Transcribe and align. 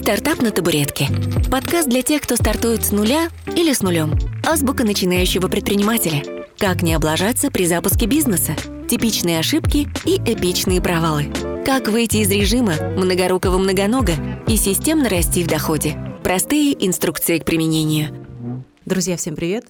«Стартап 0.00 0.40
на 0.40 0.50
табуретке». 0.50 1.08
Подкаст 1.50 1.86
для 1.86 2.00
тех, 2.00 2.22
кто 2.22 2.34
стартует 2.34 2.86
с 2.86 2.90
нуля 2.90 3.28
или 3.54 3.74
с 3.74 3.82
нулем. 3.82 4.18
Азбука 4.48 4.82
начинающего 4.82 5.48
предпринимателя. 5.48 6.22
Как 6.56 6.80
не 6.80 6.94
облажаться 6.94 7.50
при 7.50 7.66
запуске 7.66 8.06
бизнеса. 8.06 8.56
Типичные 8.88 9.38
ошибки 9.38 9.88
и 10.06 10.16
эпичные 10.16 10.80
провалы. 10.80 11.26
Как 11.66 11.88
выйти 11.88 12.16
из 12.16 12.30
режима 12.30 12.76
многорукого 12.96 13.58
многонога 13.58 14.14
и 14.48 14.56
системно 14.56 15.10
расти 15.10 15.44
в 15.44 15.48
доходе. 15.48 15.98
Простые 16.24 16.74
инструкции 16.86 17.38
к 17.38 17.44
применению. 17.44 18.26
Друзья, 18.86 19.18
всем 19.18 19.36
привет! 19.36 19.66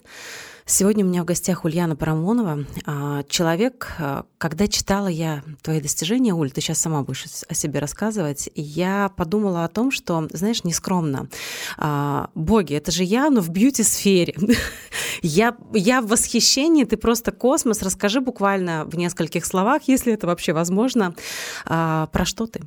Сегодня 0.71 1.05
у 1.05 1.09
меня 1.09 1.23
в 1.23 1.25
гостях 1.25 1.64
Ульяна 1.64 1.96
Парамонова. 1.96 2.64
А, 2.87 3.25
человек, 3.25 3.89
а, 3.98 4.25
когда 4.39 4.69
читала 4.69 5.09
я 5.09 5.43
твои 5.62 5.80
достижения, 5.80 6.32
Уль, 6.32 6.52
ты 6.52 6.61
сейчас 6.61 6.79
сама 6.79 7.02
будешь 7.02 7.25
о 7.48 7.55
себе 7.55 7.80
рассказывать, 7.80 8.48
я 8.55 9.11
подумала 9.16 9.64
о 9.64 9.69
том, 9.69 9.91
что, 9.91 10.29
знаешь, 10.33 10.62
нескромно. 10.62 11.28
А, 11.77 12.30
боги, 12.37 12.75
это 12.75 12.92
же 12.92 13.02
я, 13.02 13.30
но 13.30 13.41
в 13.41 13.48
бьюти-сфере. 13.48 14.37
я, 15.23 15.56
я 15.75 16.01
в 16.02 16.06
восхищении, 16.06 16.84
ты 16.84 16.97
просто 16.97 17.33
космос. 17.33 17.83
Расскажи 17.83 18.20
буквально 18.20 18.84
в 18.84 18.97
нескольких 18.97 19.47
словах, 19.47 19.83
если 19.89 20.12
это 20.12 20.28
вообще 20.28 20.52
возможно, 20.52 21.16
про 21.64 22.25
что 22.25 22.47
ты? 22.47 22.62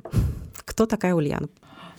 Кто 0.66 0.84
такая 0.84 1.14
Ульяна? 1.14 1.48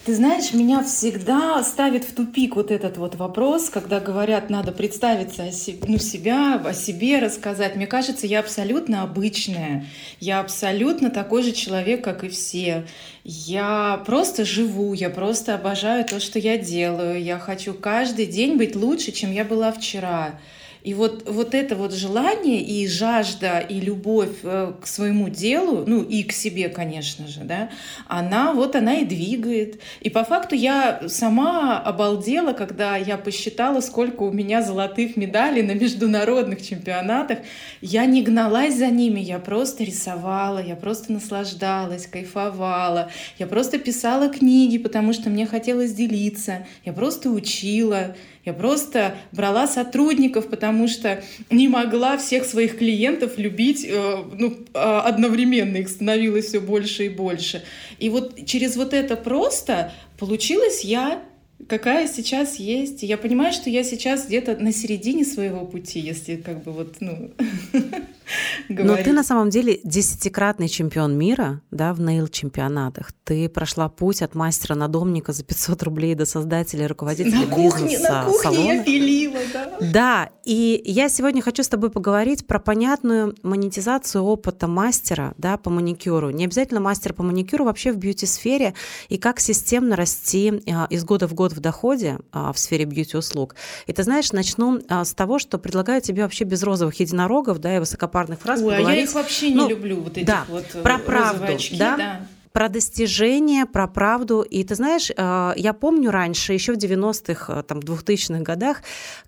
Ты 0.05 0.13
знаешь, 0.13 0.53
меня 0.53 0.83
всегда 0.83 1.63
ставит 1.63 2.03
в 2.03 2.13
тупик 2.13 2.57
вот 2.57 2.69
этот 2.69 2.97
вот 2.97 3.15
вопрос, 3.15 3.71
когда 3.71 3.99
говорят, 3.99 4.51
надо 4.51 4.71
представиться 4.71 5.45
о 5.45 5.51
себе, 5.51 5.79
ну, 5.87 5.97
себя, 5.97 6.61
о 6.63 6.73
себе 6.75 7.17
рассказать. 7.17 7.75
Мне 7.75 7.87
кажется, 7.87 8.27
я 8.27 8.41
абсолютно 8.41 9.01
обычная. 9.01 9.87
Я 10.19 10.41
абсолютно 10.41 11.09
такой 11.09 11.41
же 11.41 11.53
человек, 11.53 12.03
как 12.03 12.23
и 12.23 12.29
все. 12.29 12.85
Я 13.23 14.03
просто 14.05 14.45
живу, 14.45 14.93
я 14.93 15.09
просто 15.09 15.55
обожаю 15.55 16.05
то, 16.05 16.19
что 16.19 16.37
я 16.37 16.59
делаю. 16.59 17.19
Я 17.19 17.39
хочу 17.39 17.73
каждый 17.73 18.27
день 18.27 18.57
быть 18.57 18.75
лучше, 18.75 19.11
чем 19.11 19.31
я 19.31 19.43
была 19.43 19.71
вчера. 19.71 20.39
И 20.85 20.93
вот, 20.93 21.27
вот 21.27 21.55
это 21.55 21.75
вот 21.75 21.93
желание 21.95 22.61
и 22.61 22.87
жажда, 22.87 23.57
и 23.57 23.79
любовь 23.79 24.37
э, 24.43 24.71
к 24.79 24.85
своему 24.85 25.29
делу, 25.29 25.83
ну 25.87 26.03
и 26.03 26.21
к 26.21 26.31
себе, 26.31 26.69
конечно 26.69 27.27
же, 27.27 27.39
да, 27.39 27.71
она 28.05 28.53
вот 28.53 28.75
она 28.75 28.97
и 28.97 29.05
двигает. 29.05 29.81
И 30.01 30.11
по 30.11 30.23
факту 30.23 30.53
я 30.53 31.01
сама 31.07 31.79
обалдела, 31.79 32.53
когда 32.53 32.97
я 32.97 33.17
посчитала, 33.17 33.81
сколько 33.81 34.21
у 34.21 34.31
меня 34.31 34.61
золотых 34.61 35.17
медалей 35.17 35.63
на 35.63 35.71
международных 35.71 36.61
чемпионатах. 36.61 37.39
Я 37.81 38.05
не 38.05 38.21
гналась 38.21 38.77
за 38.77 38.87
ними, 38.87 39.19
я 39.19 39.39
просто 39.39 39.83
рисовала, 39.83 40.61
я 40.63 40.75
просто 40.75 41.11
наслаждалась, 41.13 42.05
кайфовала. 42.05 43.09
Я 43.39 43.47
просто 43.47 43.79
писала 43.79 44.29
книги, 44.29 44.77
потому 44.77 45.13
что 45.13 45.31
мне 45.31 45.47
хотелось 45.47 45.93
делиться. 45.93 46.67
Я 46.83 46.93
просто 46.93 47.31
учила. 47.31 48.15
Я 48.45 48.53
просто 48.53 49.17
брала 49.31 49.67
сотрудников, 49.67 50.49
потому 50.49 50.87
что 50.87 51.23
не 51.49 51.67
могла 51.67 52.17
всех 52.17 52.45
своих 52.45 52.77
клиентов 52.77 53.37
любить 53.37 53.83
э, 53.89 54.17
ну, 54.37 54.55
а, 54.75 55.01
одновременно. 55.01 55.77
Их 55.77 55.89
становилось 55.89 56.45
все 56.45 56.59
больше 56.59 57.05
и 57.05 57.09
больше. 57.09 57.63
И 57.97 58.09
вот 58.09 58.45
через 58.45 58.75
вот 58.75 58.93
это 58.93 59.15
просто 59.15 59.91
получилось 60.19 60.83
я 60.83 61.23
какая 61.67 62.07
сейчас 62.07 62.55
есть. 62.55 63.03
Я 63.03 63.17
понимаю, 63.17 63.53
что 63.53 63.69
я 63.69 63.83
сейчас 63.83 64.27
где-то 64.27 64.57
на 64.57 64.71
середине 64.71 65.25
своего 65.25 65.65
пути, 65.65 65.99
если 65.99 66.35
как 66.35 66.63
бы 66.63 66.71
вот, 66.71 66.97
ну, 66.99 67.31
Но 68.69 68.97
ты 68.97 69.13
на 69.13 69.23
самом 69.23 69.49
деле 69.49 69.79
десятикратный 69.83 70.67
чемпион 70.67 71.17
мира, 71.17 71.61
да, 71.71 71.93
в 71.93 71.99
нейл-чемпионатах. 71.99 73.11
Ты 73.23 73.49
прошла 73.49 73.89
путь 73.89 74.21
от 74.21 74.35
мастера-надомника 74.35 75.33
за 75.33 75.43
500 75.43 75.83
рублей 75.83 76.15
до 76.15 76.25
создателя, 76.25 76.87
руководителя 76.87 77.41
на 77.41 77.47
кухне, 77.47 77.89
бизнеса, 77.89 78.11
На 78.11 78.25
кухне 78.25 78.41
салона. 78.41 78.71
я 78.73 78.83
пилила, 78.83 79.39
да. 79.53 79.77
Да, 79.81 80.29
и 80.43 80.81
я 80.85 81.09
сегодня 81.09 81.41
хочу 81.41 81.63
с 81.63 81.67
тобой 81.67 81.89
поговорить 81.89 82.47
про 82.47 82.59
понятную 82.59 83.35
монетизацию 83.43 84.23
опыта 84.23 84.67
мастера, 84.67 85.33
да, 85.37 85.57
по 85.57 85.69
маникюру. 85.69 86.29
Не 86.31 86.45
обязательно 86.45 86.79
мастер 86.79 87.13
по 87.13 87.23
маникюру, 87.23 87.65
вообще 87.65 87.91
в 87.91 87.97
бьюти-сфере, 87.97 88.73
и 89.09 89.17
как 89.17 89.39
системно 89.39 89.95
расти 89.95 90.63
а, 90.67 90.87
из 90.89 91.03
года 91.03 91.27
в 91.27 91.33
год 91.33 91.44
в 91.53 91.59
доходе 91.59 92.19
а, 92.31 92.51
в 92.51 92.59
сфере 92.59 92.85
бьюти-услуг. 92.85 93.55
И 93.87 93.93
ты 93.93 94.03
знаешь, 94.03 94.31
начну 94.31 94.81
а, 94.89 95.05
с 95.05 95.13
того, 95.13 95.39
что 95.39 95.57
предлагаю 95.57 96.01
тебе 96.01 96.23
вообще 96.23 96.43
без 96.43 96.63
розовых 96.63 96.99
единорогов, 96.99 97.59
да, 97.59 97.75
и 97.75 97.79
высокопарных 97.79 98.25
парных 98.25 98.39
фраз 98.39 98.59
Ой, 98.61 98.77
поговорить. 98.77 98.87
А 98.87 98.95
я 98.95 99.03
их 99.03 99.13
вообще 99.13 99.49
не 99.49 99.55
ну, 99.55 99.69
люблю, 99.69 100.01
вот 100.01 100.17
этих 100.17 100.25
да, 100.25 100.45
вот 100.47 100.65
э, 100.73 100.81
про 100.81 100.97
правду, 100.97 101.45
очки, 101.45 101.77
да? 101.77 101.97
да 101.97 102.27
про 102.55 102.69
достижения, 102.69 103.65
про 103.65 103.85
правду. 103.85 104.41
И 104.41 104.63
ты 104.63 104.75
знаешь, 104.75 105.11
э, 105.11 105.53
я 105.57 105.73
помню 105.73 106.09
раньше, 106.09 106.53
еще 106.53 106.71
в 106.71 106.77
90-х, 106.77 107.53
э, 107.53 107.63
там, 107.63 107.79
2000-х 107.79 108.43
годах, 108.43 108.77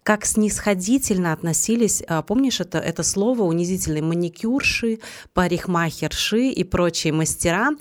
как 0.03 0.25
снисходительно 0.25 1.33
относились, 1.33 2.01
э, 2.07 2.23
помнишь 2.25 2.61
это, 2.61 2.77
это 2.77 3.03
слово, 3.03 3.43
унизительные 3.43 4.01
маникюрши, 4.01 4.99
парикмахерши 5.33 6.47
и 6.47 6.63
прочие 6.63 7.11
мастера. 7.11 7.71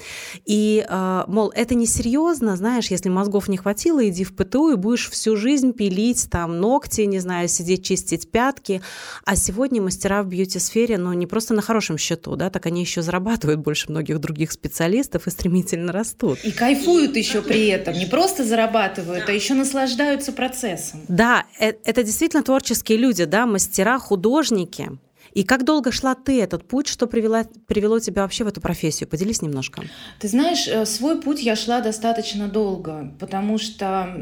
И, 0.47 0.85
мол, 1.29 1.53
это 1.55 1.77
несерьезно, 1.77 2.57
знаешь, 2.57 2.91
если 2.91 3.09
мозгов 3.09 3.49
не 3.49 3.57
хватило, 3.57 4.07
иди 4.09 4.25
в 4.25 4.35
ПТУ 4.35 4.73
и 4.73 4.75
будешь 4.75 5.09
всю 5.09 5.37
жизнь 5.37 5.73
пилить 5.73 6.29
там 6.29 6.59
ногти, 6.59 7.03
не 7.03 7.21
знаю, 7.21 7.49
сидеть 7.49 7.85
чистить 7.85 8.33
пятки. 8.33 8.83
А 9.25 9.37
сегодня 9.37 9.81
мастера 9.81 10.25
в 10.25 10.27
бьюти-сфере, 10.27 10.99
ну, 10.99 11.13
не 11.13 11.29
просто 11.29 11.55
на 11.55 11.63
хорошем 11.63 11.99
счету, 11.99 12.35
да, 12.35 12.51
так 12.51 12.67
они 12.67 12.81
еще 12.81 13.01
зарабатывают 13.03 13.61
больше 13.61 13.93
многих 13.93 14.19
других 14.19 14.51
специалистов 14.51 15.29
и 15.29 15.36
стремительно 15.37 15.93
растут. 15.93 16.39
И 16.45 16.51
кайфуют 16.51 17.17
еще 17.17 17.43
при 17.43 17.67
этом, 17.67 17.95
не 17.95 18.07
просто 18.07 18.45
зарабатывают, 18.45 19.29
а 19.29 19.33
еще 19.33 19.55
наслаждаются 19.55 20.33
процессом. 20.33 21.01
Да, 21.09 21.45
э, 21.61 21.73
это 21.85 22.03
действительно 22.03 22.43
творческие 22.43 22.99
люди, 22.99 23.25
да, 23.25 23.47
мастера, 23.47 23.99
художники. 23.99 24.91
И 25.35 25.45
как 25.45 25.65
долго 25.65 25.93
шла 25.93 26.15
ты 26.15 26.41
этот 26.41 26.67
путь, 26.67 26.89
что 26.89 27.07
привело, 27.07 27.43
привело 27.67 27.99
тебя 27.99 28.23
вообще 28.23 28.45
в 28.45 28.47
эту 28.47 28.63
профессию? 28.63 29.07
Поделись 29.07 29.43
немножко. 29.43 29.83
Ты 30.19 30.29
знаешь, 30.29 30.67
э, 30.67 30.87
свой 30.87 31.21
путь 31.21 31.43
я 31.43 31.57
шла 31.57 31.81
достаточно 31.81 32.49
долго, 32.49 33.15
потому 33.21 33.59
что, 33.59 34.15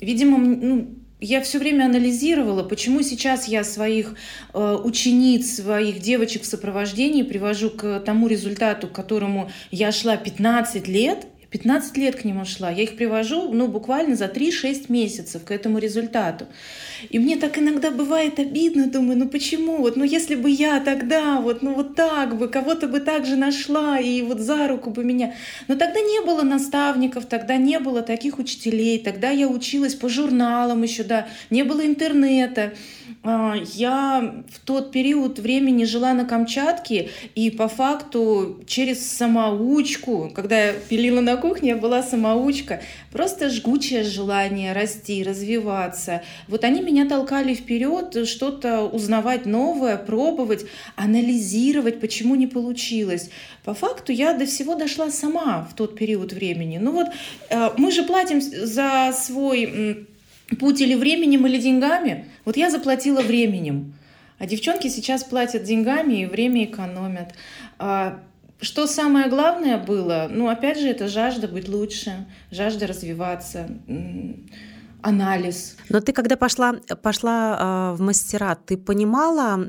видимо, 0.00 0.38
ну, 0.38 1.03
я 1.20 1.40
все 1.40 1.58
время 1.58 1.84
анализировала, 1.84 2.62
почему 2.62 3.02
сейчас 3.02 3.48
я 3.48 3.64
своих 3.64 4.14
э, 4.52 4.78
учениц, 4.82 5.56
своих 5.56 6.00
девочек 6.00 6.42
в 6.42 6.46
сопровождении 6.46 7.22
привожу 7.22 7.70
к 7.70 8.00
тому 8.00 8.26
результату, 8.26 8.88
к 8.88 8.92
которому 8.92 9.50
я 9.70 9.92
шла 9.92 10.16
15 10.16 10.88
лет, 10.88 11.26
15 11.54 11.96
лет 11.98 12.16
к 12.16 12.24
нему 12.24 12.44
шла. 12.44 12.68
Я 12.68 12.82
их 12.82 12.96
привожу 12.96 13.52
ну, 13.52 13.68
буквально 13.68 14.16
за 14.16 14.24
3-6 14.24 14.86
месяцев 14.88 15.44
к 15.44 15.52
этому 15.52 15.78
результату. 15.78 16.46
И 17.10 17.20
мне 17.20 17.36
так 17.36 17.56
иногда 17.58 17.92
бывает 17.92 18.40
обидно, 18.40 18.88
думаю, 18.88 19.18
ну 19.18 19.28
почему? 19.28 19.76
Вот, 19.76 19.94
ну 19.94 20.02
если 20.02 20.34
бы 20.34 20.50
я 20.50 20.80
тогда, 20.80 21.40
вот, 21.40 21.62
ну 21.62 21.74
вот 21.74 21.94
так 21.94 22.36
бы, 22.36 22.48
кого-то 22.48 22.88
бы 22.88 22.98
так 22.98 23.24
же 23.24 23.36
нашла, 23.36 24.00
и 24.00 24.22
вот 24.22 24.40
за 24.40 24.66
руку 24.66 24.90
бы 24.90 25.04
меня. 25.04 25.34
Но 25.68 25.76
тогда 25.76 26.00
не 26.00 26.26
было 26.26 26.42
наставников, 26.42 27.26
тогда 27.26 27.56
не 27.56 27.78
было 27.78 28.02
таких 28.02 28.40
учителей, 28.40 28.98
тогда 28.98 29.30
я 29.30 29.46
училась 29.46 29.94
по 29.94 30.08
журналам 30.08 30.82
еще, 30.82 31.04
да, 31.04 31.28
не 31.50 31.62
было 31.62 31.86
интернета. 31.86 32.72
А, 33.22 33.54
я 33.74 34.42
в 34.50 34.58
тот 34.66 34.90
период 34.90 35.38
времени 35.38 35.84
жила 35.84 36.14
на 36.14 36.24
Камчатке, 36.24 37.10
и 37.36 37.50
по 37.50 37.68
факту 37.68 38.60
через 38.66 39.08
самоучку, 39.08 40.32
когда 40.34 40.66
я 40.66 40.72
пилила 40.72 41.20
на 41.20 41.36
кухне, 41.44 41.70
я 41.70 41.76
была 41.76 42.02
самоучка, 42.02 42.80
просто 43.12 43.50
жгучее 43.50 44.02
желание 44.02 44.72
расти, 44.72 45.22
развиваться. 45.22 46.22
Вот 46.48 46.64
они 46.64 46.80
меня 46.80 47.06
толкали 47.06 47.52
вперед, 47.52 48.26
что-то 48.26 48.80
узнавать 48.80 49.44
новое, 49.44 49.98
пробовать, 49.98 50.64
анализировать, 50.96 52.00
почему 52.00 52.34
не 52.34 52.46
получилось. 52.46 53.28
По 53.62 53.74
факту 53.74 54.10
я 54.10 54.32
до 54.32 54.46
всего 54.46 54.74
дошла 54.74 55.10
сама 55.10 55.68
в 55.70 55.74
тот 55.74 55.98
период 55.98 56.32
времени. 56.32 56.78
Ну 56.78 56.92
вот 56.92 57.08
э, 57.50 57.70
мы 57.76 57.90
же 57.90 58.04
платим 58.04 58.40
за 58.40 59.12
свой 59.12 60.06
путь 60.58 60.80
или 60.80 60.94
временем, 60.94 61.46
или 61.46 61.58
деньгами. 61.58 62.24
Вот 62.46 62.56
я 62.56 62.70
заплатила 62.70 63.20
временем, 63.20 63.92
а 64.38 64.46
девчонки 64.46 64.88
сейчас 64.88 65.24
платят 65.24 65.64
деньгами 65.64 66.22
и 66.22 66.26
время 66.26 66.64
экономят. 66.64 67.34
Что 68.60 68.86
самое 68.86 69.28
главное 69.28 69.78
было? 69.78 70.28
Ну, 70.30 70.48
опять 70.48 70.78
же, 70.78 70.88
это 70.88 71.08
жажда 71.08 71.48
быть 71.48 71.68
лучше, 71.68 72.26
жажда 72.50 72.86
развиваться 72.86 73.68
анализ. 75.04 75.76
Но 75.90 76.00
ты 76.00 76.12
когда 76.12 76.36
пошла, 76.36 76.74
пошла 77.02 77.92
э, 77.92 77.96
в 77.96 78.00
мастера, 78.00 78.56
ты 78.66 78.76
понимала, 78.76 79.68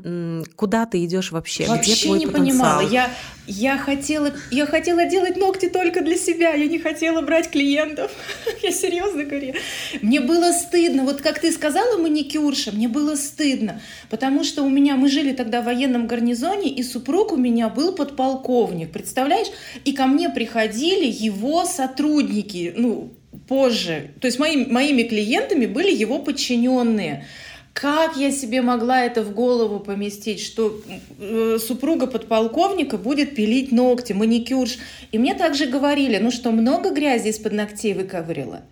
куда 0.56 0.86
ты 0.86 1.04
идешь 1.04 1.30
вообще? 1.30 1.66
Вообще 1.66 1.92
Где 1.92 2.06
твой 2.06 2.18
не 2.18 2.26
потенциал? 2.26 2.78
понимала. 2.78 2.80
Я, 2.80 3.10
я, 3.46 3.76
хотела, 3.76 4.32
я 4.50 4.66
хотела 4.66 5.04
делать 5.04 5.36
ногти 5.36 5.68
только 5.68 6.00
для 6.00 6.16
себя. 6.16 6.54
Я 6.54 6.66
не 6.66 6.78
хотела 6.78 7.20
брать 7.20 7.50
клиентов. 7.50 8.10
я 8.62 8.72
серьезно 8.72 9.24
говорю. 9.24 9.54
Мне 10.00 10.20
было 10.20 10.52
стыдно. 10.52 11.04
Вот 11.04 11.20
как 11.20 11.38
ты 11.38 11.52
сказала, 11.52 11.98
маникюрша, 11.98 12.72
мне 12.72 12.88
было 12.88 13.14
стыдно. 13.14 13.80
Потому 14.08 14.42
что 14.42 14.62
у 14.62 14.70
меня, 14.70 14.96
мы 14.96 15.08
жили 15.08 15.32
тогда 15.32 15.60
в 15.60 15.66
военном 15.66 16.06
гарнизоне, 16.06 16.70
и 16.70 16.82
супруг 16.82 17.32
у 17.32 17.36
меня 17.36 17.68
был 17.68 17.92
подполковник. 17.94 18.90
Представляешь? 18.90 19.48
И 19.84 19.92
ко 19.92 20.06
мне 20.06 20.30
приходили 20.30 21.06
его 21.06 21.66
сотрудники, 21.66 22.72
ну, 22.76 23.12
позже. 23.48 24.10
То 24.20 24.26
есть 24.26 24.38
моим, 24.38 24.72
моими 24.72 25.02
клиентами 25.02 25.66
были 25.66 25.92
его 25.94 26.18
подчиненные. 26.18 27.26
Как 27.72 28.16
я 28.16 28.30
себе 28.30 28.62
могла 28.62 29.04
это 29.04 29.22
в 29.22 29.34
голову 29.34 29.80
поместить, 29.80 30.40
что 30.40 30.80
э, 31.18 31.58
супруга 31.60 32.06
подполковника 32.06 32.96
будет 32.96 33.34
пилить 33.34 33.70
ногти, 33.70 34.14
маникюрш. 34.14 34.78
И 35.12 35.18
мне 35.18 35.34
также 35.34 35.66
говорили, 35.66 36.16
ну 36.16 36.30
что, 36.30 36.52
много 36.52 36.90
грязи 36.90 37.28
из-под 37.28 37.52
ногтей 37.52 37.92
выковырила? 37.92 38.62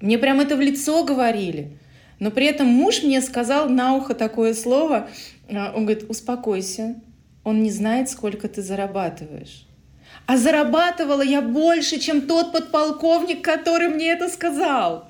Мне 0.00 0.16
прям 0.16 0.40
это 0.40 0.56
в 0.56 0.60
лицо 0.60 1.04
говорили. 1.04 1.76
Но 2.20 2.30
при 2.30 2.46
этом 2.46 2.68
муж 2.68 3.02
мне 3.02 3.20
сказал 3.20 3.68
на 3.68 3.94
ухо 3.94 4.14
такое 4.14 4.54
слово. 4.54 5.10
Э, 5.48 5.70
он 5.74 5.84
говорит, 5.84 6.08
успокойся, 6.08 6.96
он 7.44 7.62
не 7.62 7.70
знает, 7.70 8.08
сколько 8.08 8.48
ты 8.48 8.62
зарабатываешь. 8.62 9.67
А 10.28 10.36
зарабатывала 10.36 11.22
я 11.22 11.40
больше, 11.40 11.98
чем 11.98 12.20
тот 12.20 12.52
подполковник, 12.52 13.42
который 13.42 13.88
мне 13.88 14.08
это 14.08 14.28
сказал. 14.28 15.08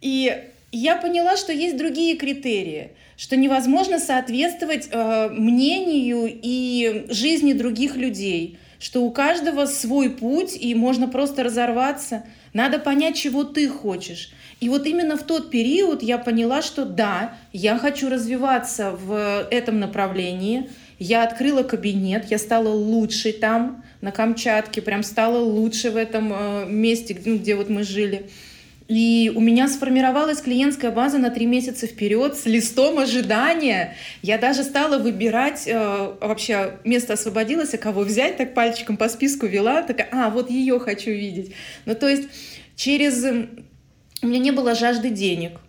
И 0.00 0.34
я 0.72 0.96
поняла, 0.96 1.36
что 1.36 1.52
есть 1.52 1.76
другие 1.76 2.16
критерии, 2.16 2.92
что 3.18 3.36
невозможно 3.36 3.98
соответствовать 3.98 4.88
э, 4.90 5.28
мнению 5.28 6.30
и 6.32 7.04
жизни 7.10 7.52
других 7.52 7.96
людей, 7.96 8.58
что 8.80 9.02
у 9.02 9.10
каждого 9.10 9.66
свой 9.66 10.08
путь, 10.08 10.56
и 10.58 10.74
можно 10.74 11.08
просто 11.08 11.42
разорваться. 11.42 12.24
Надо 12.54 12.78
понять, 12.78 13.16
чего 13.16 13.44
ты 13.44 13.68
хочешь. 13.68 14.32
И 14.60 14.70
вот 14.70 14.86
именно 14.86 15.18
в 15.18 15.24
тот 15.24 15.50
период 15.50 16.02
я 16.02 16.16
поняла, 16.16 16.62
что 16.62 16.86
да, 16.86 17.36
я 17.52 17.76
хочу 17.76 18.08
развиваться 18.08 18.92
в 18.92 19.46
этом 19.50 19.78
направлении. 19.78 20.70
Я 20.98 21.22
открыла 21.22 21.62
кабинет, 21.62 22.26
я 22.30 22.38
стала 22.38 22.68
лучшей 22.68 23.32
там, 23.32 23.84
на 24.00 24.10
Камчатке, 24.10 24.82
прям 24.82 25.02
стала 25.02 25.38
лучше 25.38 25.90
в 25.90 25.96
этом 25.96 26.32
э, 26.32 26.66
месте, 26.68 27.14
где 27.14 27.54
вот 27.54 27.68
мы 27.68 27.84
жили. 27.84 28.28
И 28.88 29.30
у 29.34 29.40
меня 29.40 29.68
сформировалась 29.68 30.40
клиентская 30.40 30.90
база 30.90 31.18
на 31.18 31.28
три 31.28 31.44
месяца 31.44 31.86
вперед 31.86 32.36
с 32.36 32.46
листом 32.46 32.98
ожидания. 32.98 33.94
Я 34.22 34.38
даже 34.38 34.64
стала 34.64 34.98
выбирать, 34.98 35.64
э, 35.66 36.14
вообще 36.20 36.78
место 36.84 37.12
освободилось, 37.12 37.74
а 37.74 37.78
кого 37.78 38.00
взять, 38.00 38.38
так 38.38 38.54
пальчиком 38.54 38.96
по 38.96 39.08
списку 39.08 39.46
вела, 39.46 39.82
такая, 39.82 40.08
а, 40.10 40.30
вот 40.30 40.50
ее 40.50 40.80
хочу 40.80 41.10
видеть. 41.10 41.52
Ну, 41.84 41.94
то 41.94 42.08
есть 42.08 42.28
через... 42.76 43.22
У 44.20 44.26
меня 44.26 44.40
не 44.40 44.50
было 44.50 44.74
жажды 44.74 45.10
денег. 45.10 45.60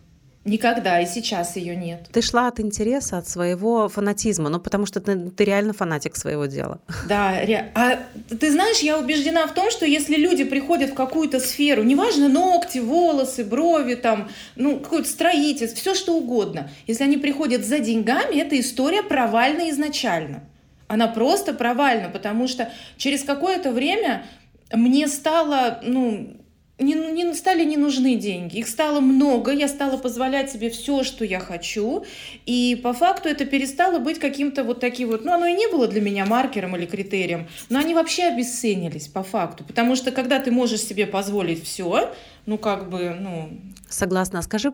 Никогда, 0.49 0.99
и 0.99 1.05
сейчас 1.05 1.55
ее 1.55 1.75
нет. 1.75 2.09
Ты 2.11 2.21
шла 2.23 2.47
от 2.47 2.59
интереса, 2.59 3.19
от 3.19 3.27
своего 3.27 3.87
фанатизма, 3.87 4.49
ну 4.49 4.59
потому 4.59 4.87
что 4.87 4.99
ты, 4.99 5.29
ты 5.29 5.45
реально 5.45 5.73
фанатик 5.73 6.15
своего 6.15 6.47
дела. 6.47 6.79
Да, 7.07 7.39
ре... 7.39 7.71
а 7.75 7.99
ты 8.27 8.51
знаешь, 8.51 8.79
я 8.79 8.97
убеждена 8.97 9.45
в 9.45 9.53
том, 9.53 9.69
что 9.69 9.85
если 9.85 10.15
люди 10.15 10.43
приходят 10.43 10.89
в 10.89 10.93
какую-то 10.95 11.39
сферу, 11.39 11.83
неважно 11.83 12.29
ногти, 12.29 12.79
волосы, 12.79 13.43
брови, 13.43 13.93
там, 13.93 14.29
ну 14.55 14.79
какое-то 14.79 15.07
строительство, 15.07 15.77
все 15.79 15.93
что 15.93 16.15
угодно, 16.15 16.71
если 16.87 17.03
они 17.03 17.17
приходят 17.17 17.63
за 17.63 17.77
деньгами, 17.77 18.41
эта 18.41 18.59
история 18.59 19.03
провальна 19.03 19.69
изначально. 19.69 20.43
Она 20.87 21.07
просто 21.07 21.53
провальна, 21.53 22.09
потому 22.09 22.47
что 22.47 22.71
через 22.97 23.23
какое-то 23.23 23.71
время 23.71 24.25
мне 24.73 25.07
стало, 25.07 25.79
ну, 25.83 26.38
не, 26.79 26.93
не 26.93 27.33
стали 27.33 27.63
не 27.63 27.77
нужны 27.77 28.15
деньги. 28.15 28.57
Их 28.57 28.67
стало 28.67 28.99
много, 28.99 29.51
я 29.51 29.67
стала 29.67 29.97
позволять 29.97 30.51
себе 30.51 30.69
все, 30.69 31.03
что 31.03 31.25
я 31.25 31.39
хочу. 31.39 32.05
И 32.45 32.79
по 32.81 32.93
факту 32.93 33.29
это 33.29 33.45
перестало 33.45 33.99
быть 33.99 34.19
каким-то 34.19 34.63
вот 34.63 34.79
таким 34.79 35.09
вот... 35.09 35.25
Ну, 35.25 35.33
оно 35.33 35.45
и 35.45 35.53
не 35.53 35.67
было 35.67 35.87
для 35.87 36.01
меня 36.01 36.25
маркером 36.25 36.75
или 36.75 36.85
критерием, 36.85 37.47
но 37.69 37.79
они 37.79 37.93
вообще 37.93 38.23
обесценились 38.23 39.07
по 39.07 39.23
факту. 39.23 39.63
Потому 39.63 39.95
что 39.95 40.11
когда 40.11 40.39
ты 40.39 40.51
можешь 40.51 40.81
себе 40.81 41.05
позволить 41.05 41.63
все, 41.63 42.13
ну, 42.45 42.57
как 42.57 42.89
бы, 42.89 43.15
ну... 43.19 43.49
Согласна. 43.89 44.41
Скажи, 44.41 44.73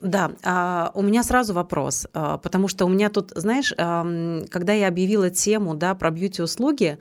да, 0.00 0.32
а, 0.42 0.90
у 0.94 1.02
меня 1.02 1.22
сразу 1.22 1.52
вопрос, 1.52 2.06
а, 2.14 2.38
потому 2.38 2.68
что 2.68 2.86
у 2.86 2.88
меня 2.88 3.10
тут, 3.10 3.32
знаешь, 3.34 3.70
когда 4.50 4.72
я 4.72 4.88
объявила 4.88 5.28
тему 5.28 5.74
да, 5.74 5.94
про 5.94 6.10
бьюти-услуги, 6.10 6.98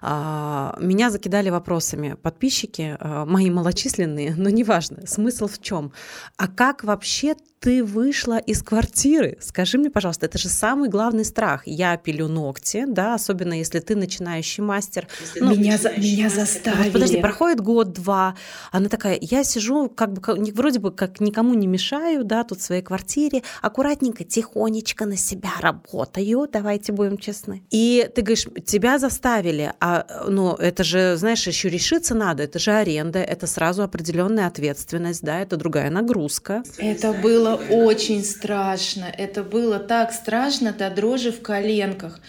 а, 0.00 0.74
меня 0.80 1.10
закидали 1.10 1.50
вопросами 1.50 2.14
подписчики, 2.14 2.96
мои 3.00 3.50
малочисленные, 3.50 4.34
но 4.36 4.48
неважно, 4.48 5.06
смысл 5.06 5.48
в 5.48 5.60
чем. 5.60 5.92
А 6.38 6.48
как 6.48 6.82
вообще 6.82 7.36
ты 7.60 7.84
вышла 7.84 8.38
из 8.38 8.62
квартиры? 8.62 9.36
Скажи 9.40 9.76
мне, 9.76 9.90
пожалуйста, 9.90 10.26
это 10.26 10.38
же 10.38 10.48
самый 10.48 10.88
главный 10.88 11.26
страх. 11.26 11.62
Я 11.66 11.96
пилю 11.98 12.26
ногти, 12.26 12.84
да, 12.86 13.14
особенно 13.14 13.52
если 13.52 13.80
ты 13.80 13.96
начинающий 13.96 14.62
мастер. 14.62 15.06
Ну, 15.36 15.54
меня, 15.54 15.76
за, 15.76 15.92
меня 15.92 16.30
заставили. 16.30 16.84
Вот, 16.84 16.92
подожди, 16.94 17.18
проходит 17.18 17.60
год-два, 17.60 18.34
она 18.72 18.88
такая, 18.88 19.18
я 19.20 19.44
сижу, 19.44 19.90
как 19.90 20.14
бы, 20.14 20.52
вроде 20.54 20.78
бы 20.78 20.90
как 20.90 21.20
никому 21.20 21.52
не 21.52 21.66
мешаю, 21.66 22.24
да, 22.24 22.44
тут 22.44 22.60
в 22.60 22.62
своей 22.62 22.82
квартире, 22.82 23.42
аккуратненько, 23.60 24.24
тихонечко 24.24 25.04
на 25.04 25.18
себя 25.18 25.52
работаю, 25.60 26.48
давайте 26.50 26.92
будем 26.92 27.18
честны. 27.18 27.62
И 27.68 28.08
ты 28.14 28.22
говоришь, 28.22 28.46
тебя 28.64 28.98
заставили, 28.98 29.74
а 29.80 30.06
ну, 30.26 30.54
это 30.54 30.82
же, 30.82 31.16
знаешь, 31.16 31.46
еще 31.46 31.68
решиться 31.68 32.14
надо, 32.14 32.44
это 32.44 32.58
же 32.58 32.70
аренда, 32.70 33.18
это 33.18 33.46
сразу 33.46 33.82
определенная 33.82 34.46
ответственность, 34.46 35.22
да, 35.22 35.40
это 35.40 35.58
другая 35.58 35.90
нагрузка. 35.90 36.62
Это 36.78 37.12
было 37.12 37.49
очень 37.54 38.24
страшно, 38.24 39.04
это 39.04 39.42
было 39.42 39.78
так 39.78 40.12
страшно 40.12 40.72
до 40.72 40.90
дрожи 40.90 41.32
в 41.32 41.42
коленках. 41.42 42.20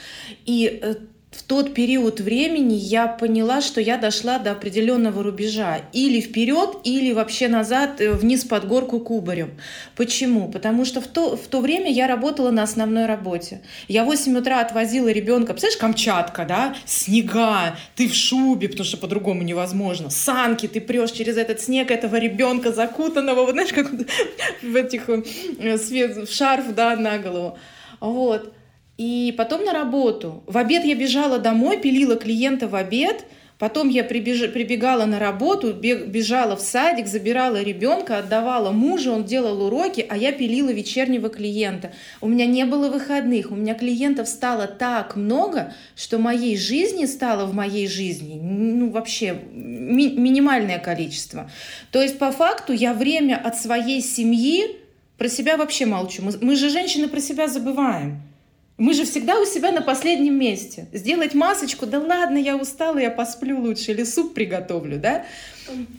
И 0.45 0.79
э, 0.81 0.95
в 1.31 1.43
тот 1.43 1.73
период 1.73 2.19
времени 2.19 2.73
я 2.73 3.07
поняла, 3.07 3.61
что 3.61 3.79
я 3.79 3.97
дошла 3.97 4.37
до 4.37 4.51
определенного 4.51 5.23
рубежа. 5.23 5.79
Или 5.93 6.19
вперед, 6.19 6.79
или 6.83 7.13
вообще 7.13 7.47
назад, 7.47 8.01
э, 8.01 8.11
вниз 8.11 8.43
под 8.43 8.67
горку 8.67 8.99
кубарем. 8.99 9.51
Почему? 9.95 10.51
Потому 10.51 10.83
что 10.83 10.99
в 10.99 11.07
то, 11.07 11.37
в 11.37 11.47
то 11.47 11.61
время 11.61 11.89
я 11.89 12.07
работала 12.07 12.51
на 12.51 12.63
основной 12.63 13.05
работе. 13.05 13.61
Я 13.87 14.03
в 14.03 14.07
8 14.07 14.37
утра 14.37 14.59
отвозила 14.59 15.07
ребенка, 15.07 15.53
представляешь, 15.53 15.79
Камчатка, 15.79 16.43
да, 16.43 16.75
снега, 16.85 17.77
ты 17.95 18.09
в 18.09 18.13
шубе, 18.13 18.67
потому 18.67 18.85
что 18.85 18.97
по-другому 18.97 19.41
невозможно, 19.43 20.09
санки, 20.09 20.67
ты 20.67 20.81
прешь 20.81 21.11
через 21.11 21.37
этот 21.37 21.61
снег 21.61 21.91
этого 21.91 22.17
ребенка 22.17 22.73
закутанного, 22.73 23.45
вот 23.45 23.51
знаешь, 23.51 23.71
как 23.71 23.89
в 24.61 24.75
этих, 24.75 25.07
э, 25.07 25.77
в 25.77 26.29
шарф, 26.29 26.75
да, 26.75 26.97
на 26.97 27.17
голову. 27.19 27.57
Вот. 28.01 28.53
И 29.01 29.33
потом 29.35 29.65
на 29.65 29.73
работу. 29.73 30.43
В 30.45 30.59
обед 30.59 30.85
я 30.85 30.93
бежала 30.93 31.39
домой, 31.39 31.79
пилила 31.79 32.17
клиента 32.17 32.67
в 32.67 32.75
обед. 32.75 33.25
Потом 33.57 33.89
я 33.89 34.03
прибеж... 34.03 34.53
прибегала 34.53 35.05
на 35.05 35.17
работу, 35.17 35.73
бежала 35.73 36.55
в 36.55 36.61
садик, 36.61 37.07
забирала 37.07 37.63
ребенка, 37.63 38.19
отдавала 38.19 38.69
мужу, 38.69 39.11
он 39.11 39.25
делал 39.25 39.63
уроки, 39.63 40.05
а 40.07 40.15
я 40.17 40.31
пилила 40.31 40.69
вечернего 40.71 41.29
клиента. 41.29 41.93
У 42.21 42.27
меня 42.27 42.45
не 42.45 42.63
было 42.63 42.89
выходных, 42.89 43.49
у 43.49 43.55
меня 43.55 43.73
клиентов 43.73 44.27
стало 44.27 44.67
так 44.67 45.15
много, 45.15 45.73
что 45.95 46.19
моей 46.19 46.55
жизни 46.55 47.05
стало 47.05 47.47
в 47.47 47.55
моей 47.55 47.87
жизни, 47.87 48.39
ну 48.39 48.91
вообще 48.91 49.35
ми- 49.51 50.15
минимальное 50.15 50.77
количество. 50.77 51.49
То 51.91 52.03
есть 52.03 52.19
по 52.19 52.31
факту 52.31 52.71
я 52.71 52.93
время 52.93 53.41
от 53.43 53.57
своей 53.57 54.01
семьи 54.01 54.77
про 55.17 55.27
себя 55.27 55.57
вообще 55.57 55.87
молчу. 55.87 56.21
Мы, 56.21 56.33
мы 56.39 56.55
же 56.55 56.69
женщины 56.69 57.07
про 57.07 57.19
себя 57.19 57.47
забываем. 57.47 58.30
Мы 58.81 58.95
же 58.95 59.05
всегда 59.05 59.39
у 59.39 59.45
себя 59.45 59.71
на 59.71 59.83
последнем 59.83 60.39
месте. 60.39 60.87
Сделать 60.91 61.35
масочку, 61.35 61.85
да 61.85 61.99
ладно, 61.99 62.39
я 62.39 62.57
устала, 62.57 62.97
я 62.97 63.11
посплю 63.11 63.61
лучше, 63.61 63.91
или 63.91 64.03
суп 64.03 64.33
приготовлю, 64.33 64.97
да? 64.97 65.23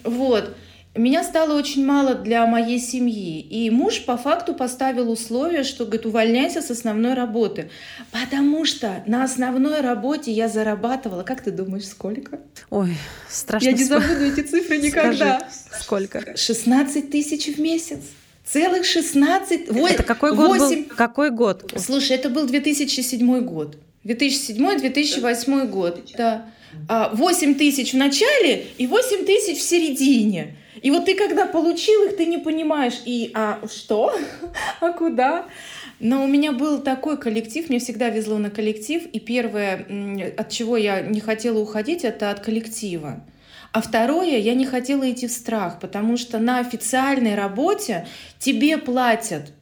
Вот. 0.03 0.57
Меня 0.97 1.23
стало 1.23 1.57
очень 1.57 1.87
мало 1.87 2.17
для 2.17 2.45
моей 2.45 2.81
семьи. 2.81 3.41
И 3.41 3.71
муж 3.71 4.05
по 4.05 4.17
факту 4.17 4.53
поставил 4.53 5.13
условие, 5.13 5.63
что, 5.63 5.85
говорит, 5.85 6.07
увольняйся 6.07 6.61
с 6.61 6.73
основной 6.73 7.15
работы. 7.15 7.71
Потому 8.11 8.65
что 8.65 9.05
на 9.07 9.23
основной 9.23 9.81
работе 9.81 10.33
я 10.33 10.49
зарабатывала, 10.49 11.23
как 11.23 11.41
ты 11.41 11.53
думаешь, 11.53 11.87
сколько? 11.87 12.41
Ой, 12.71 12.97
страшно. 13.31 13.69
Я 13.69 13.73
не 13.75 13.85
забуду 13.85 14.25
эти 14.25 14.41
цифры 14.41 14.79
никогда. 14.79 15.49
Скажи, 15.49 15.83
сколько? 15.85 16.37
16 16.37 17.11
тысяч 17.13 17.47
в 17.47 17.61
месяц. 17.61 18.01
Целых 18.45 18.85
16... 18.85 19.69
Это 19.69 20.03
какой 20.03 20.35
год 20.35 20.59
8... 20.59 20.89
был? 20.89 20.97
Какой 20.97 21.31
год? 21.31 21.73
Слушай, 21.77 22.17
это 22.17 22.29
был 22.29 22.47
2007 22.47 23.41
год. 23.41 23.77
2007-2008 24.05 25.69
год, 25.69 26.01
да. 26.17 26.47
8 26.89 27.53
а, 27.53 27.55
тысяч 27.55 27.93
в 27.93 27.97
начале 27.97 28.67
и 28.79 28.87
8 28.87 29.25
тысяч 29.25 29.59
в 29.59 29.63
середине. 29.63 30.57
И 30.81 30.91
вот 30.91 31.05
ты 31.05 31.15
когда 31.15 31.47
получил 31.47 32.05
их, 32.05 32.17
ты 32.17 32.27
не 32.27 32.39
понимаешь, 32.39 33.01
и 33.05 33.31
а 33.35 33.61
что? 33.71 34.19
а 34.81 34.93
куда? 34.93 35.47
Но 36.01 36.25
у 36.25 36.27
меня 36.27 36.51
был 36.51 36.81
такой 36.81 37.17
коллектив, 37.17 37.69
мне 37.69 37.79
всегда 37.79 38.09
везло 38.09 38.39
на 38.39 38.51
коллектив, 38.51 39.05
и 39.13 39.21
первое, 39.21 40.35
от 40.37 40.51
чего 40.51 40.77
я 40.77 41.01
не 41.01 41.21
хотела 41.21 41.61
уходить, 41.61 42.03
это 42.05 42.31
от 42.31 42.41
коллектива. 42.41 43.25
А 43.73 43.81
второе, 43.81 44.39
я 44.39 44.55
не 44.55 44.67
хотела 44.67 45.11
идти 45.11 45.27
в 45.27 45.33
страх, 45.33 45.81
потому 45.81 46.19
что 46.19 46.39
на 46.39 46.59
официальной 46.59 47.35
работе 47.35 48.07
тебе 48.39 48.77
платят. 48.77 49.53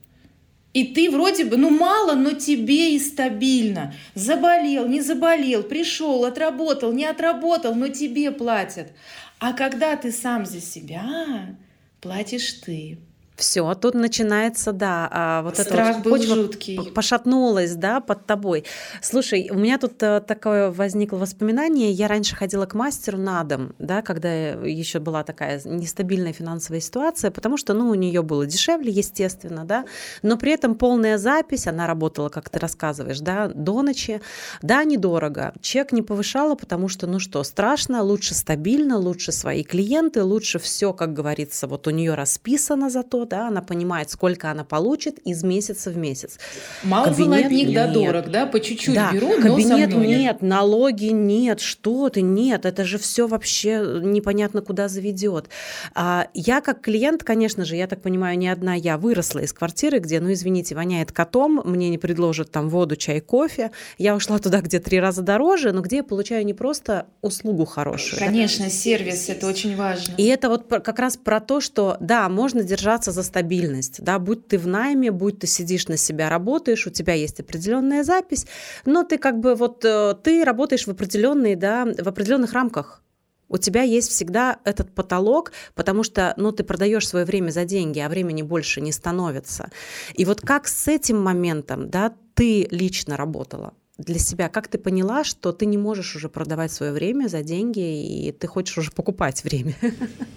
И 0.72 0.84
ты 0.84 1.10
вроде 1.10 1.44
бы, 1.44 1.56
ну 1.56 1.70
мало, 1.70 2.14
но 2.14 2.32
тебе 2.32 2.94
и 2.94 2.98
стабильно. 2.98 3.94
Заболел, 4.14 4.86
не 4.88 5.00
заболел, 5.00 5.62
пришел, 5.62 6.24
отработал, 6.24 6.92
не 6.92 7.04
отработал, 7.04 7.74
но 7.74 7.88
тебе 7.88 8.30
платят. 8.30 8.92
А 9.38 9.52
когда 9.52 9.96
ты 9.96 10.12
сам 10.12 10.44
за 10.44 10.60
себя, 10.60 11.56
платишь 12.00 12.52
ты. 12.64 12.98
Все, 13.40 13.66
а 13.66 13.74
тут 13.74 13.94
начинается, 13.94 14.72
да, 14.72 15.08
а, 15.10 15.42
вот 15.42 15.56
Страх 15.56 15.96
это 15.96 16.08
вот 16.10 16.18
почва 16.18 16.36
жуткий. 16.36 16.92
пошатнулась, 16.94 17.74
да, 17.74 18.00
под 18.00 18.26
тобой. 18.26 18.64
Слушай, 19.00 19.48
у 19.50 19.54
меня 19.54 19.78
тут 19.78 20.02
э, 20.02 20.20
такое 20.20 20.70
возникло 20.70 21.16
воспоминание. 21.16 21.90
Я 21.90 22.06
раньше 22.06 22.36
ходила 22.36 22.66
к 22.66 22.74
мастеру 22.74 23.16
на 23.16 23.42
дом, 23.44 23.72
да, 23.78 24.02
когда 24.02 24.30
еще 24.30 24.98
была 25.00 25.24
такая 25.24 25.58
нестабильная 25.64 26.34
финансовая 26.34 26.80
ситуация, 26.80 27.30
потому 27.30 27.56
что, 27.56 27.72
ну, 27.72 27.88
у 27.88 27.94
нее 27.94 28.20
было 28.20 28.44
дешевле, 28.44 28.92
естественно, 28.92 29.64
да, 29.64 29.86
но 30.20 30.36
при 30.36 30.52
этом 30.52 30.74
полная 30.74 31.16
запись, 31.16 31.66
она 31.66 31.86
работала, 31.86 32.28
как 32.28 32.50
ты 32.50 32.58
рассказываешь, 32.58 33.20
да, 33.20 33.48
до 33.48 33.80
ночи. 33.80 34.20
Да, 34.60 34.84
недорого. 34.84 35.54
Чек 35.62 35.92
не 35.92 36.02
повышала, 36.02 36.56
потому 36.56 36.88
что, 36.88 37.06
ну 37.06 37.18
что, 37.18 37.42
страшно, 37.42 38.02
лучше 38.02 38.34
стабильно, 38.34 38.98
лучше 38.98 39.32
свои 39.32 39.64
клиенты, 39.64 40.22
лучше 40.22 40.58
все, 40.58 40.92
как 40.92 41.14
говорится, 41.14 41.66
вот 41.66 41.86
у 41.86 41.90
нее 41.90 42.14
расписано 42.14 42.90
за 42.90 43.02
то, 43.02 43.24
да, 43.30 43.48
она 43.48 43.62
понимает, 43.62 44.10
сколько 44.10 44.50
она 44.50 44.64
получит 44.64 45.18
из 45.20 45.42
месяца 45.42 45.90
в 45.90 45.96
месяц. 45.96 46.38
Мало 46.82 47.06
кабинет 47.06 47.40
золотник 47.40 47.68
нет. 47.68 47.74
да 47.74 47.86
дорог, 47.86 48.30
да, 48.30 48.46
по 48.46 48.60
чуть-чуть 48.60 48.94
да, 48.94 49.12
беру, 49.12 49.40
кабинет 49.40 49.94
нет, 49.94 50.42
налоги 50.42 51.06
нет, 51.06 51.60
что 51.60 52.10
ты, 52.10 52.20
нет, 52.20 52.66
это 52.66 52.84
же 52.84 52.98
все 52.98 53.26
вообще 53.26 54.00
непонятно 54.02 54.60
куда 54.60 54.88
заведет. 54.88 55.48
А 55.94 56.28
я 56.34 56.60
как 56.60 56.82
клиент, 56.82 57.24
конечно 57.24 57.64
же, 57.64 57.76
я 57.76 57.86
так 57.86 58.02
понимаю, 58.02 58.36
не 58.36 58.48
одна 58.48 58.74
я 58.74 58.98
выросла 58.98 59.38
из 59.38 59.52
квартиры, 59.52 60.00
где, 60.00 60.20
ну 60.20 60.32
извините, 60.32 60.74
воняет 60.74 61.12
котом, 61.12 61.62
мне 61.64 61.88
не 61.88 61.98
предложат 61.98 62.50
там 62.50 62.68
воду, 62.68 62.96
чай, 62.96 63.20
кофе. 63.20 63.70
Я 63.96 64.16
ушла 64.16 64.38
туда, 64.38 64.60
где 64.60 64.80
три 64.80 64.98
раза 64.98 65.22
дороже, 65.22 65.72
но 65.72 65.80
где 65.82 65.96
я 65.96 66.04
получаю 66.04 66.44
не 66.44 66.54
просто 66.54 67.06
услугу 67.22 67.64
хорошую. 67.64 68.18
Конечно, 68.18 68.64
да? 68.64 68.70
сервис, 68.70 69.28
это 69.28 69.46
очень 69.46 69.76
важно. 69.76 70.14
И 70.16 70.26
это 70.26 70.48
вот 70.48 70.66
как 70.66 70.98
раз 70.98 71.16
про 71.16 71.40
то, 71.40 71.60
что, 71.60 71.96
да, 72.00 72.28
можно 72.28 72.64
держаться 72.64 73.12
за 73.12 73.19
за 73.20 73.26
стабильность. 73.26 74.02
Да? 74.02 74.18
Будь 74.18 74.48
ты 74.48 74.58
в 74.58 74.66
найме, 74.66 75.10
будь 75.10 75.38
ты 75.40 75.46
сидишь 75.46 75.88
на 75.88 75.96
себя, 75.96 76.30
работаешь, 76.30 76.86
у 76.86 76.90
тебя 76.90 77.14
есть 77.14 77.40
определенная 77.40 78.04
запись, 78.04 78.46
но 78.84 79.04
ты 79.04 79.18
как 79.18 79.40
бы 79.40 79.54
вот 79.54 79.84
э, 79.84 80.14
ты 80.22 80.44
работаешь 80.44 80.86
в 80.86 80.90
определенные, 80.90 81.56
да, 81.56 81.84
в 81.84 82.08
определенных 82.08 82.52
рамках. 82.52 83.02
У 83.48 83.58
тебя 83.58 83.82
есть 83.82 84.10
всегда 84.10 84.60
этот 84.64 84.94
потолок, 84.94 85.52
потому 85.74 86.04
что 86.04 86.34
ну, 86.36 86.52
ты 86.52 86.62
продаешь 86.62 87.08
свое 87.08 87.24
время 87.24 87.50
за 87.50 87.64
деньги, 87.64 87.98
а 87.98 88.08
времени 88.08 88.42
больше 88.42 88.80
не 88.80 88.92
становится. 88.92 89.70
И 90.14 90.24
вот 90.24 90.40
как 90.40 90.68
с 90.68 90.86
этим 90.86 91.20
моментом 91.20 91.90
да, 91.90 92.14
ты 92.34 92.68
лично 92.70 93.16
работала? 93.16 93.74
Для 94.00 94.18
себя? 94.18 94.48
Как 94.48 94.68
ты 94.68 94.78
поняла, 94.78 95.24
что 95.24 95.52
ты 95.52 95.66
не 95.66 95.78
можешь 95.78 96.16
уже 96.16 96.28
продавать 96.28 96.72
свое 96.72 96.92
время 96.92 97.28
за 97.28 97.42
деньги, 97.42 98.28
и 98.28 98.32
ты 98.32 98.46
хочешь 98.46 98.78
уже 98.78 98.90
покупать 98.90 99.44
время? 99.44 99.74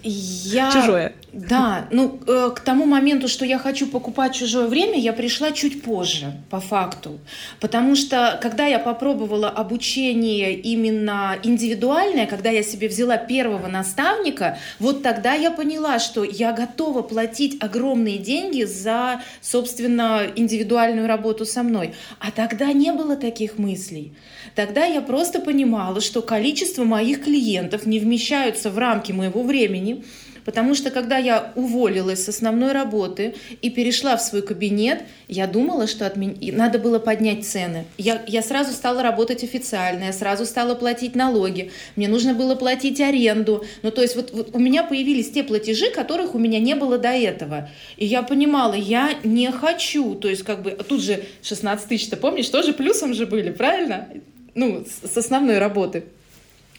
Я... 0.02 0.70
Чужое. 0.70 1.14
Да, 1.32 1.88
ну 1.90 2.20
э, 2.26 2.50
к 2.54 2.60
тому 2.60 2.84
моменту, 2.84 3.28
что 3.28 3.44
я 3.44 3.58
хочу 3.58 3.86
покупать 3.86 4.34
чужое 4.34 4.68
время, 4.68 4.98
я 4.98 5.12
пришла 5.12 5.52
чуть 5.52 5.82
позже, 5.82 6.32
по 6.50 6.60
факту. 6.60 7.18
Потому 7.60 7.96
что, 7.96 8.38
когда 8.40 8.66
я 8.66 8.78
попробовала 8.78 9.48
обучение 9.48 10.54
именно 10.54 11.36
индивидуальное, 11.42 12.26
когда 12.26 12.50
я 12.50 12.62
себе 12.62 12.88
взяла 12.88 13.16
первого 13.16 13.66
наставника, 13.66 14.58
вот 14.78 15.02
тогда 15.02 15.34
я 15.34 15.50
поняла, 15.50 15.98
что 15.98 16.22
я 16.24 16.52
готова 16.52 17.02
платить 17.02 17.56
огромные 17.62 18.18
деньги 18.18 18.64
за, 18.64 19.22
собственно, 19.40 20.22
индивидуальную 20.36 21.08
работу 21.08 21.44
со 21.44 21.62
мной. 21.62 21.94
А 22.20 22.30
тогда 22.30 22.72
не 22.72 22.92
было 22.92 23.16
таких 23.16 23.53
своих 23.54 23.58
мыслей. 23.58 24.12
Тогда 24.54 24.84
я 24.86 25.00
просто 25.00 25.40
понимала, 25.40 26.00
что 26.00 26.22
количество 26.22 26.84
моих 26.84 27.24
клиентов 27.24 27.86
не 27.86 27.98
вмещаются 27.98 28.70
в 28.70 28.78
рамки 28.78 29.12
моего 29.12 29.42
времени, 29.42 30.04
Потому 30.44 30.74
что 30.74 30.90
когда 30.90 31.16
я 31.16 31.52
уволилась 31.54 32.24
с 32.24 32.28
основной 32.28 32.72
работы 32.72 33.34
и 33.62 33.70
перешла 33.70 34.16
в 34.16 34.22
свой 34.22 34.42
кабинет, 34.42 35.02
я 35.28 35.46
думала, 35.46 35.86
что 35.86 36.06
от 36.06 36.16
меня... 36.16 36.34
надо 36.52 36.78
было 36.78 36.98
поднять 36.98 37.46
цены. 37.46 37.86
Я, 37.98 38.22
я 38.26 38.42
сразу 38.42 38.72
стала 38.72 39.02
работать 39.02 39.42
официально, 39.42 40.04
я 40.04 40.12
сразу 40.12 40.44
стала 40.44 40.74
платить 40.74 41.14
налоги, 41.14 41.70
мне 41.96 42.08
нужно 42.08 42.34
было 42.34 42.54
платить 42.54 43.00
аренду. 43.00 43.64
Ну, 43.82 43.90
то 43.90 44.02
есть 44.02 44.16
вот, 44.16 44.32
вот 44.32 44.50
у 44.54 44.58
меня 44.58 44.84
появились 44.84 45.30
те 45.30 45.42
платежи, 45.42 45.90
которых 45.90 46.34
у 46.34 46.38
меня 46.38 46.58
не 46.58 46.74
было 46.74 46.98
до 46.98 47.10
этого. 47.10 47.70
И 47.96 48.04
я 48.06 48.22
понимала, 48.22 48.74
я 48.74 49.14
не 49.24 49.50
хочу. 49.50 50.14
То 50.14 50.28
есть 50.28 50.42
как 50.42 50.62
бы 50.62 50.72
тут 50.72 51.02
же 51.02 51.24
16 51.42 51.88
тысяч, 51.88 52.08
ты 52.08 52.16
помнишь, 52.16 52.48
тоже 52.48 52.72
плюсом 52.72 53.14
же 53.14 53.26
были, 53.26 53.50
правильно? 53.50 54.08
Ну, 54.54 54.84
с 55.02 55.16
основной 55.16 55.58
работы. 55.58 56.04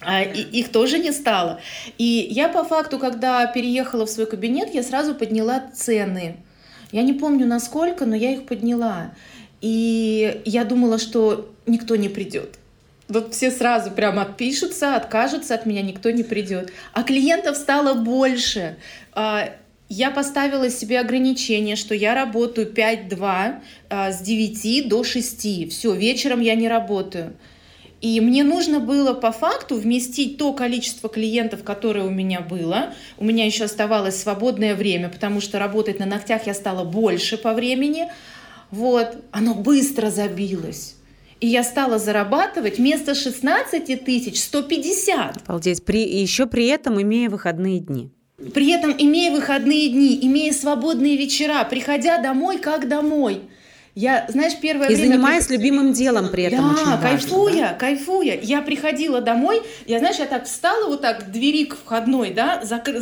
А 0.02 0.22
их 0.24 0.72
тоже 0.72 1.00
не 1.00 1.12
стало. 1.12 1.62
И 1.98 2.28
я 2.30 2.50
по 2.50 2.64
факту, 2.64 3.00
когда 3.00 3.46
переехала 3.48 4.06
в 4.06 4.10
свой 4.10 4.28
кабинет, 4.28 4.74
я 4.74 4.84
сразу 4.84 5.16
подняла 5.16 5.64
цены. 5.74 6.38
Я 6.92 7.02
не 7.02 7.14
помню 7.14 7.48
насколько, 7.48 8.06
но 8.06 8.16
я 8.16 8.32
их 8.32 8.46
подняла. 8.46 9.14
И 9.62 10.42
я 10.46 10.64
думала, 10.64 11.00
что 11.00 11.52
никто 11.66 11.96
не 11.96 12.10
придет. 12.10 12.60
Вот 13.08 13.34
все 13.34 13.52
сразу 13.52 13.92
прямо 13.92 14.24
отпишутся, 14.24 14.96
откажутся 14.96 15.56
от 15.56 15.66
меня, 15.66 15.82
никто 15.82 16.10
не 16.12 16.24
придет. 16.24 16.72
А 16.94 17.04
клиентов 17.04 17.56
стало 17.56 17.94
больше. 17.94 18.78
А, 19.14 19.50
я 19.90 20.10
поставила 20.10 20.70
себе 20.70 21.00
ограничение, 21.00 21.76
что 21.76 21.94
я 21.94 22.16
работаю 22.16 22.72
5-2 22.72 23.56
а, 23.90 24.12
с 24.12 24.22
9 24.22 24.90
до 24.90 25.04
6. 25.04 25.72
Все, 25.72 25.94
вечером 25.94 26.42
я 26.42 26.56
не 26.56 26.68
работаю. 26.68 27.34
И 28.02 28.20
мне 28.20 28.44
нужно 28.44 28.80
было 28.80 29.14
по 29.14 29.32
факту 29.32 29.76
вместить 29.76 30.38
то 30.38 30.54
количество 30.54 31.10
клиентов, 31.10 31.64
которое 31.64 32.06
у 32.06 32.10
меня 32.10 32.42
было. 32.42 32.94
У 33.18 33.24
меня 33.24 33.46
еще 33.46 33.66
оставалось 33.66 34.22
свободное 34.22 34.76
время, 34.76 35.10
потому 35.10 35.42
что 35.42 35.60
работать 35.60 36.00
на 36.00 36.06
ногтях 36.06 36.46
я 36.46 36.54
стала 36.54 36.84
больше 36.84 37.38
по 37.38 37.54
времени. 37.54 38.08
Вот, 38.70 39.18
оно 39.32 39.56
быстро 39.56 40.10
забилось. 40.10 40.96
И 41.40 41.48
я 41.48 41.64
стала 41.64 41.98
зарабатывать 41.98 42.78
вместо 42.78 43.16
16 43.16 44.04
тысяч 44.04 44.42
150. 44.42 45.44
Обалдеть. 45.48 45.84
При, 45.84 46.02
еще 46.22 46.48
при 46.48 46.68
этом 46.68 47.02
имея 47.02 47.30
выходные 47.30 47.80
дни. 47.80 48.10
При 48.54 48.72
этом 48.72 48.94
имея 48.98 49.32
выходные 49.32 49.90
дни, 49.90 50.20
имея 50.22 50.52
свободные 50.52 51.16
вечера, 51.16 51.64
приходя 51.64 52.22
домой 52.22 52.58
как 52.58 52.90
домой– 52.90 53.42
я, 53.96 54.26
знаешь, 54.28 54.54
первое 54.62 54.90
и 54.90 54.96
время... 54.96 55.14
занимаясь 55.14 55.50
любимым 55.50 55.94
делом 55.94 56.30
при 56.30 56.44
этом 56.44 56.60
да, 56.60 56.74
очень 56.74 56.86
важно, 56.86 57.02
кайфуя, 57.02 57.68
да? 57.70 57.74
кайфуя. 57.76 58.40
Я 58.42 58.62
приходила 58.62 59.22
домой, 59.22 59.62
я, 59.86 60.00
знаешь, 60.00 60.18
я 60.18 60.26
так 60.26 60.46
встала 60.46 60.88
вот 60.88 61.02
так 61.02 61.32
двери 61.32 61.64
к 61.64 61.78
входной, 61.78 62.32
да, 62.32 62.60
закры... 62.64 63.00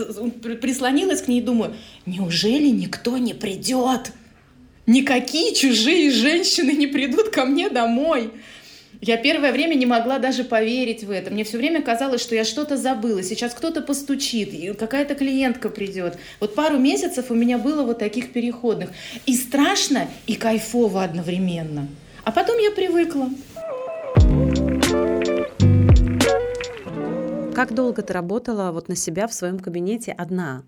прислонилась 0.61 1.23
к 1.23 1.27
ней 1.27 1.39
и 1.39 1.43
думаю, 1.43 1.75
неужели 2.05 2.67
никто 2.67 3.17
не 3.17 3.33
придет? 3.33 4.11
Никакие 4.85 5.55
чужие 5.55 6.11
женщины 6.11 6.71
не 6.71 6.85
придут 6.85 7.29
ко 7.29 7.45
мне 7.45 7.69
домой. 7.69 8.31
Я 9.05 9.17
первое 9.17 9.51
время 9.51 9.75
не 9.75 9.85
могла 9.85 10.17
даже 10.17 10.45
поверить 10.45 11.03
в 11.03 11.11
это. 11.11 11.29
Мне 11.29 11.43
все 11.43 11.57
время 11.57 11.81
казалось, 11.81 12.21
что 12.21 12.35
я 12.35 12.45
что-то 12.45 12.77
забыла. 12.77 13.21
Сейчас 13.21 13.53
кто-то 13.53 13.81
постучит, 13.81 14.77
какая-то 14.79 15.15
клиентка 15.15 15.67
придет. 15.67 16.17
Вот 16.39 16.55
пару 16.55 16.77
месяцев 16.77 17.29
у 17.29 17.33
меня 17.33 17.57
было 17.57 17.83
вот 17.83 17.99
таких 17.99 18.31
переходных. 18.31 18.91
И 19.25 19.35
страшно, 19.35 20.07
и 20.25 20.35
кайфово 20.35 21.03
одновременно. 21.03 21.89
А 22.23 22.31
потом 22.31 22.57
я 22.59 22.71
привыкла. 22.71 23.29
Как 27.53 27.73
долго 27.73 28.03
ты 28.03 28.13
работала 28.13 28.71
вот 28.71 28.87
на 28.87 28.95
себя 28.95 29.27
в 29.27 29.33
своем 29.33 29.59
кабинете 29.59 30.13
одна? 30.13 30.63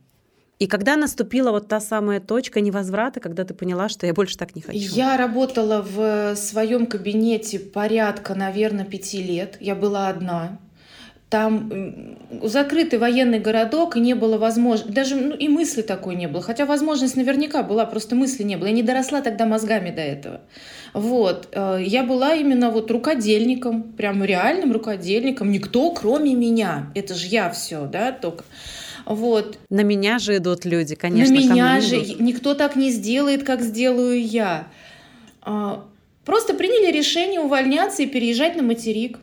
И 0.57 0.67
когда 0.67 0.95
наступила 0.95 1.51
вот 1.51 1.67
та 1.67 1.81
самая 1.81 2.21
точка 2.21 2.61
невозврата, 2.61 3.19
когда 3.19 3.43
ты 3.43 3.53
поняла, 3.53 3.89
что 3.89 4.07
я 4.07 4.13
больше 4.13 4.37
так 4.37 4.55
не 4.55 4.61
хочу? 4.61 4.77
Я 4.77 5.17
работала 5.17 5.81
в 5.81 6.35
своем 6.35 6.85
кабинете 6.85 7.59
порядка, 7.59 8.35
наверное, 8.35 8.85
пяти 8.85 9.21
лет. 9.21 9.57
Я 9.59 9.75
была 9.75 10.07
одна. 10.07 10.59
Там 11.29 12.17
закрытый 12.43 12.99
военный 12.99 13.39
городок, 13.39 13.97
и 13.97 13.99
не 13.99 14.13
было 14.13 14.37
возможности, 14.37 14.93
даже 14.93 15.15
ну, 15.15 15.35
и 15.35 15.49
мысли 15.49 15.81
такой 15.81 16.15
не 16.15 16.27
было. 16.27 16.41
Хотя 16.41 16.65
возможность 16.65 17.17
наверняка 17.17 17.61
была, 17.61 17.85
просто 17.85 18.15
мысли 18.15 18.43
не 18.43 18.55
было. 18.55 18.67
Я 18.67 18.73
не 18.73 18.83
доросла 18.83 19.21
тогда 19.21 19.45
мозгами 19.45 19.89
до 19.89 20.01
этого. 20.01 20.41
Вот. 20.93 21.49
Э, 21.51 21.79
я 21.81 22.03
была 22.03 22.35
именно 22.35 22.69
вот 22.69 22.89
рукодельником, 22.91 23.83
прям 23.83 24.23
реальным 24.23 24.71
рукодельником. 24.71 25.51
Никто, 25.51 25.91
кроме 25.91 26.33
меня. 26.35 26.91
Это 26.95 27.13
же 27.15 27.27
я 27.27 27.49
все, 27.49 27.87
да, 27.87 28.13
только. 28.13 28.45
Вот. 29.05 29.57
На 29.69 29.81
меня 29.81 30.19
же 30.19 30.37
идут 30.37 30.65
люди, 30.65 30.95
конечно. 30.95 31.33
На 31.33 31.39
меня 31.39 31.81
же 31.81 32.03
идут. 32.03 32.19
никто 32.19 32.53
так 32.53 32.75
не 32.75 32.91
сделает, 32.91 33.43
как 33.43 33.61
сделаю 33.61 34.21
я. 34.21 34.67
А, 35.41 35.85
просто 36.23 36.53
приняли 36.53 36.91
решение 36.91 37.39
увольняться 37.39 38.03
и 38.03 38.07
переезжать 38.07 38.55
на 38.55 38.63
материк 38.63 39.19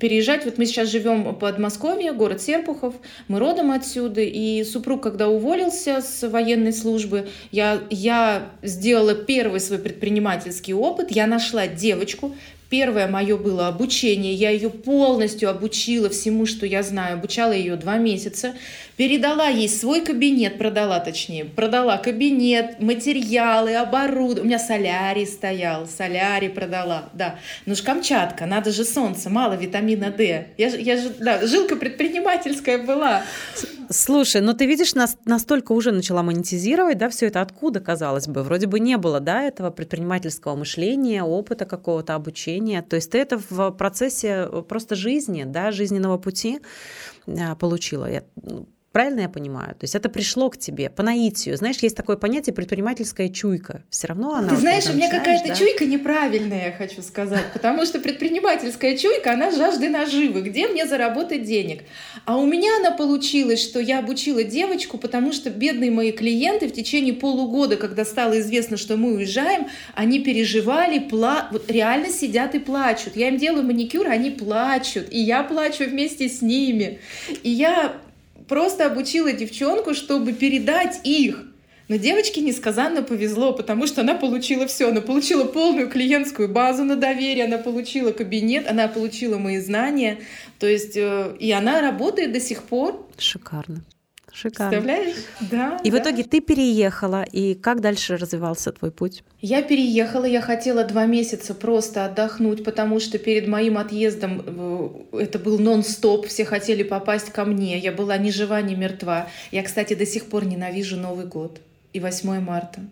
переезжать. 0.00 0.44
Вот 0.44 0.58
мы 0.58 0.66
сейчас 0.66 0.90
живем 0.90 1.24
под 1.24 1.38
Подмосковье, 1.38 2.12
город 2.12 2.42
Серпухов, 2.42 2.94
мы 3.28 3.38
родом 3.38 3.70
отсюда, 3.70 4.20
и 4.20 4.64
супруг, 4.64 5.02
когда 5.02 5.28
уволился 5.28 6.00
с 6.00 6.28
военной 6.28 6.72
службы, 6.72 7.28
я, 7.52 7.80
я 7.88 8.50
сделала 8.62 9.14
первый 9.14 9.60
свой 9.60 9.78
предпринимательский 9.78 10.74
опыт, 10.74 11.10
я 11.12 11.26
нашла 11.26 11.68
девочку, 11.68 12.34
Первое 12.68 13.06
мое 13.06 13.36
было 13.36 13.68
обучение. 13.68 14.34
Я 14.34 14.50
ее 14.50 14.70
полностью 14.70 15.48
обучила 15.48 16.08
всему, 16.08 16.46
что 16.46 16.66
я 16.66 16.82
знаю. 16.82 17.14
Обучала 17.14 17.52
ее 17.52 17.76
два 17.76 17.96
месяца. 17.96 18.54
Передала 18.96 19.48
ей 19.48 19.68
свой 19.68 20.00
кабинет, 20.00 20.56
продала 20.56 21.00
точнее. 21.00 21.44
Продала 21.44 21.98
кабинет, 21.98 22.80
материалы, 22.80 23.74
оборудование. 23.76 24.42
У 24.42 24.46
меня 24.46 24.58
солярий 24.58 25.26
стоял, 25.26 25.86
солярий 25.86 26.48
продала. 26.48 27.10
Да. 27.12 27.38
Ну 27.66 27.74
ж 27.74 27.82
Камчатка, 27.82 28.46
надо 28.46 28.72
же 28.72 28.84
солнце, 28.84 29.28
мало 29.28 29.54
витамина 29.54 30.10
D. 30.10 30.48
Я, 30.56 30.68
я 30.68 30.96
же, 30.96 31.10
да, 31.20 31.46
жилка 31.46 31.76
предпринимательская 31.76 32.78
была. 32.78 33.22
Слушай, 33.90 34.40
ну 34.40 34.54
ты 34.54 34.66
видишь, 34.66 34.94
нас 34.94 35.18
настолько 35.26 35.72
уже 35.72 35.92
начала 35.92 36.22
монетизировать, 36.22 36.96
да, 36.98 37.10
все 37.10 37.26
это 37.26 37.42
откуда, 37.42 37.80
казалось 37.80 38.26
бы? 38.26 38.42
Вроде 38.42 38.66
бы 38.66 38.80
не 38.80 38.96
было, 38.96 39.20
да, 39.20 39.42
этого 39.42 39.70
предпринимательского 39.70 40.56
мышления, 40.56 41.22
опыта 41.22 41.66
какого-то 41.66 42.14
обучения. 42.14 42.82
То 42.82 42.96
есть 42.96 43.10
ты 43.10 43.18
это 43.18 43.38
в 43.50 43.70
процессе 43.72 44.48
просто 44.68 44.94
жизни, 44.94 45.44
да, 45.44 45.70
жизненного 45.70 46.16
пути 46.16 46.60
а, 47.26 47.54
получила. 47.54 48.10
Я 48.10 48.24
ну, 48.42 48.66
Правильно 48.96 49.20
я 49.20 49.28
понимаю? 49.28 49.74
То 49.74 49.84
есть 49.84 49.94
это 49.94 50.08
пришло 50.08 50.48
к 50.48 50.56
тебе 50.56 50.88
по 50.88 51.02
наитию. 51.02 51.54
Знаешь, 51.58 51.76
есть 51.82 51.94
такое 51.94 52.16
понятие 52.16 52.54
предпринимательская 52.54 53.28
чуйка. 53.28 53.84
Все 53.90 54.06
равно 54.06 54.32
она... 54.32 54.48
Ты 54.48 54.56
знаешь, 54.56 54.88
у 54.88 54.94
меня 54.94 55.10
какая-то 55.10 55.48
да? 55.48 55.54
чуйка 55.54 55.84
неправильная, 55.84 56.68
я 56.68 56.72
хочу 56.72 57.02
сказать. 57.02 57.44
Потому 57.52 57.84
что 57.84 58.00
предпринимательская 58.00 58.96
чуйка, 58.96 59.34
она 59.34 59.50
жажды 59.50 59.90
наживы. 59.90 60.40
Где 60.40 60.66
мне 60.68 60.86
заработать 60.86 61.42
денег? 61.42 61.82
А 62.24 62.38
у 62.38 62.46
меня 62.46 62.70
она 62.78 62.90
получилась, 62.90 63.62
что 63.62 63.80
я 63.80 63.98
обучила 63.98 64.42
девочку, 64.42 64.96
потому 64.96 65.34
что 65.34 65.50
бедные 65.50 65.90
мои 65.90 66.10
клиенты 66.10 66.66
в 66.66 66.72
течение 66.72 67.12
полугода, 67.12 67.76
когда 67.76 68.02
стало 68.06 68.40
известно, 68.40 68.78
что 68.78 68.96
мы 68.96 69.12
уезжаем, 69.16 69.66
они 69.92 70.20
переживали, 70.20 71.00
пла... 71.00 71.48
вот 71.52 71.70
реально 71.70 72.08
сидят 72.08 72.54
и 72.54 72.58
плачут. 72.58 73.14
Я 73.14 73.28
им 73.28 73.36
делаю 73.36 73.66
маникюр, 73.66 74.08
они 74.08 74.30
плачут. 74.30 75.08
И 75.10 75.20
я 75.20 75.42
плачу 75.42 75.84
вместе 75.84 76.30
с 76.30 76.40
ними. 76.40 76.98
И 77.42 77.50
я 77.50 78.00
просто 78.48 78.86
обучила 78.86 79.32
девчонку, 79.32 79.94
чтобы 79.94 80.32
передать 80.32 81.00
их. 81.04 81.44
Но 81.88 81.96
девочке 81.96 82.40
несказанно 82.40 83.02
повезло, 83.02 83.52
потому 83.52 83.86
что 83.86 84.00
она 84.00 84.14
получила 84.14 84.66
все. 84.66 84.88
Она 84.88 85.00
получила 85.00 85.44
полную 85.44 85.88
клиентскую 85.88 86.48
базу 86.48 86.82
на 86.82 86.96
доверие, 86.96 87.44
она 87.44 87.58
получила 87.58 88.10
кабинет, 88.10 88.66
она 88.68 88.88
получила 88.88 89.38
мои 89.38 89.60
знания. 89.60 90.18
То 90.58 90.66
есть, 90.66 90.96
э, 90.96 91.36
и 91.38 91.52
она 91.52 91.80
работает 91.80 92.32
до 92.32 92.40
сих 92.40 92.64
пор. 92.64 93.08
Шикарно. 93.18 93.84
Шикарно. 94.36 94.70
Представляешь? 94.70 95.16
Да. 95.40 95.78
И 95.82 95.90
да. 95.90 95.96
в 95.96 96.00
итоге 96.00 96.22
ты 96.22 96.40
переехала, 96.40 97.22
и 97.22 97.54
как 97.54 97.80
дальше 97.80 98.18
развивался 98.18 98.70
твой 98.70 98.90
путь? 98.90 99.24
Я 99.40 99.62
переехала, 99.62 100.26
я 100.26 100.42
хотела 100.42 100.84
два 100.84 101.06
месяца 101.06 101.54
просто 101.54 102.04
отдохнуть, 102.04 102.62
потому 102.62 103.00
что 103.00 103.18
перед 103.18 103.48
моим 103.48 103.78
отъездом 103.78 104.42
э, 104.44 105.22
это 105.22 105.38
был 105.38 105.58
нон-стоп, 105.58 106.26
все 106.26 106.44
хотели 106.44 106.82
попасть 106.82 107.32
ко 107.32 107.46
мне, 107.46 107.78
я 107.78 107.92
была 107.92 108.18
ни 108.18 108.30
жива, 108.30 108.60
ни 108.60 108.74
мертва. 108.74 109.28
Я, 109.52 109.62
кстати, 109.62 109.94
до 109.94 110.04
сих 110.04 110.26
пор 110.26 110.44
ненавижу 110.44 110.98
Новый 110.98 111.24
год 111.24 111.60
и 111.94 112.00
8 112.00 112.40
марта. 112.40 112.82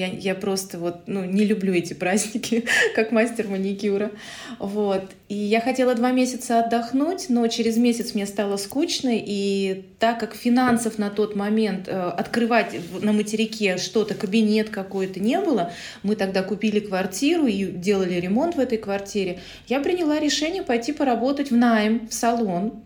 Я, 0.00 0.06
я 0.06 0.34
просто 0.34 0.78
вот, 0.78 1.02
ну, 1.06 1.24
не 1.24 1.44
люблю 1.44 1.74
эти 1.74 1.92
праздники, 1.92 2.64
как 2.94 3.12
мастер 3.12 3.48
маникюра. 3.48 4.10
Вот. 4.58 5.02
И 5.28 5.34
я 5.34 5.60
хотела 5.60 5.94
два 5.94 6.10
месяца 6.10 6.60
отдохнуть, 6.60 7.26
но 7.28 7.46
через 7.48 7.76
месяц 7.76 8.14
мне 8.14 8.26
стало 8.26 8.56
скучно, 8.56 9.10
и 9.12 9.84
так 9.98 10.18
как 10.18 10.34
финансов 10.34 10.98
на 10.98 11.10
тот 11.10 11.36
момент 11.36 11.86
э, 11.86 11.92
открывать 11.92 12.74
на 13.02 13.12
материке 13.12 13.76
что-то, 13.76 14.14
кабинет 14.14 14.70
какой-то 14.70 15.20
не 15.20 15.38
было, 15.38 15.70
мы 16.02 16.16
тогда 16.16 16.42
купили 16.42 16.80
квартиру 16.80 17.46
и 17.46 17.66
делали 17.66 18.14
ремонт 18.14 18.56
в 18.56 18.60
этой 18.60 18.78
квартире, 18.78 19.40
я 19.68 19.80
приняла 19.80 20.18
решение 20.18 20.62
пойти 20.62 20.92
поработать 20.92 21.50
в 21.50 21.56
найм, 21.56 22.08
в 22.08 22.14
салон. 22.14 22.82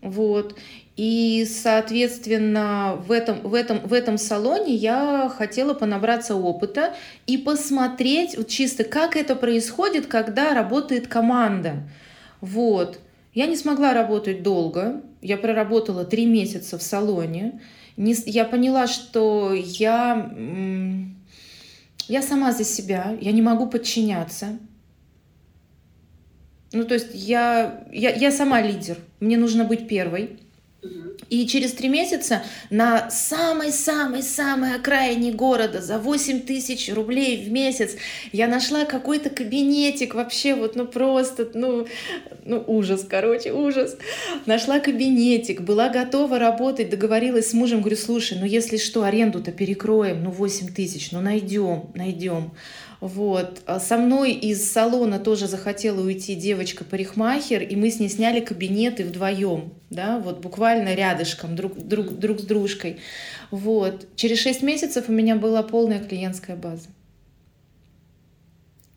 Вот. 0.00 0.54
И, 0.96 1.46
соответственно, 1.46 2.96
в 3.06 3.12
этом, 3.12 3.40
в, 3.40 3.52
этом, 3.52 3.80
в 3.80 3.92
этом 3.92 4.16
салоне 4.16 4.74
я 4.74 5.28
хотела 5.28 5.74
понабраться 5.74 6.34
опыта 6.34 6.94
и 7.26 7.36
посмотреть 7.36 8.36
вот 8.38 8.48
чисто, 8.48 8.82
как 8.82 9.14
это 9.14 9.36
происходит, 9.36 10.06
когда 10.06 10.54
работает 10.54 11.06
команда. 11.06 11.86
Вот. 12.40 12.98
Я 13.34 13.46
не 13.46 13.56
смогла 13.56 13.92
работать 13.92 14.42
долго. 14.42 15.02
Я 15.20 15.36
проработала 15.36 16.04
три 16.04 16.24
месяца 16.24 16.78
в 16.78 16.82
салоне. 16.82 17.60
Не, 17.98 18.14
я 18.24 18.46
поняла, 18.46 18.86
что 18.86 19.52
я, 19.52 20.32
я 22.08 22.22
сама 22.22 22.52
за 22.52 22.64
себя, 22.64 23.14
я 23.20 23.32
не 23.32 23.42
могу 23.42 23.66
подчиняться. 23.66 24.58
Ну, 26.72 26.84
то 26.84 26.94
есть 26.94 27.08
я, 27.12 27.84
я, 27.92 28.10
я 28.14 28.30
сама 28.30 28.62
лидер, 28.62 28.96
мне 29.20 29.36
нужно 29.36 29.64
быть 29.64 29.86
первой. 29.86 30.40
И 31.28 31.46
через 31.46 31.72
три 31.72 31.88
месяца 31.88 32.42
на 32.70 33.10
самой-самой-самой 33.10 34.76
окраине 34.76 35.32
города 35.32 35.80
за 35.80 35.98
8 35.98 36.40
тысяч 36.40 36.92
рублей 36.92 37.44
в 37.44 37.50
месяц 37.50 37.96
я 38.32 38.46
нашла 38.46 38.84
какой-то 38.84 39.30
кабинетик, 39.30 40.14
вообще 40.14 40.54
вот, 40.54 40.76
ну 40.76 40.86
просто, 40.86 41.48
ну, 41.54 41.86
ну 42.44 42.62
ужас, 42.66 43.04
короче, 43.08 43.52
ужас. 43.52 43.96
Нашла 44.46 44.78
кабинетик, 44.78 45.62
была 45.62 45.88
готова 45.88 46.38
работать, 46.38 46.90
договорилась 46.90 47.50
с 47.50 47.54
мужем, 47.54 47.80
говорю, 47.80 47.96
слушай, 47.96 48.38
ну 48.38 48.46
если 48.46 48.76
что, 48.76 49.02
аренду-то 49.02 49.50
перекроем, 49.50 50.22
ну 50.22 50.30
8 50.30 50.72
тысяч, 50.72 51.10
ну 51.10 51.20
найдем, 51.20 51.90
найдем. 51.94 52.52
Вот. 53.00 53.62
Со 53.80 53.98
мной 53.98 54.32
из 54.32 54.70
салона 54.70 55.18
тоже 55.18 55.46
захотела 55.46 56.00
уйти 56.00 56.34
девочка-парикмахер, 56.34 57.62
и 57.62 57.76
мы 57.76 57.90
с 57.90 58.00
ней 58.00 58.08
сняли 58.08 58.40
кабинеты 58.40 59.04
вдвоем, 59.04 59.74
да, 59.90 60.18
вот 60.18 60.40
буквально 60.40 60.94
рядышком, 60.94 61.56
друг, 61.56 61.76
друг, 61.76 62.18
друг 62.18 62.40
с 62.40 62.44
дружкой. 62.44 62.98
Вот. 63.50 64.06
Через 64.16 64.38
шесть 64.38 64.62
месяцев 64.62 65.08
у 65.08 65.12
меня 65.12 65.36
была 65.36 65.62
полная 65.62 66.00
клиентская 66.00 66.56
база. 66.56 66.88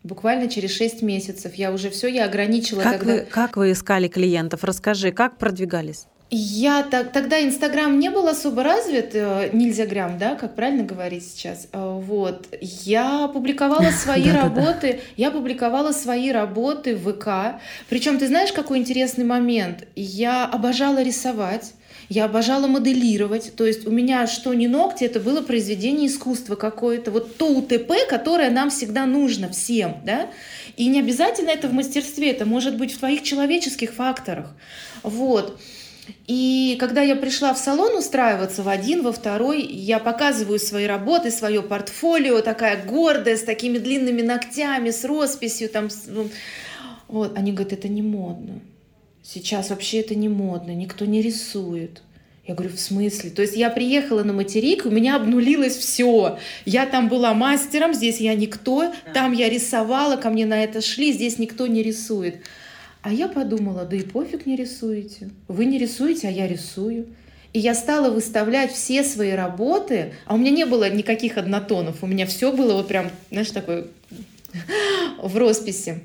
Буквально 0.02 0.48
через 0.48 0.70
шесть 0.70 1.02
месяцев 1.02 1.54
я 1.56 1.72
уже 1.72 1.90
все, 1.90 2.08
я 2.08 2.24
ограничила 2.24 2.80
как 2.80 2.98
тогда. 3.00 3.12
Вы, 3.12 3.20
как 3.20 3.56
вы 3.58 3.72
искали 3.72 4.08
клиентов? 4.08 4.64
Расскажи, 4.64 5.12
как 5.12 5.36
продвигались? 5.36 6.06
Я 6.32 6.84
так, 6.84 7.10
тогда 7.10 7.42
Инстаграм 7.42 7.98
не 7.98 8.08
был 8.08 8.28
особо 8.28 8.62
развит, 8.62 9.10
э, 9.14 9.50
нельзя 9.52 9.84
грамм, 9.84 10.16
да, 10.16 10.36
как 10.36 10.54
правильно 10.54 10.84
говорить 10.84 11.24
сейчас. 11.24 11.66
Э, 11.72 11.98
вот. 12.00 12.46
Я 12.60 13.26
публиковала 13.26 13.90
свои 14.02 14.30
работы, 14.30 15.00
я 15.16 15.32
публиковала 15.32 15.90
свои 15.90 16.30
работы 16.30 16.94
в 16.94 17.12
ВК. 17.12 17.60
Причем 17.88 18.18
ты 18.18 18.28
знаешь, 18.28 18.52
какой 18.52 18.78
интересный 18.78 19.24
момент? 19.24 19.88
Я 19.96 20.46
обожала 20.46 21.02
рисовать. 21.02 21.72
Я 22.08 22.24
обожала 22.24 22.66
моделировать, 22.66 23.54
то 23.54 23.64
есть 23.64 23.86
у 23.86 23.90
меня 23.92 24.26
что 24.26 24.52
ни 24.52 24.66
ногти, 24.66 25.04
это 25.04 25.20
было 25.20 25.42
произведение 25.42 26.08
искусства 26.08 26.56
какое-то, 26.56 27.12
вот 27.12 27.36
то 27.36 27.46
УТП, 27.46 27.92
которое 28.08 28.50
нам 28.50 28.70
всегда 28.70 29.06
нужно 29.06 29.48
всем, 29.48 29.98
да, 30.04 30.28
и 30.76 30.88
не 30.88 30.98
обязательно 30.98 31.50
это 31.50 31.68
в 31.68 31.72
мастерстве, 31.72 32.32
это 32.32 32.46
может 32.46 32.76
быть 32.76 32.92
в 32.92 32.98
твоих 32.98 33.22
человеческих 33.22 33.92
факторах, 33.92 34.52
вот. 35.04 35.60
И 36.26 36.76
когда 36.78 37.02
я 37.02 37.16
пришла 37.16 37.54
в 37.54 37.58
салон 37.58 37.96
устраиваться 37.96 38.62
в 38.62 38.68
один, 38.68 39.02
во 39.02 39.12
второй, 39.12 39.62
я 39.62 39.98
показываю 39.98 40.58
свои 40.58 40.86
работы, 40.86 41.30
свое 41.30 41.62
портфолио, 41.62 42.40
такая 42.40 42.84
гордая, 42.84 43.36
с 43.36 43.42
такими 43.42 43.78
длинными 43.78 44.22
ногтями, 44.22 44.90
с 44.90 45.04
росписью. 45.04 45.68
Там, 45.68 45.88
ну, 46.06 46.28
вот. 47.08 47.36
Они 47.36 47.52
говорят, 47.52 47.72
это 47.72 47.88
не 47.88 48.02
модно. 48.02 48.60
Сейчас 49.22 49.70
вообще 49.70 50.00
это 50.00 50.14
не 50.14 50.28
модно, 50.28 50.70
никто 50.72 51.04
не 51.04 51.22
рисует. 51.22 52.02
Я 52.46 52.54
говорю, 52.54 52.74
в 52.74 52.80
смысле? 52.80 53.30
То 53.30 53.42
есть 53.42 53.54
я 53.54 53.70
приехала 53.70 54.24
на 54.24 54.32
материк, 54.32 54.84
у 54.86 54.90
меня 54.90 55.16
обнулилось 55.16 55.76
все. 55.76 56.38
Я 56.64 56.86
там 56.86 57.08
была 57.08 57.32
мастером, 57.32 57.94
здесь 57.94 58.18
я 58.18 58.34
никто, 58.34 58.92
там 59.14 59.32
я 59.32 59.48
рисовала, 59.48 60.16
ко 60.16 60.30
мне 60.30 60.46
на 60.46 60.64
это 60.64 60.80
шли, 60.80 61.12
здесь 61.12 61.38
никто 61.38 61.66
не 61.66 61.82
рисует. 61.82 62.36
А 63.02 63.12
я 63.12 63.28
подумала, 63.28 63.84
да 63.84 63.96
и 63.96 64.02
пофиг 64.02 64.46
не 64.46 64.56
рисуете. 64.56 65.30
Вы 65.48 65.64
не 65.64 65.78
рисуете, 65.78 66.28
а 66.28 66.30
я 66.30 66.46
рисую. 66.46 67.06
И 67.52 67.58
я 67.58 67.74
стала 67.74 68.10
выставлять 68.10 68.72
все 68.72 69.02
свои 69.02 69.32
работы, 69.32 70.12
а 70.26 70.34
у 70.34 70.38
меня 70.38 70.50
не 70.50 70.66
было 70.66 70.88
никаких 70.88 71.36
однотонов, 71.36 72.02
у 72.02 72.06
меня 72.06 72.24
все 72.26 72.52
было 72.52 72.74
вот 72.74 72.86
прям, 72.86 73.10
знаешь, 73.30 73.50
такое 73.50 73.88
в 75.20 75.36
росписи. 75.36 76.00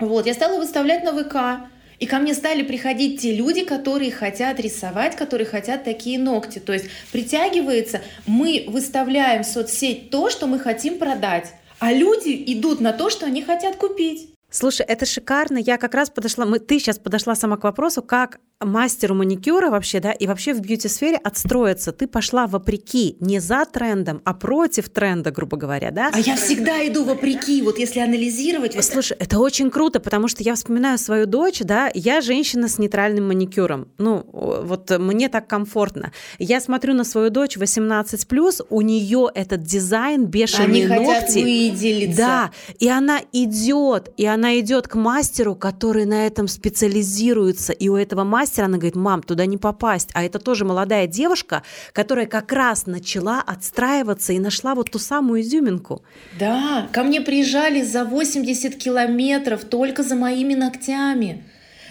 Вот, 0.00 0.26
я 0.26 0.34
стала 0.34 0.58
выставлять 0.58 1.04
на 1.04 1.12
ВК, 1.12 1.68
и 2.00 2.06
ко 2.06 2.18
мне 2.18 2.34
стали 2.34 2.62
приходить 2.62 3.20
те 3.20 3.34
люди, 3.34 3.64
которые 3.64 4.10
хотят 4.10 4.58
рисовать, 4.58 5.14
которые 5.14 5.46
хотят 5.46 5.84
такие 5.84 6.18
ногти. 6.18 6.58
То 6.58 6.72
есть 6.72 6.86
притягивается, 7.12 8.00
мы 8.26 8.64
выставляем 8.66 9.44
в 9.44 9.46
соцсеть 9.46 10.10
то, 10.10 10.28
что 10.28 10.48
мы 10.48 10.58
хотим 10.58 10.98
продать, 10.98 11.52
а 11.78 11.92
люди 11.92 12.42
идут 12.48 12.80
на 12.80 12.92
то, 12.92 13.10
что 13.10 13.26
они 13.26 13.42
хотят 13.42 13.76
купить. 13.76 14.33
Слушай, 14.54 14.86
это 14.86 15.04
шикарно. 15.04 15.58
Я 15.58 15.78
как 15.78 15.94
раз 15.96 16.10
подошла, 16.10 16.46
мы, 16.46 16.60
ты 16.60 16.78
сейчас 16.78 17.00
подошла 17.00 17.34
сама 17.34 17.56
к 17.56 17.64
вопросу, 17.64 18.02
как 18.02 18.38
мастеру 18.60 19.14
маникюра 19.14 19.68
вообще, 19.68 20.00
да, 20.00 20.12
и 20.12 20.26
вообще 20.26 20.54
в 20.54 20.60
бьюти-сфере 20.60 21.16
отстроиться. 21.16 21.92
Ты 21.92 22.06
пошла 22.06 22.46
вопреки, 22.46 23.16
не 23.20 23.40
за 23.40 23.64
трендом, 23.66 24.22
а 24.24 24.32
против 24.32 24.88
тренда, 24.88 25.30
грубо 25.30 25.56
говоря, 25.56 25.90
да? 25.90 26.10
А 26.12 26.18
я 26.20 26.36
всегда 26.36 26.86
иду 26.86 27.04
вопреки, 27.04 27.62
вот 27.62 27.78
если 27.78 28.00
анализировать. 28.00 28.82
Слушай, 28.84 29.16
это 29.18 29.38
очень 29.38 29.70
круто, 29.70 30.00
потому 30.00 30.28
что 30.28 30.42
я 30.42 30.54
вспоминаю 30.54 30.98
свою 30.98 31.26
дочь, 31.26 31.60
да, 31.60 31.90
я 31.92 32.20
женщина 32.20 32.68
с 32.68 32.78
нейтральным 32.78 33.28
маникюром. 33.28 33.88
Ну, 33.98 34.24
вот 34.32 34.90
мне 34.98 35.28
так 35.28 35.46
комфортно. 35.46 36.12
Я 36.38 36.60
смотрю 36.60 36.94
на 36.94 37.04
свою 37.04 37.30
дочь 37.30 37.56
18+, 37.56 38.66
у 38.70 38.80
нее 38.80 39.30
этот 39.34 39.62
дизайн, 39.62 40.26
бешеные 40.26 40.86
Они 40.86 40.86
ногти. 40.86 41.10
хотят 41.10 41.34
выделиться. 41.34 42.16
Да, 42.16 42.50
и 42.78 42.88
она 42.88 43.20
идет, 43.32 44.10
и 44.16 44.26
она 44.26 44.43
идет 44.58 44.88
к 44.88 44.94
мастеру, 44.94 45.54
который 45.54 46.04
на 46.04 46.26
этом 46.26 46.48
специализируется, 46.48 47.72
и 47.72 47.88
у 47.88 47.96
этого 47.96 48.24
мастера 48.24 48.66
она 48.66 48.76
говорит, 48.76 48.96
мам, 48.96 49.22
туда 49.22 49.46
не 49.46 49.56
попасть. 49.56 50.10
А 50.14 50.22
это 50.22 50.38
тоже 50.38 50.64
молодая 50.64 51.06
девушка, 51.06 51.62
которая 51.92 52.26
как 52.26 52.52
раз 52.52 52.86
начала 52.86 53.40
отстраиваться 53.40 54.32
и 54.32 54.38
нашла 54.38 54.74
вот 54.74 54.90
ту 54.90 54.98
самую 54.98 55.42
изюминку. 55.42 56.02
Да, 56.38 56.88
ко 56.92 57.02
мне 57.02 57.20
приезжали 57.20 57.82
за 57.82 58.04
80 58.04 58.76
километров 58.76 59.64
только 59.64 60.02
за 60.02 60.14
моими 60.14 60.54
ногтями 60.54 61.44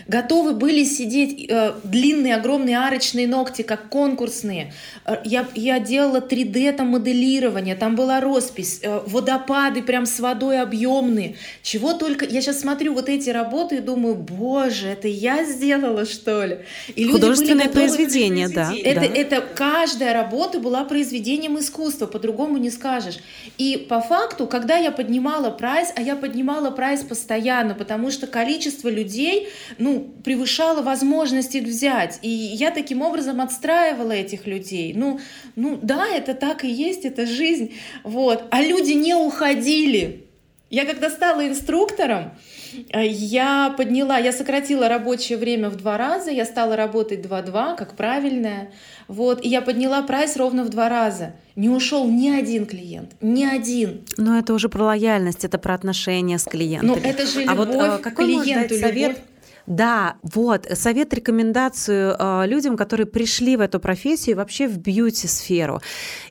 готовы 0.07 0.53
были 0.53 0.83
сидеть 0.83 1.45
э, 1.49 1.73
длинные, 1.83 2.35
огромные 2.35 2.77
арочные 2.77 3.27
ногти, 3.27 3.61
как 3.61 3.89
конкурсные. 3.89 4.73
Э, 5.05 5.17
я, 5.23 5.45
я 5.55 5.79
делала 5.79 6.19
3D 6.19 6.73
там 6.73 6.87
моделирование, 6.87 7.75
там 7.75 7.95
была 7.95 8.19
роспись, 8.21 8.79
э, 8.81 9.01
водопады 9.05 9.81
прям 9.81 10.05
с 10.05 10.19
водой 10.19 10.59
объемные. 10.59 11.35
Чего 11.61 11.93
только... 11.93 12.25
Я 12.25 12.41
сейчас 12.41 12.61
смотрю 12.61 12.93
вот 12.93 13.09
эти 13.09 13.29
работы 13.29 13.77
и 13.77 13.79
думаю, 13.79 14.15
боже, 14.15 14.87
это 14.89 15.07
я 15.07 15.43
сделала, 15.43 16.05
что 16.05 16.45
ли? 16.45 16.59
И 16.95 17.05
Художественное 17.05 17.69
произведение, 17.69 18.49
да. 18.49 18.73
Это, 18.83 19.01
да. 19.01 19.05
это 19.05 19.41
каждая 19.41 20.13
работа 20.13 20.59
была 20.59 20.83
произведением 20.83 21.59
искусства, 21.59 22.05
по-другому 22.07 22.57
не 22.57 22.69
скажешь. 22.69 23.19
И 23.57 23.85
по 23.89 24.01
факту, 24.01 24.47
когда 24.47 24.77
я 24.77 24.91
поднимала 24.91 25.49
прайс, 25.49 25.91
а 25.95 26.01
я 26.01 26.15
поднимала 26.15 26.71
прайс 26.71 27.01
постоянно, 27.01 27.75
потому 27.75 28.11
что 28.11 28.27
количество 28.27 28.89
людей, 28.89 29.49
ну, 29.77 29.92
превышала 29.99 30.81
возможности 30.81 31.57
взять. 31.57 32.19
И 32.21 32.29
я 32.29 32.71
таким 32.71 33.01
образом 33.01 33.41
отстраивала 33.41 34.11
этих 34.11 34.47
людей. 34.47 34.93
Ну, 34.95 35.19
ну 35.55 35.79
да, 35.81 36.07
это 36.07 36.33
так 36.33 36.63
и 36.63 36.69
есть, 36.69 37.05
это 37.05 37.25
жизнь. 37.25 37.73
Вот. 38.03 38.43
А 38.51 38.61
люди 38.61 38.93
не 38.93 39.15
уходили. 39.15 40.23
Я 40.73 40.85
когда 40.85 41.11
стала 41.11 41.47
инструктором, 41.47 42.31
э, 42.89 43.05
я 43.05 43.75
подняла, 43.77 44.17
я 44.17 44.31
сократила 44.31 44.89
рабочее 44.89 45.37
время 45.37 45.69
в 45.69 45.75
два 45.75 45.99
раза, 45.99 46.31
я 46.31 46.45
стала 46.45 46.75
работать 46.75 47.23
2-2, 47.23 47.75
как 47.75 47.95
правильная, 47.95 48.71
вот, 49.07 49.45
и 49.45 49.49
я 49.49 49.61
подняла 49.61 50.01
прайс 50.01 50.35
ровно 50.35 50.63
в 50.63 50.69
два 50.69 50.89
раза. 50.89 51.35
Не 51.55 51.69
ушел 51.69 52.09
ни 52.09 52.27
один 52.27 52.65
клиент, 52.65 53.11
ни 53.21 53.45
один. 53.45 54.01
Но 54.17 54.39
это 54.39 54.51
уже 54.55 54.67
про 54.67 54.85
лояльность, 54.85 55.45
это 55.45 55.59
про 55.59 55.75
отношения 55.75 56.39
с 56.39 56.45
клиентами. 56.45 56.89
Но 56.89 56.97
это 56.97 57.27
же 57.27 57.41
любовь 57.41 57.69
а 57.77 57.91
вот, 57.91 58.01
какой 58.01 58.25
клиенту, 58.25 58.73
совет? 58.73 59.09
Любовь 59.09 59.23
да, 59.65 60.15
вот, 60.23 60.67
совет, 60.73 61.13
рекомендацию 61.13 62.15
э, 62.17 62.47
людям, 62.47 62.77
которые 62.77 63.07
пришли 63.07 63.55
в 63.55 63.61
эту 63.61 63.79
профессию, 63.79 64.35
вообще 64.35 64.67
в 64.67 64.77
бьюти-сферу, 64.77 65.81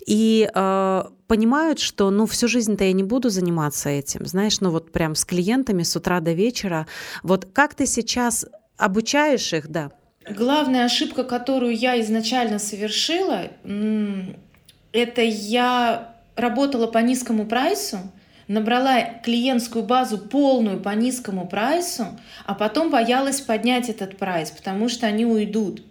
и 0.07 0.51
э, 0.53 1.03
понимают, 1.27 1.79
что, 1.79 2.11
ну, 2.11 2.27
всю 2.27 2.49
жизнь-то 2.49 2.85
я 2.85 2.93
не 2.93 3.03
буду 3.03 3.31
заниматься 3.31 3.89
этим, 3.89 4.27
знаешь, 4.27 4.61
ну, 4.61 4.71
вот 4.71 4.93
прям 4.93 5.15
с 5.15 5.25
клиентами 5.25 5.83
с 5.83 5.97
утра 5.97 6.21
до 6.21 6.33
вечера. 6.33 6.87
Вот 7.23 7.47
как 7.53 7.75
ты 7.75 7.87
сейчас 7.87 8.47
обучаешь 8.77 9.53
их, 9.53 9.69
да? 9.69 9.91
Главная 10.29 10.85
ошибка, 10.85 11.25
которую 11.25 11.75
я 11.75 12.01
изначально 12.01 12.59
совершила, 12.59 13.49
это 14.93 15.23
я 15.23 16.15
работала 16.37 16.87
по 16.87 16.99
низкому 16.99 17.47
прайсу, 17.47 17.99
набрала 18.53 19.03
клиентскую 19.25 19.85
базу 19.85 20.19
полную 20.19 20.79
по 20.81 20.91
низкому 20.91 21.49
прайсу, 21.49 22.07
а 22.45 22.55
потом 22.55 22.91
боялась 22.91 23.41
поднять 23.41 23.89
этот 23.89 24.19
прайс, 24.19 24.51
потому 24.51 24.89
что 24.89 25.07
они 25.07 25.25
уйдут. 25.25 25.83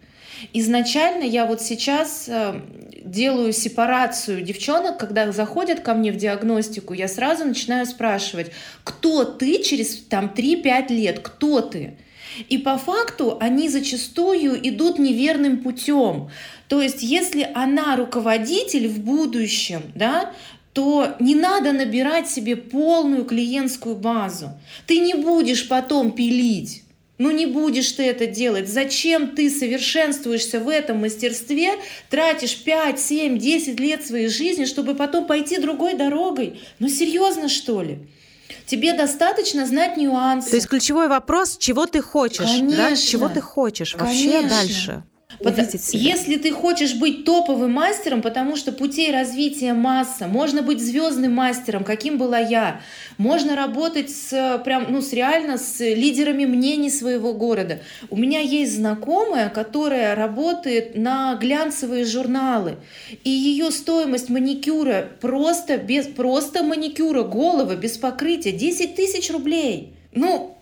Изначально 0.54 1.24
я 1.24 1.46
вот 1.46 1.62
сейчас 1.62 2.28
э, 2.28 2.62
делаю 3.04 3.52
сепарацию 3.54 4.42
девчонок, 4.42 4.98
когда 4.98 5.32
заходят 5.32 5.82
ко 5.82 5.94
мне 5.94 6.12
в 6.12 6.18
диагностику, 6.18 6.94
я 6.94 7.08
сразу 7.08 7.46
начинаю 7.46 7.86
спрашивать, 7.86 8.52
кто 8.84 9.24
ты 9.24 9.62
через 9.64 9.98
там 10.04 10.32
3-5 10.36 10.88
лет, 10.90 11.20
кто 11.20 11.62
ты? 11.62 11.98
И 12.50 12.58
по 12.58 12.78
факту 12.78 13.38
они 13.40 13.70
зачастую 13.70 14.58
идут 14.68 15.00
неверным 15.00 15.62
путем. 15.62 16.30
То 16.68 16.82
есть, 16.82 17.02
если 17.04 17.50
она 17.54 17.96
руководитель 17.96 18.88
в 18.88 19.00
будущем, 19.00 19.82
да, 19.96 20.32
то 20.74 21.16
не 21.20 21.36
надо 21.36 21.74
набирать 21.74 22.30
себе 22.30 22.56
полную 22.56 23.26
клиентскую 23.26 23.96
базу. 23.96 24.52
Ты 24.88 25.00
не 25.00 25.14
будешь 25.14 25.68
потом 25.68 26.12
пилить. 26.12 26.84
Ну 27.18 27.30
не 27.30 27.46
будешь 27.46 27.92
ты 27.92 28.04
это 28.04 28.26
делать. 28.26 28.68
Зачем 28.68 29.36
ты 29.36 29.52
совершенствуешься 29.52 30.60
в 30.60 30.68
этом 30.68 31.02
мастерстве, 31.02 31.74
тратишь 32.10 32.58
5, 32.64 33.00
7, 33.00 33.38
10 33.38 33.80
лет 33.80 34.04
своей 34.04 34.28
жизни, 34.28 34.66
чтобы 34.66 34.96
потом 34.96 35.28
пойти 35.28 35.58
другой 35.58 35.94
дорогой? 35.94 36.60
Ну 36.80 36.90
серьезно 36.90 37.48
что 37.48 37.84
ли? 37.84 38.00
Тебе 38.66 38.94
достаточно 38.94 39.68
знать 39.68 39.98
нюансы. 39.98 40.50
То 40.50 40.56
есть 40.56 40.68
ключевой 40.68 41.10
вопрос, 41.10 41.58
чего 41.60 41.86
ты 41.86 42.02
хочешь, 42.02 42.40
Конечно. 42.40 42.90
да? 42.90 42.96
Чего 42.96 43.30
ты 43.30 43.40
хочешь 43.40 43.94
вообще 43.96 44.32
Конечно. 44.32 44.50
дальше? 44.50 45.04
Увидеть 45.40 45.84
себя. 45.84 46.02
Если 46.02 46.38
ты 46.38 46.52
хочешь 46.52 46.96
быть 46.96 47.26
топовым 47.26 47.72
мастером, 47.72 48.22
потому 48.22 48.56
что 48.56 48.72
путей 48.72 49.12
развития 49.12 49.74
масса, 49.74 50.28
можно 50.28 50.62
быть 50.62 50.82
звездным 50.82 51.34
мастером, 51.34 51.84
каким 51.84 52.18
была 52.18 52.40
я, 52.40 52.82
можно 53.18 53.56
работать 53.56 54.10
с, 54.10 54.62
прям, 54.64 54.88
ну, 54.90 55.02
с 55.02 55.14
реально 55.14 55.58
с 55.58 55.80
лидерами 55.80 56.46
мнений 56.46 56.90
своего 56.90 57.34
города. 57.34 57.80
У 58.10 58.18
меня 58.18 58.40
есть 58.40 58.76
знакомая, 58.76 59.50
которая 59.50 60.16
работает 60.16 60.96
на 60.96 61.36
глянцевые 61.36 62.06
журналы, 62.06 62.78
и 63.24 63.30
ее 63.30 63.72
стоимость 63.72 64.30
маникюра 64.30 65.10
просто 65.20 65.78
без 65.78 66.08
просто 66.08 66.64
маникюра 66.64 67.24
голова 67.24 67.76
без 67.76 67.98
покрытия 67.98 68.52
10 68.52 68.96
тысяч 68.96 69.32
рублей. 69.32 69.94
Ну, 70.14 70.58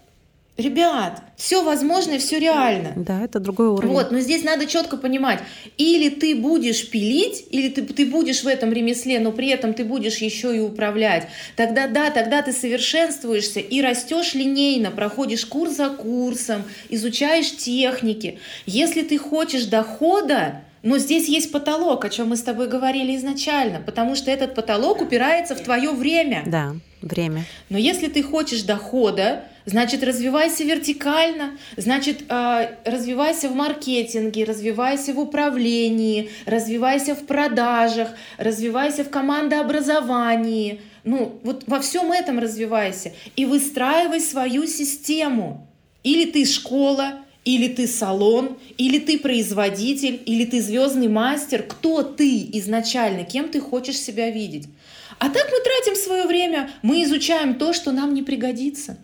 Ребят, 0.59 1.21
все 1.37 1.63
возможно 1.63 2.15
и 2.15 2.17
все 2.17 2.37
реально. 2.37 2.91
Да, 2.97 3.23
это 3.23 3.39
другой 3.39 3.69
уровень. 3.69 3.93
Вот, 3.93 4.11
но 4.11 4.19
здесь 4.19 4.43
надо 4.43 4.65
четко 4.65 4.97
понимать, 4.97 5.39
или 5.77 6.09
ты 6.09 6.35
будешь 6.35 6.89
пилить, 6.89 7.45
или 7.49 7.69
ты, 7.69 7.81
ты 7.81 8.05
будешь 8.05 8.43
в 8.43 8.47
этом 8.47 8.73
ремесле, 8.73 9.21
но 9.21 9.31
при 9.31 9.47
этом 9.47 9.73
ты 9.73 9.85
будешь 9.85 10.17
еще 10.17 10.53
и 10.53 10.59
управлять. 10.59 11.27
Тогда 11.55 11.87
да, 11.87 12.11
тогда 12.11 12.41
ты 12.41 12.51
совершенствуешься 12.51 13.61
и 13.61 13.81
растешь 13.81 14.33
линейно, 14.33 14.91
проходишь 14.91 15.45
курс 15.45 15.77
за 15.77 15.87
курсом, 15.91 16.63
изучаешь 16.89 17.55
техники. 17.55 18.39
Если 18.65 19.03
ты 19.03 19.17
хочешь 19.17 19.63
дохода, 19.63 20.61
но 20.83 20.97
здесь 20.97 21.27
есть 21.27 21.51
потолок, 21.51 22.05
о 22.05 22.09
чем 22.09 22.29
мы 22.29 22.37
с 22.37 22.41
тобой 22.41 22.67
говорили 22.67 23.15
изначально, 23.15 23.79
потому 23.79 24.15
что 24.15 24.31
этот 24.31 24.55
потолок 24.55 25.01
упирается 25.01 25.55
в 25.55 25.61
твое 25.61 25.91
время. 25.91 26.43
Да, 26.45 26.75
время. 27.01 27.45
Но 27.69 27.77
если 27.77 28.07
ты 28.07 28.23
хочешь 28.23 28.63
дохода, 28.63 29.43
Значит, 29.69 30.03
развивайся 30.03 30.63
вертикально, 30.63 31.51
значит, 31.77 32.23
а, 32.29 32.71
развивайся 32.85 33.49
в 33.49 33.55
маркетинге, 33.55 34.43
развивайся 34.43 35.13
в 35.13 35.19
управлении, 35.19 36.31
развивайся 36.47 37.13
в 37.13 37.27
продажах, 37.27 38.09
развивайся 38.39 39.03
в 39.03 39.11
командообразовании. 39.11 40.81
Ну, 41.03 41.39
вот 41.43 41.65
во 41.67 41.79
всем 41.81 42.11
этом 42.11 42.39
развивайся 42.39 43.13
и 43.35 43.45
выстраивай 43.45 44.21
свою 44.21 44.65
систему. 44.65 45.67
Или 46.03 46.31
ты 46.31 46.45
школа, 46.45 47.19
или 47.45 47.67
ты 47.67 47.87
салон, 47.87 48.57
или 48.77 48.99
ты 48.99 49.17
производитель, 49.17 50.21
или 50.25 50.45
ты 50.45 50.61
звездный 50.61 51.07
мастер. 51.07 51.63
Кто 51.63 52.03
ты 52.03 52.47
изначально, 52.53 53.23
кем 53.23 53.49
ты 53.49 53.59
хочешь 53.59 53.97
себя 53.97 54.29
видеть? 54.29 54.67
А 55.19 55.29
так 55.29 55.49
мы 55.51 55.59
тратим 55.59 55.95
свое 55.95 56.25
время, 56.25 56.71
мы 56.81 57.03
изучаем 57.03 57.55
то, 57.55 57.73
что 57.73 57.91
нам 57.91 58.13
не 58.13 58.23
пригодится. 58.23 58.97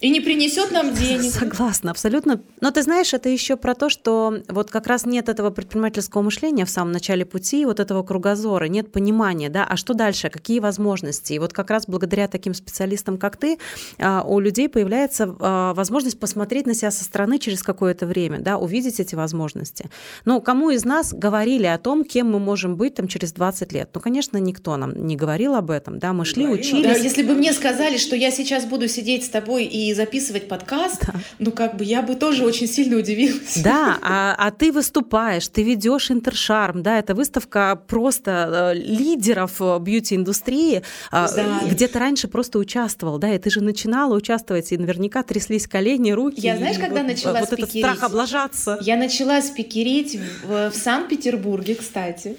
И 0.00 0.10
не 0.10 0.20
принесет 0.20 0.70
нам 0.70 0.94
денег. 0.94 1.32
Согласна, 1.32 1.90
абсолютно. 1.90 2.40
Но 2.60 2.70
ты 2.70 2.82
знаешь, 2.82 3.12
это 3.14 3.28
еще 3.28 3.56
про 3.56 3.74
то, 3.74 3.88
что 3.88 4.42
вот 4.48 4.70
как 4.70 4.86
раз 4.86 5.04
нет 5.06 5.28
этого 5.28 5.50
предпринимательского 5.50 6.22
мышления 6.22 6.64
в 6.64 6.70
самом 6.70 6.92
начале 6.92 7.24
пути, 7.24 7.64
вот 7.64 7.80
этого 7.80 8.04
кругозора, 8.04 8.66
нет 8.66 8.92
понимания, 8.92 9.48
да, 9.48 9.66
а 9.68 9.76
что 9.76 9.94
дальше, 9.94 10.30
какие 10.30 10.60
возможности. 10.60 11.32
И 11.32 11.38
вот 11.40 11.52
как 11.52 11.70
раз 11.70 11.86
благодаря 11.88 12.28
таким 12.28 12.54
специалистам, 12.54 13.18
как 13.18 13.36
ты, 13.36 13.58
а, 13.98 14.22
у 14.22 14.38
людей 14.38 14.68
появляется 14.68 15.34
а, 15.40 15.74
возможность 15.74 16.20
посмотреть 16.20 16.66
на 16.66 16.74
себя 16.74 16.92
со 16.92 17.02
стороны 17.02 17.40
через 17.40 17.64
какое-то 17.64 18.06
время, 18.06 18.38
да, 18.38 18.56
увидеть 18.56 19.00
эти 19.00 19.16
возможности. 19.16 19.90
Но 20.24 20.40
кому 20.40 20.70
из 20.70 20.84
нас 20.84 21.12
говорили 21.12 21.66
о 21.66 21.78
том, 21.78 22.04
кем 22.04 22.30
мы 22.30 22.38
можем 22.38 22.76
быть 22.76 22.94
там 22.94 23.08
через 23.08 23.32
20 23.32 23.72
лет? 23.72 23.90
Ну, 23.92 24.00
конечно, 24.00 24.38
никто 24.38 24.76
нам 24.76 25.06
не 25.06 25.16
говорил 25.16 25.56
об 25.56 25.72
этом, 25.72 25.98
да, 25.98 26.12
мы 26.12 26.24
шли, 26.24 26.46
учились. 26.46 26.84
Да, 26.84 26.92
если 26.92 27.24
бы 27.24 27.34
мне 27.34 27.52
сказали, 27.52 27.96
что 27.96 28.14
я 28.14 28.30
сейчас 28.30 28.64
буду 28.64 28.86
сидеть 28.86 29.24
с 29.24 29.28
тобой 29.28 29.64
и 29.64 29.87
и 29.90 29.94
записывать 29.94 30.48
подкаст, 30.48 31.06
да. 31.06 31.14
ну 31.38 31.50
как 31.52 31.76
бы 31.76 31.84
я 31.84 32.02
бы 32.02 32.14
тоже 32.14 32.44
очень 32.44 32.66
сильно 32.66 32.96
удивилась. 32.96 33.58
Да, 33.62 33.98
а, 34.02 34.34
а 34.38 34.50
ты 34.50 34.72
выступаешь, 34.72 35.48
ты 35.48 35.62
ведешь 35.62 36.10
Интершарм, 36.10 36.82
да, 36.82 36.98
это 36.98 37.14
выставка 37.14 37.80
просто 37.86 38.72
э, 38.74 38.78
лидеров 38.78 39.60
э, 39.60 39.78
бьюти-индустрии, 39.78 40.82
да. 41.10 41.60
где 41.68 41.88
ты 41.88 41.98
раньше 41.98 42.28
просто 42.28 42.58
участвовал, 42.58 43.18
да, 43.18 43.34
и 43.34 43.38
ты 43.38 43.50
же 43.50 43.62
начинала 43.62 44.14
участвовать, 44.14 44.72
и 44.72 44.78
наверняка 44.78 45.22
тряслись 45.22 45.66
колени, 45.66 46.10
руки. 46.10 46.40
Я 46.40 46.56
знаешь, 46.56 46.78
когда 46.78 47.02
вот, 47.02 47.08
начала 47.08 47.40
вот 47.40 47.52
этот 47.52 47.70
страх 47.70 48.02
облажаться. 48.02 48.78
Я 48.82 48.96
начала 48.96 49.40
спикерить 49.42 50.18
в, 50.44 50.70
в 50.70 50.74
Санкт-Петербурге, 50.74 51.74
кстати. 51.74 52.36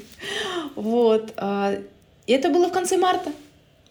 Вот. 0.76 1.34
А, 1.38 1.76
это 2.28 2.50
было 2.50 2.68
в 2.68 2.72
конце 2.72 2.98
марта. 2.98 3.32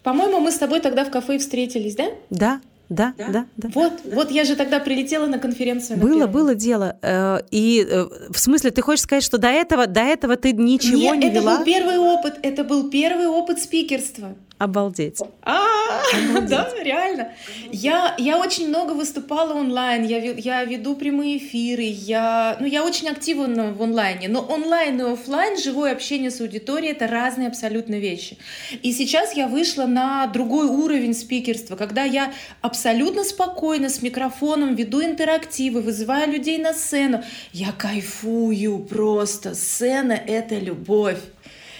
По-моему, 0.03 0.39
мы 0.39 0.51
с 0.51 0.57
тобой 0.57 0.79
тогда 0.79 1.03
в 1.03 1.11
кафе 1.11 1.37
встретились, 1.37 1.95
да? 1.95 2.05
Да, 2.29 2.61
да, 2.89 3.13
да, 3.17 3.27
да. 3.27 3.45
да. 3.55 3.69
Вот, 3.73 3.93
да. 4.03 4.15
вот 4.15 4.31
я 4.31 4.43
же 4.43 4.55
тогда 4.55 4.79
прилетела 4.79 5.27
на 5.27 5.37
конференцию. 5.37 5.99
Было, 5.99 6.21
на 6.21 6.27
было 6.27 6.55
дело. 6.55 6.97
Э, 7.01 7.39
и 7.51 7.85
э, 7.87 8.05
в 8.29 8.39
смысле, 8.39 8.71
ты 8.71 8.81
хочешь 8.81 9.03
сказать, 9.03 9.23
что 9.23 9.37
до 9.37 9.47
этого, 9.47 9.85
до 9.85 10.01
этого 10.01 10.35
ты 10.35 10.53
ничего 10.53 10.97
Нет, 10.97 11.17
не 11.17 11.27
это 11.27 11.39
вела? 11.39 11.57
был 11.57 11.65
первый 11.65 11.97
опыт. 11.99 12.39
Это 12.41 12.63
был 12.63 12.89
первый 12.89 13.27
опыт 13.27 13.61
спикерства. 13.61 14.35
Обалдеть. 14.59 15.21
А, 15.43 16.41
да, 16.41 16.69
реально. 16.83 17.31
Я, 17.71 18.13
я 18.17 18.37
очень 18.37 18.67
много 18.67 18.91
выступала 18.91 19.53
онлайн, 19.53 20.03
я, 20.05 20.17
я 20.19 20.65
веду 20.65 20.97
прямые 20.97 21.37
эфиры, 21.37 21.83
я, 21.83 22.57
ну, 22.59 22.67
я 22.67 22.83
очень 22.83 23.07
активна 23.07 23.71
в 23.71 23.81
онлайне, 23.81 24.27
но 24.27 24.41
онлайн 24.41 24.99
и 24.99 25.13
офлайн, 25.13 25.57
живое 25.57 25.93
общение 25.93 26.29
с 26.29 26.41
аудиторией— 26.41 26.91
это 26.93 27.07
разные 27.07 27.47
абсолютно 27.47 27.95
вещи. 27.95 28.37
И 28.83 28.91
сейчас 28.91 29.33
я 29.33 29.47
вышла 29.47 29.85
на 29.85 30.27
другой 30.27 30.67
уровень 30.67 31.13
спикерства, 31.13 31.77
когда 31.77 32.03
я 32.03 32.33
абсолютно 32.59 33.23
спокойно 33.23 33.87
с 33.87 34.01
микрофоном 34.01 34.75
веду 34.75 35.01
интерактивы, 35.01 35.79
вызываю 35.79 36.29
людей 36.33 36.57
на 36.57 36.73
сцену. 36.73 37.23
Я 37.53 37.71
кайфую 37.71 38.79
просто. 38.79 39.55
Сцена— 39.55 40.19
это 40.27 40.55
любовь 40.55 41.19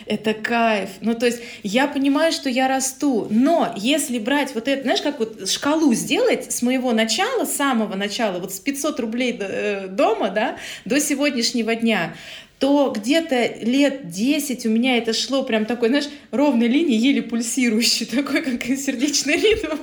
это 0.09 0.33
кайф. 0.33 0.89
Ну, 1.01 1.13
то 1.13 1.27
есть 1.27 1.39
я 1.63 1.87
понимаю, 1.87 2.33
что 2.33 2.49
я 2.49 2.67
расту, 2.67 3.27
но 3.29 3.73
если 3.77 4.17
брать 4.17 4.55
вот 4.55 4.67
это, 4.67 4.81
знаешь, 4.81 5.01
как 5.01 5.19
вот 5.19 5.47
шкалу 5.47 5.93
сделать 5.93 6.51
с 6.51 6.61
моего 6.61 6.91
начала, 6.91 7.45
с 7.45 7.55
самого 7.55 7.95
начала, 7.95 8.39
вот 8.39 8.53
с 8.53 8.59
500 8.59 8.99
рублей 8.99 9.37
э, 9.39 9.87
дома, 9.87 10.29
да, 10.29 10.57
до 10.83 10.99
сегодняшнего 10.99 11.75
дня, 11.75 12.15
то 12.57 12.91
где-то 12.93 13.59
лет 13.61 14.09
10 14.09 14.65
у 14.65 14.69
меня 14.69 14.97
это 14.97 15.13
шло 15.13 15.43
прям 15.43 15.65
такой, 15.65 15.89
знаешь, 15.89 16.09
ровной 16.31 16.67
линии, 16.67 16.97
еле 16.97 17.21
пульсирующий, 17.21 18.05
такой, 18.17 18.41
как 18.41 18.63
сердечный 18.65 19.37
ритм. 19.37 19.77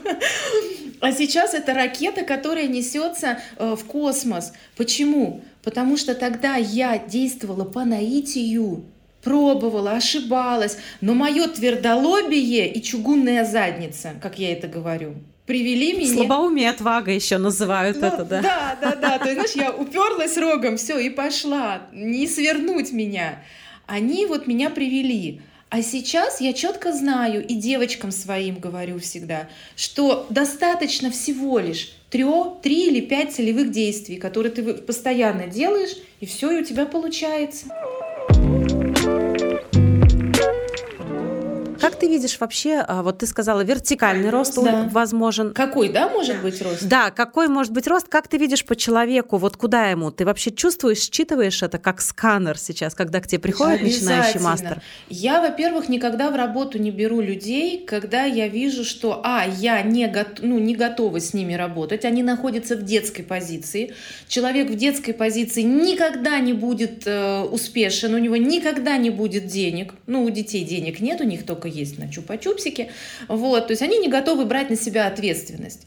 А 1.01 1.13
сейчас 1.13 1.55
это 1.55 1.73
ракета, 1.73 2.23
которая 2.23 2.67
несется 2.67 3.39
э, 3.59 3.77
в 3.77 3.85
космос. 3.85 4.53
Почему? 4.77 5.45
Потому 5.63 5.97
что 5.97 6.15
тогда 6.15 6.57
я 6.57 6.99
действовала 6.99 7.65
по 7.65 7.85
наитию, 7.85 8.85
пробовала, 9.27 9.95
ошибалась, 9.95 10.79
но 11.01 11.13
мое 11.13 11.49
твердолобие 11.49 12.73
и 12.73 12.81
чугунная 12.81 13.45
задница, 13.45 14.13
как 14.23 14.39
я 14.39 14.53
это 14.53 14.69
говорю, 14.69 15.15
привели 15.47 15.95
меня... 15.95 16.15
Слабоумие 16.15 16.71
отвага 16.71 17.11
еще 17.11 17.39
называют 17.39 18.01
ну, 18.01 18.07
это, 18.07 18.25
да? 18.25 18.41
Да, 18.41 18.79
да, 18.81 18.95
да. 18.95 19.19
То 19.19 19.29
есть, 19.29 19.53
знаешь, 19.53 19.71
я 19.71 19.77
уперлась 19.77 20.39
рогом, 20.39 20.77
все, 20.77 21.01
и 21.01 21.11
пошла. 21.11 21.89
Не 21.93 22.29
свернуть 22.29 22.93
меня. 22.93 23.43
Они 23.87 24.27
вот 24.27 24.47
меня 24.47 24.71
привели. 24.71 25.41
А 25.71 25.83
сейчас 25.83 26.41
я 26.41 26.53
четко 26.53 26.93
знаю, 26.93 27.45
и 27.45 27.55
девочкам 27.55 28.13
своим 28.13 28.61
говорю 28.61 29.01
всегда, 29.01 29.49
что 29.75 30.29
достаточно 30.31 31.11
всего 31.11 31.59
лишь 31.59 31.91
трех, 32.11 32.61
три 32.63 32.87
или 32.87 33.01
пять 33.01 33.35
целевых 33.35 33.73
действий, 33.73 34.19
которые 34.19 34.53
ты 34.53 34.75
постоянно 34.75 35.49
делаешь, 35.49 35.97
и 36.21 36.27
все, 36.27 36.53
и 36.53 36.63
у 36.63 36.65
тебя 36.65 36.87
получается. 36.87 37.67
Как 41.97 42.01
ты 42.01 42.09
видишь 42.09 42.39
вообще, 42.39 42.85
а, 42.87 43.03
вот 43.03 43.19
ты 43.19 43.27
сказала, 43.27 43.63
вертикальный 43.63 44.29
рост 44.29 44.55
да. 44.63 44.87
возможен. 44.93 45.55
Какой, 45.55 45.89
да, 45.89 46.11
может 46.11 46.43
быть 46.43 46.61
рост? 46.61 46.87
Да, 46.87 47.11
какой 47.11 47.49
может 47.49 47.73
быть 47.73 47.87
рост? 47.87 48.07
Как 48.09 48.29
ты 48.29 48.37
видишь 48.37 48.67
по 48.67 48.77
человеку, 48.77 49.39
вот 49.39 49.57
куда 49.57 49.89
ему? 49.89 50.11
Ты 50.11 50.27
вообще 50.27 50.51
чувствуешь, 50.51 50.99
считываешь 50.99 51.63
это 51.63 51.79
как 51.79 52.03
сканер 52.03 52.59
сейчас, 52.59 52.95
когда 52.95 53.21
к 53.21 53.27
тебе 53.27 53.39
приходит 53.39 53.81
начинающий 53.81 54.41
мастер? 54.41 54.83
Я, 55.09 55.41
во-первых, 55.41 55.89
никогда 55.89 56.31
в 56.31 56.37
работу 56.37 56.79
не 56.79 56.91
беру 56.91 57.23
людей, 57.23 57.83
когда 57.87 58.25
я 58.25 58.49
вижу, 58.49 58.85
что, 58.85 59.23
а, 59.25 59.47
я 59.47 59.81
не, 59.81 60.07
го... 60.07 60.27
ну, 60.43 60.59
не 60.59 60.77
готова 60.77 61.19
с 61.19 61.33
ними 61.33 61.55
работать, 61.55 62.05
они 62.05 62.23
находятся 62.23 62.77
в 62.77 62.83
детской 62.83 63.23
позиции. 63.23 63.95
Человек 64.29 64.69
в 64.69 64.77
детской 64.77 65.13
позиции 65.13 65.63
никогда 65.63 66.41
не 66.41 66.53
будет 66.53 67.07
э, 67.07 67.41
успешен, 67.41 68.13
у 68.13 68.19
него 68.19 68.37
никогда 68.37 68.99
не 68.99 69.09
будет 69.09 69.47
денег. 69.47 69.95
Ну, 70.07 70.25
у 70.25 70.29
детей 70.29 70.63
денег 70.63 71.01
нет, 71.01 71.23
у 71.23 71.25
них 71.25 71.47
только 71.47 71.69
есть 71.69 71.86
на 71.99 72.05
чупа-чупсике. 72.05 72.91
Вот, 73.29 73.67
то 73.67 73.73
есть 73.73 73.83
они 73.83 73.99
не 73.99 74.09
готовы 74.09 74.45
брать 74.45 74.71
на 74.71 74.77
себя 74.77 75.07
ответственность. 75.07 75.87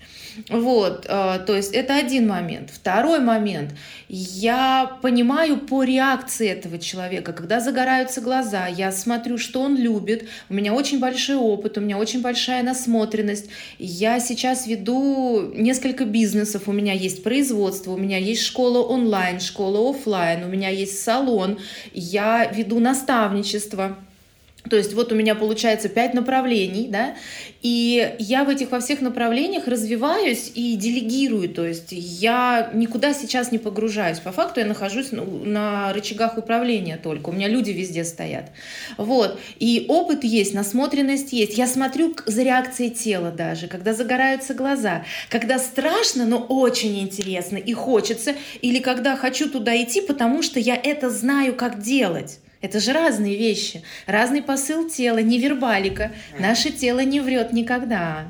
Вот, 0.49 1.05
э, 1.07 1.39
то 1.45 1.55
есть 1.55 1.73
это 1.73 1.95
один 1.95 2.27
момент. 2.27 2.69
Второй 2.71 3.19
момент. 3.19 3.71
Я 4.07 4.97
понимаю 5.01 5.57
по 5.57 5.83
реакции 5.83 6.47
этого 6.47 6.79
человека, 6.79 7.33
когда 7.33 7.59
загораются 7.59 8.21
глаза, 8.21 8.67
я 8.67 8.91
смотрю, 8.91 9.37
что 9.37 9.61
он 9.61 9.75
любит. 9.75 10.27
У 10.49 10.53
меня 10.53 10.73
очень 10.73 10.99
большой 10.99 11.35
опыт, 11.35 11.77
у 11.77 11.81
меня 11.81 11.97
очень 11.97 12.21
большая 12.21 12.63
насмотренность. 12.63 13.49
Я 13.77 14.19
сейчас 14.19 14.67
веду 14.67 15.51
несколько 15.53 16.05
бизнесов. 16.05 16.63
У 16.67 16.71
меня 16.71 16.93
есть 16.93 17.23
производство, 17.23 17.91
у 17.91 17.97
меня 17.97 18.17
есть 18.17 18.43
школа 18.43 18.79
онлайн, 18.79 19.39
школа 19.39 19.89
офлайн, 19.89 20.43
у 20.43 20.47
меня 20.47 20.69
есть 20.69 21.03
салон. 21.03 21.59
Я 21.93 22.45
веду 22.45 22.79
наставничество. 22.79 23.97
То 24.69 24.77
есть 24.77 24.93
вот 24.93 25.11
у 25.11 25.15
меня 25.15 25.35
получается 25.35 25.89
пять 25.89 26.13
направлений, 26.13 26.87
да, 26.87 27.15
и 27.61 28.15
я 28.19 28.43
в 28.43 28.49
этих 28.49 28.71
во 28.71 28.79
всех 28.79 29.01
направлениях 29.01 29.67
развиваюсь 29.67 30.51
и 30.55 30.75
делегирую, 30.75 31.49
то 31.49 31.65
есть 31.65 31.87
я 31.91 32.69
никуда 32.73 33.13
сейчас 33.13 33.51
не 33.51 33.57
погружаюсь. 33.57 34.19
По 34.19 34.31
факту 34.31 34.59
я 34.59 34.65
нахожусь 34.65 35.09
на 35.11 35.91
рычагах 35.93 36.37
управления 36.37 36.97
только, 36.97 37.29
у 37.29 37.31
меня 37.33 37.47
люди 37.47 37.71
везде 37.71 38.03
стоят. 38.03 38.51
Вот, 38.97 39.39
и 39.59 39.85
опыт 39.89 40.23
есть, 40.23 40.53
насмотренность 40.53 41.33
есть. 41.33 41.57
Я 41.57 41.67
смотрю 41.67 42.15
за 42.25 42.43
реакцией 42.43 42.91
тела 42.91 43.31
даже, 43.31 43.67
когда 43.67 43.93
загораются 43.93 44.53
глаза, 44.53 45.03
когда 45.29 45.59
страшно, 45.59 46.25
но 46.25 46.37
очень 46.37 46.99
интересно 46.99 47.57
и 47.57 47.73
хочется, 47.73 48.35
или 48.61 48.79
когда 48.79 49.15
хочу 49.15 49.49
туда 49.49 49.75
идти, 49.81 50.01
потому 50.01 50.41
что 50.41 50.59
я 50.59 50.75
это 50.75 51.09
знаю, 51.09 51.55
как 51.55 51.81
делать. 51.81 52.39
Это 52.61 52.79
же 52.79 52.91
разные 52.91 53.37
вещи, 53.37 53.83
разный 54.05 54.41
посыл 54.41 54.89
тела, 54.89 55.19
не 55.19 55.39
вербалика. 55.39 56.11
Наше 56.37 56.71
тело 56.71 56.99
не 56.99 57.21
врет 57.21 57.53
никогда. 57.53 58.27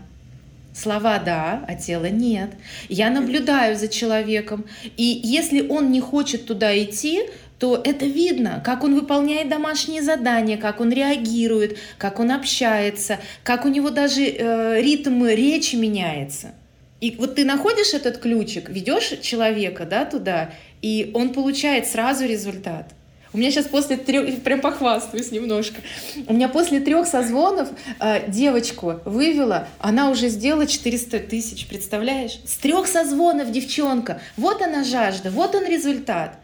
Слова 0.74 1.18
да, 1.18 1.65
а 1.68 1.76
тело 1.76 2.06
нет. 2.06 2.52
Я 2.89 3.10
наблюдаю 3.10 3.76
за 3.76 3.88
человеком, 3.88 4.65
и 4.98 5.20
если 5.24 5.68
он 5.68 5.92
не 5.92 6.00
хочет 6.00 6.46
туда 6.46 6.78
идти, 6.78 7.24
то 7.58 7.82
это 7.84 8.06
видно, 8.06 8.62
как 8.63 8.84
он 8.84 8.96
выполняет 8.96 9.50
домашние 9.50 10.02
задания, 10.02 10.58
как 10.58 10.80
он 10.80 10.92
реагирует, 10.92 11.78
как 11.98 12.20
он 12.20 12.32
общается, 12.32 13.20
как 13.44 13.65
у 13.65 13.68
него 13.68 13.89
даже 13.89 14.22
э, 14.22 14.82
ритм 14.82 15.26
речи 15.26 15.76
меняется. 15.76 16.54
И 17.02 17.12
вот 17.18 17.36
ты 17.36 17.46
находишь 17.46 17.94
этот 17.94 18.20
ключик, 18.20 18.70
ведешь 18.70 19.20
человека 19.22 19.86
да, 19.86 20.06
туда, 20.06 20.52
и 20.82 21.12
он 21.13 21.34
получает 21.34 21.88
сразу 21.88 22.26
результат. 22.26 22.94
У 23.32 23.38
меня 23.38 23.52
сейчас 23.52 23.68
после 23.68 23.98
трех, 23.98 24.42
прям 24.42 24.60
похвастаюсь 24.60 25.32
немножко. 25.32 25.82
У 26.28 26.34
меня 26.34 26.50
после 26.50 26.80
трех 26.80 27.08
созвонов 27.08 27.70
э, 28.00 28.30
девочку 28.30 29.00
вывела, 29.06 29.68
она 29.80 30.10
уже 30.10 30.30
сделала 30.30 30.65
400 30.65 31.20
тысяч, 31.20 31.68
представляешь? 31.68 32.39
С 32.46 32.58
трех 32.58 32.88
созвонов 32.88 33.52
девчонка. 33.52 34.22
Вот 34.36 34.62
она 34.62 34.84
жажда, 34.84 35.30
вот 35.30 35.54
он 35.54 35.65
результат 35.65 36.39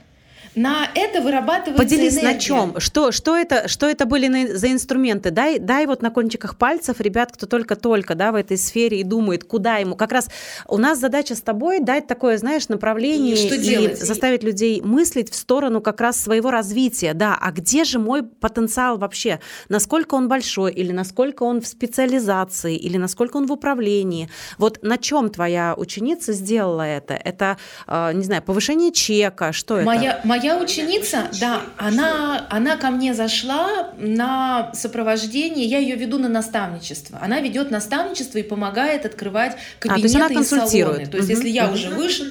на 0.55 0.87
это 0.95 1.21
вырабатывается 1.21 1.83
Поделись 1.83 2.13
энергия. 2.13 2.33
на 2.33 2.39
чем? 2.39 2.79
Что, 2.79 3.11
что, 3.11 3.35
это, 3.35 3.67
что 3.67 3.87
это 3.87 4.05
были 4.05 4.53
за 4.53 4.71
инструменты? 4.71 5.31
Дай, 5.31 5.59
дай 5.59 5.85
вот 5.85 6.01
на 6.01 6.11
кончиках 6.11 6.57
пальцев, 6.57 7.01
ребят, 7.01 7.31
кто 7.31 7.45
только-только 7.45 8.15
да, 8.15 8.31
в 8.31 8.35
этой 8.35 8.57
сфере 8.57 9.01
и 9.01 9.03
думает, 9.03 9.43
куда 9.43 9.77
ему. 9.77 9.95
Как 9.95 10.11
раз 10.11 10.29
у 10.67 10.77
нас 10.77 10.99
задача 10.99 11.35
с 11.35 11.41
тобой 11.41 11.79
дать 11.79 12.07
такое, 12.07 12.37
знаешь, 12.37 12.69
направление 12.69 13.35
и, 13.35 13.37
что 13.37 13.55
и 13.55 13.95
заставить 13.95 14.43
людей 14.43 14.81
мыслить 14.81 15.29
в 15.29 15.35
сторону 15.35 15.81
как 15.81 15.99
раз 15.99 16.21
своего 16.21 16.51
развития. 16.51 17.13
Да, 17.13 17.37
а 17.39 17.51
где 17.51 17.83
же 17.83 17.99
мой 17.99 18.23
потенциал 18.23 18.97
вообще? 18.97 19.39
Насколько 19.67 20.15
он 20.15 20.27
большой 20.29 20.71
или 20.71 20.91
насколько 20.91 21.43
он 21.43 21.61
в 21.61 21.67
специализации 21.67 22.77
или 22.77 22.97
насколько 22.97 23.37
он 23.37 23.45
в 23.45 23.51
управлении? 23.51 24.29
Вот 24.57 24.83
на 24.83 24.97
чем 24.97 25.29
твоя 25.29 25.73
ученица 25.75 26.31
сделала 26.31 26.83
это? 26.83 27.13
Это, 27.13 27.57
э, 27.87 28.13
не 28.13 28.23
знаю, 28.23 28.41
повышение 28.41 28.91
чека? 28.91 29.51
Что 29.51 29.81
моя, 29.81 30.13
это? 30.13 30.27
Моя 30.27 30.44
моя 30.45 30.61
ученица, 30.61 31.29
да, 31.39 31.61
она, 31.77 32.45
она 32.49 32.77
ко 32.77 32.89
мне 32.89 33.13
зашла 33.13 33.91
на 33.97 34.71
сопровождение, 34.73 35.65
я 35.65 35.79
ее 35.79 35.95
веду 35.95 36.19
на 36.19 36.29
наставничество. 36.29 37.19
Она 37.21 37.39
ведет 37.39 37.71
наставничество 37.71 38.37
и 38.37 38.43
помогает 38.43 39.05
открывать 39.05 39.57
кабинеты 39.79 40.17
а, 40.23 40.27
то 40.29 40.33
есть 40.33 40.53
она 40.53 40.65
и 40.65 40.67
салоны. 40.69 41.05
То 41.07 41.17
есть, 41.17 41.29
угу. 41.29 41.37
если 41.37 41.49
я 41.49 41.71
уже 41.71 41.89
вышел, 41.89 42.27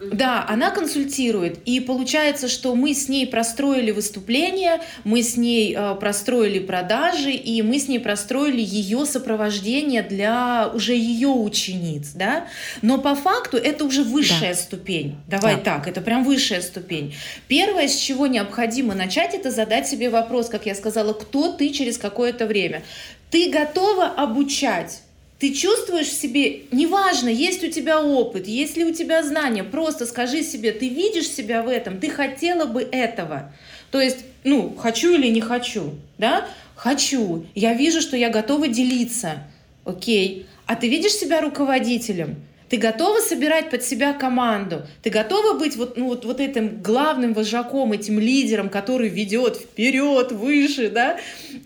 да, 0.00 0.44
она 0.48 0.70
консультирует. 0.70 1.58
И 1.64 1.80
получается, 1.80 2.48
что 2.48 2.74
мы 2.74 2.94
с 2.94 3.08
ней 3.08 3.26
простроили 3.26 3.90
выступление, 3.90 4.80
мы 5.02 5.22
с 5.22 5.36
ней 5.36 5.74
э, 5.76 5.96
простроили 5.96 6.60
продажи, 6.60 7.32
и 7.32 7.62
мы 7.62 7.78
с 7.80 7.88
ней 7.88 7.98
простроили 7.98 8.60
ее 8.60 9.06
сопровождение 9.06 10.02
для 10.02 10.70
уже 10.72 10.94
ее 10.94 11.28
учениц. 11.28 12.12
Да? 12.14 12.46
Но 12.80 12.98
по 12.98 13.16
факту 13.16 13.56
это 13.56 13.84
уже 13.84 14.04
высшая 14.04 14.54
да. 14.54 14.60
ступень. 14.60 15.16
Давай 15.26 15.56
да. 15.56 15.62
так, 15.62 15.88
это 15.88 16.00
прям 16.00 16.22
высшая 16.22 16.60
ступень. 16.60 17.14
Первое, 17.48 17.88
с 17.88 17.96
чего 17.96 18.28
необходимо 18.28 18.94
начать, 18.94 19.34
это 19.34 19.50
задать 19.50 19.88
себе 19.88 20.10
вопрос, 20.10 20.48
как 20.48 20.66
я 20.66 20.76
сказала, 20.76 21.12
кто 21.12 21.52
ты 21.52 21.70
через 21.70 21.98
какое-то 21.98 22.46
время. 22.46 22.82
Ты 23.30 23.50
готова 23.50 24.06
обучать? 24.06 25.02
Ты 25.38 25.54
чувствуешь 25.54 26.08
в 26.08 26.20
себе, 26.20 26.62
неважно, 26.72 27.28
есть 27.28 27.62
у 27.62 27.68
тебя 27.68 28.02
опыт, 28.02 28.48
есть 28.48 28.76
ли 28.76 28.84
у 28.84 28.92
тебя 28.92 29.22
знания, 29.22 29.62
просто 29.62 30.04
скажи 30.04 30.42
себе, 30.42 30.72
ты 30.72 30.88
видишь 30.88 31.28
себя 31.28 31.62
в 31.62 31.68
этом, 31.68 32.00
ты 32.00 32.10
хотела 32.10 32.64
бы 32.66 32.82
этого. 32.82 33.52
То 33.92 34.00
есть, 34.00 34.18
ну, 34.42 34.74
хочу 34.76 35.14
или 35.14 35.28
не 35.28 35.40
хочу, 35.40 35.94
да? 36.18 36.48
Хочу. 36.74 37.46
Я 37.54 37.74
вижу, 37.74 38.00
что 38.00 38.16
я 38.16 38.30
готова 38.30 38.66
делиться. 38.66 39.44
Окей. 39.84 40.46
А 40.66 40.74
ты 40.74 40.88
видишь 40.88 41.12
себя 41.12 41.40
руководителем? 41.40 42.36
Ты 42.68 42.76
готова 42.76 43.20
собирать 43.20 43.70
под 43.70 43.82
себя 43.82 44.12
команду? 44.12 44.86
Ты 45.02 45.10
готова 45.10 45.58
быть 45.58 45.76
вот, 45.76 45.96
ну, 45.96 46.06
вот, 46.06 46.24
вот 46.24 46.40
этим 46.40 46.82
главным 46.82 47.32
вожаком, 47.32 47.92
этим 47.92 48.18
лидером, 48.18 48.68
который 48.68 49.08
ведет 49.08 49.56
вперед, 49.56 50.32
выше, 50.32 50.90
да? 50.90 51.18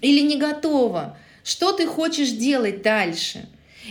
Или 0.02 0.20
не 0.20 0.36
готова? 0.36 1.16
Что 1.42 1.72
ты 1.72 1.86
хочешь 1.86 2.30
делать 2.30 2.82
дальше? 2.82 3.48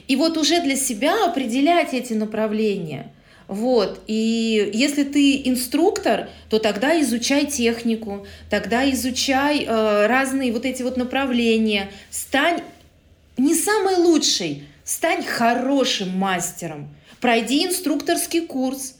И 0.08 0.16
вот 0.16 0.38
уже 0.38 0.62
для 0.62 0.76
себя 0.76 1.26
определять 1.26 1.94
эти 1.94 2.14
направления. 2.14 3.12
Вот. 3.48 4.00
И 4.08 4.72
если 4.74 5.04
ты 5.04 5.42
инструктор, 5.44 6.30
то 6.50 6.58
тогда 6.58 7.00
изучай 7.02 7.46
технику, 7.46 8.26
тогда 8.50 8.90
изучай 8.92 9.66
э, 9.66 10.08
разные 10.08 10.54
вот 10.54 10.66
эти 10.66 10.84
вот 10.84 10.96
направления. 10.96 11.92
Стань 12.10 12.62
не 13.36 13.54
самый 13.54 13.96
лучший, 13.98 14.64
стань 14.86 15.24
хорошим 15.24 16.18
мастером. 16.18 16.96
Пройди 17.20 17.66
инструкторский 17.66 18.42
курс. 18.42 18.96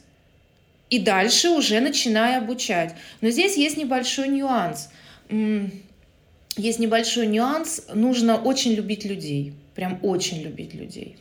И 0.90 0.98
дальше 0.98 1.48
уже 1.48 1.80
начинай 1.80 2.36
обучать. 2.36 2.94
Но 3.22 3.30
здесь 3.30 3.56
есть 3.56 3.78
небольшой 3.78 4.28
нюанс. 4.28 4.90
Есть 6.58 6.78
небольшой 6.78 7.26
нюанс. 7.26 7.86
Нужно 7.94 8.36
очень 8.36 8.74
любить 8.74 9.06
людей 9.06 9.54
прям 9.74 9.98
очень 10.02 10.42
любить 10.42 10.74
людей. 10.74 11.16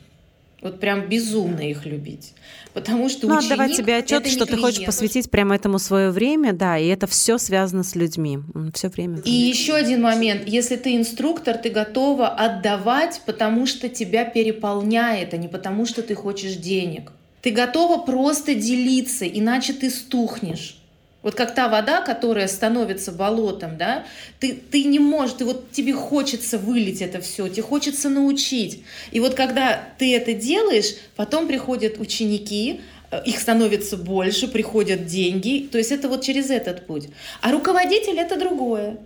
Вот 0.61 0.79
прям 0.79 1.09
безумно 1.09 1.61
их 1.61 1.87
любить. 1.87 2.33
Потому 2.73 3.09
что 3.09 3.27
ну, 3.27 3.37
ученик 3.37 3.53
отдавать 3.53 3.75
тебе 3.75 3.97
отчет, 3.97 4.27
что 4.27 4.45
ты 4.45 4.57
хочешь 4.57 4.85
посвятить 4.85 5.31
прямо 5.31 5.55
этому 5.55 5.79
свое 5.79 6.11
время, 6.11 6.53
да, 6.53 6.77
и 6.77 6.85
это 6.87 7.07
все 7.07 7.39
связано 7.39 7.83
с 7.83 7.95
людьми. 7.95 8.39
Все 8.75 8.89
время. 8.89 9.19
И 9.25 9.31
еще 9.31 9.73
один 9.73 10.03
момент. 10.03 10.47
Если 10.47 10.75
ты 10.75 10.95
инструктор, 10.95 11.57
ты 11.57 11.69
готова 11.69 12.29
отдавать, 12.29 13.21
потому 13.25 13.65
что 13.65 13.89
тебя 13.89 14.23
переполняет, 14.23 15.33
а 15.33 15.37
не 15.37 15.47
потому 15.47 15.87
что 15.87 16.03
ты 16.03 16.13
хочешь 16.13 16.53
денег. 16.53 17.11
Ты 17.41 17.49
готова 17.49 17.97
просто 18.03 18.53
делиться, 18.53 19.27
иначе 19.27 19.73
ты 19.73 19.89
стухнешь. 19.89 20.80
Вот 21.23 21.35
как 21.35 21.53
та 21.53 21.67
вода, 21.67 22.01
которая 22.01 22.47
становится 22.47 23.11
болотом, 23.11 23.77
да, 23.77 24.05
ты, 24.39 24.53
ты 24.53 24.83
не 24.85 24.99
можешь, 24.99 25.35
ты 25.37 25.45
вот 25.45 25.71
тебе 25.71 25.93
хочется 25.93 26.57
вылить 26.57 27.01
это 27.01 27.21
все, 27.21 27.47
тебе 27.47 27.61
хочется 27.61 28.09
научить. 28.09 28.83
И 29.11 29.19
вот 29.19 29.35
когда 29.35 29.83
ты 29.99 30.15
это 30.15 30.33
делаешь, 30.33 30.95
потом 31.15 31.47
приходят 31.47 31.99
ученики, 31.99 32.81
э, 33.11 33.21
их 33.25 33.39
становится 33.39 33.97
больше, 33.97 34.47
приходят 34.47 35.05
деньги, 35.05 35.69
то 35.71 35.77
есть 35.77 35.91
это 35.91 36.09
вот 36.09 36.23
через 36.23 36.49
этот 36.49 36.87
путь. 36.87 37.09
А 37.41 37.51
руководитель 37.51 38.17
это 38.17 38.35
другое 38.35 38.97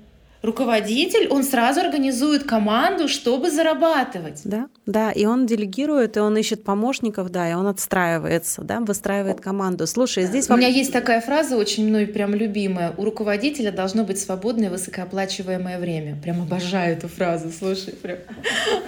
руководитель, 0.45 1.27
он 1.27 1.43
сразу 1.43 1.81
организует 1.81 2.43
команду, 2.43 3.07
чтобы 3.07 3.51
зарабатывать. 3.51 4.41
Да, 4.43 4.67
да, 4.85 5.11
и 5.11 5.25
он 5.25 5.45
делегирует, 5.45 6.17
и 6.17 6.19
он 6.19 6.37
ищет 6.37 6.63
помощников, 6.63 7.29
да, 7.29 7.49
и 7.49 7.53
он 7.53 7.67
отстраивается, 7.67 8.61
да, 8.61 8.79
выстраивает 8.79 9.41
команду. 9.41 9.87
Слушай, 9.87 10.25
здесь... 10.25 10.49
У 10.49 10.55
меня 10.55 10.67
есть 10.67 10.93
такая 10.93 11.21
фраза, 11.21 11.57
очень 11.57 11.87
мной 11.87 12.07
прям 12.07 12.35
любимая. 12.35 12.93
У 12.97 13.03
руководителя 13.03 13.71
должно 13.71 14.03
быть 14.03 14.19
свободное, 14.19 14.69
высокооплачиваемое 14.69 15.79
время. 15.79 16.19
Прям 16.21 16.41
обожаю 16.41 16.97
эту 16.97 17.07
фразу, 17.07 17.51
слушай, 17.57 17.93
прям. 17.93 18.17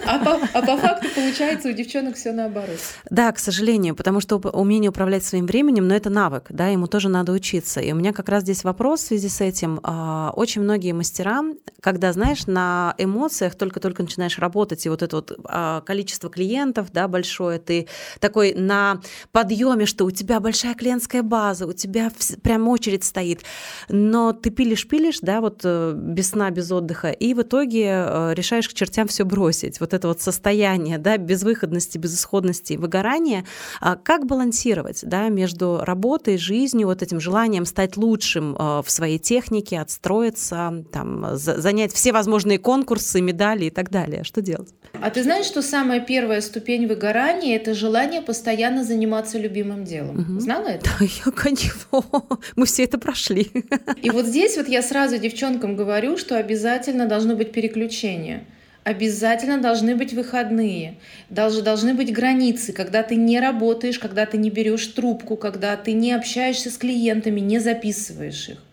А 0.06 0.20
по, 0.20 0.40
а 0.54 0.62
по 0.62 0.78
факту 0.78 1.08
получается 1.16 1.70
у 1.70 1.72
девчонок 1.72 2.16
все 2.16 2.32
наоборот. 2.32 2.78
Да, 3.10 3.32
к 3.32 3.40
сожалению, 3.40 3.96
потому 3.96 4.22
что 4.22 4.38
умение 4.38 4.90
управлять 4.90 5.24
своим 5.24 5.46
временем, 5.46 5.88
но 5.88 5.96
это 5.96 6.10
навык, 6.10 6.46
да, 6.50 6.68
ему 6.68 6.88
тоже 6.88 7.10
надо 7.10 7.32
учиться. 7.32 7.80
И 7.80 7.92
у 7.92 7.96
меня 7.96 8.14
как 8.14 8.30
раз 8.30 8.44
здесь 8.44 8.64
вопрос 8.64 9.02
в 9.02 9.08
связи 9.08 9.30
с 9.30 9.42
этим. 9.42 9.80
А, 9.84 10.32
очень 10.36 10.62
многие 10.62 10.94
мастера 10.94 11.42
когда, 11.82 12.12
знаешь, 12.14 12.48
на 12.48 12.96
эмоциях 12.98 13.56
только-только 13.56 14.04
начинаешь 14.04 14.40
работать, 14.40 14.86
и 14.86 14.90
вот 14.90 15.02
это 15.02 15.18
вот 15.18 15.40
а, 15.46 15.82
количество 15.82 16.30
клиентов, 16.30 16.92
да, 16.92 17.08
большое, 17.08 17.60
ты 17.60 17.88
такой 18.20 18.54
на 18.54 19.02
подъеме, 19.32 19.86
что 19.86 20.06
у 20.06 20.12
тебя 20.12 20.40
большая 20.40 20.76
клиентская 20.76 21.24
база, 21.24 21.68
у 21.68 21.74
тебя 21.74 22.12
прям 22.42 22.68
очередь 22.68 23.04
стоит, 23.04 23.42
но 23.90 24.34
ты 24.34 24.50
пилишь-пилишь, 24.50 25.20
да, 25.22 25.42
вот 25.42 25.62
э, 25.64 25.94
без 25.96 26.30
сна, 26.30 26.50
без 26.50 26.72
отдыха, 26.72 27.12
и 27.12 27.34
в 27.34 27.42
итоге 27.42 27.86
э, 27.86 28.34
решаешь 28.34 28.68
к 28.68 28.74
чертям 28.74 29.08
все 29.08 29.24
бросить. 29.24 29.80
Вот 29.80 29.94
это 29.94 30.08
вот 30.08 30.22
состояние, 30.22 30.98
да, 30.98 31.18
безвыходности, 31.18 31.98
безысходности, 31.98 32.74
выгорания. 32.74 33.46
А 33.80 33.96
как 33.96 34.26
балансировать, 34.26 35.02
да, 35.04 35.30
между 35.30 35.80
работой, 35.84 36.38
жизнью, 36.38 36.88
вот 36.88 37.02
этим 37.02 37.20
желанием 37.20 37.66
стать 37.66 37.98
лучшим 37.98 38.56
э, 38.56 38.82
в 38.86 38.90
своей 38.90 39.20
технике, 39.20 39.80
отстроиться, 39.80 40.84
там, 40.92 41.37
занять 41.38 41.94
все 41.94 42.12
возможные 42.12 42.60
конкурсы, 42.60 43.22
медали 43.22 43.66
и 43.66 43.70
так 43.70 43.90
далее. 43.90 44.24
Что 44.24 44.42
делать? 44.42 44.70
А 45.02 45.10
ты 45.10 45.24
знаешь, 45.24 45.46
что 45.46 45.62
самая 45.62 46.00
первая 46.00 46.42
ступень 46.42 46.88
выгорания– 46.88 47.56
это 47.58 47.74
желание 47.74 48.22
постоянно 48.22 48.84
заниматься 48.84 49.38
любимым 49.38 49.84
делом? 49.84 50.20
Угу. 50.20 50.40
Знала 50.40 50.68
это? 50.68 50.86
Да, 50.86 51.06
я, 51.06 51.32
конечно. 51.32 51.78
Мы 52.56 52.66
все 52.66 52.84
это 52.84 52.98
прошли. 52.98 53.52
И 54.02 54.10
вот 54.10 54.26
здесь 54.26 54.58
вот 54.58 54.68
я 54.68 54.82
сразу 54.82 55.18
девчонкам 55.18 55.76
говорю, 55.76 56.18
что 56.18 56.38
обязательно 56.38 57.06
должно 57.06 57.36
быть 57.36 57.52
переключение 57.52 58.46
обязательно 58.88 59.58
должны 59.58 59.98
быть 59.98 60.14
выходные, 60.14 60.96
должны, 61.30 61.62
должны 61.62 61.94
быть 61.94 62.14
границы, 62.14 62.72
когда 62.72 63.04
ты 63.04 63.18
не 63.18 63.38
работаешь, 63.42 64.00
когда 64.00 64.26
ты 64.26 64.38
не 64.38 64.50
берешь 64.50 64.88
трубку, 64.88 65.36
когда 65.36 65.76
ты 65.76 65.92
не 65.92 66.14
общаешься 66.14 66.72
с 66.72 66.78
клиентами, 66.78 67.42
не 67.42 67.60
записываешь 67.60 68.48
их. 68.48 68.64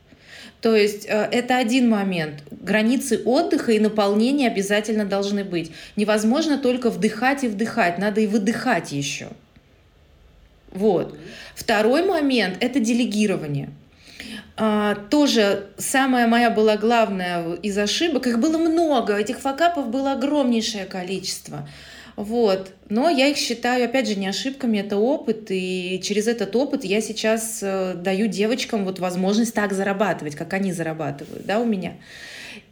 То 0.65 0.75
есть 0.75 1.05
э, 1.07 1.29
это 1.31 1.59
один 1.59 1.91
момент. 1.91 2.43
Границы 2.51 3.21
отдыха 3.27 3.73
и 3.73 3.79
наполнения 3.79 4.47
обязательно 4.47 5.05
должны 5.05 5.45
быть. 5.45 5.73
Невозможно 5.95 6.57
только 6.57 6.89
вдыхать 6.89 7.45
и 7.45 7.49
вдыхать, 7.49 7.99
надо 7.99 8.23
и 8.23 8.27
выдыхать 8.27 8.91
еще. 8.91 9.29
Вот. 10.71 11.19
Второй 11.55 12.07
момент– 12.07 12.57
это 12.61 12.81
делегирование. 12.81 13.69
А, 14.57 14.95
тоже 14.95 15.67
самая 15.77 16.27
моя 16.27 16.49
была 16.49 16.79
главная 16.79 17.57
из 17.57 17.77
ошибок. 17.77 18.27
Их 18.27 18.39
было 18.39 18.57
много, 18.57 19.19
этих 19.19 19.41
факапов 19.41 19.91
было 19.91 20.13
огромнейшее 20.13 20.87
количество. 20.87 21.69
Вот. 22.17 22.71
Но 22.89 23.09
я 23.09 23.29
их 23.29 23.37
считаю, 23.37 23.87
опять 23.87 24.09
же, 24.09 24.15
не 24.15 24.29
ошибками, 24.29 24.79
это 24.79 24.97
опыт, 24.97 25.47
и 25.51 26.01
через 26.03 26.29
этот 26.29 26.55
опыт 26.55 26.85
я 26.85 27.01
сейчас 27.01 27.61
э, 27.63 27.95
даю 27.95 28.29
девочкам 28.29 28.85
вот 28.85 29.01
возможность 29.01 29.55
так 29.55 29.73
зарабатывать, 29.73 30.37
как 30.37 30.53
они 30.53 30.73
зарабатывают, 30.73 31.45
да, 31.45 31.59
у 31.59 31.65
меня 31.65 31.95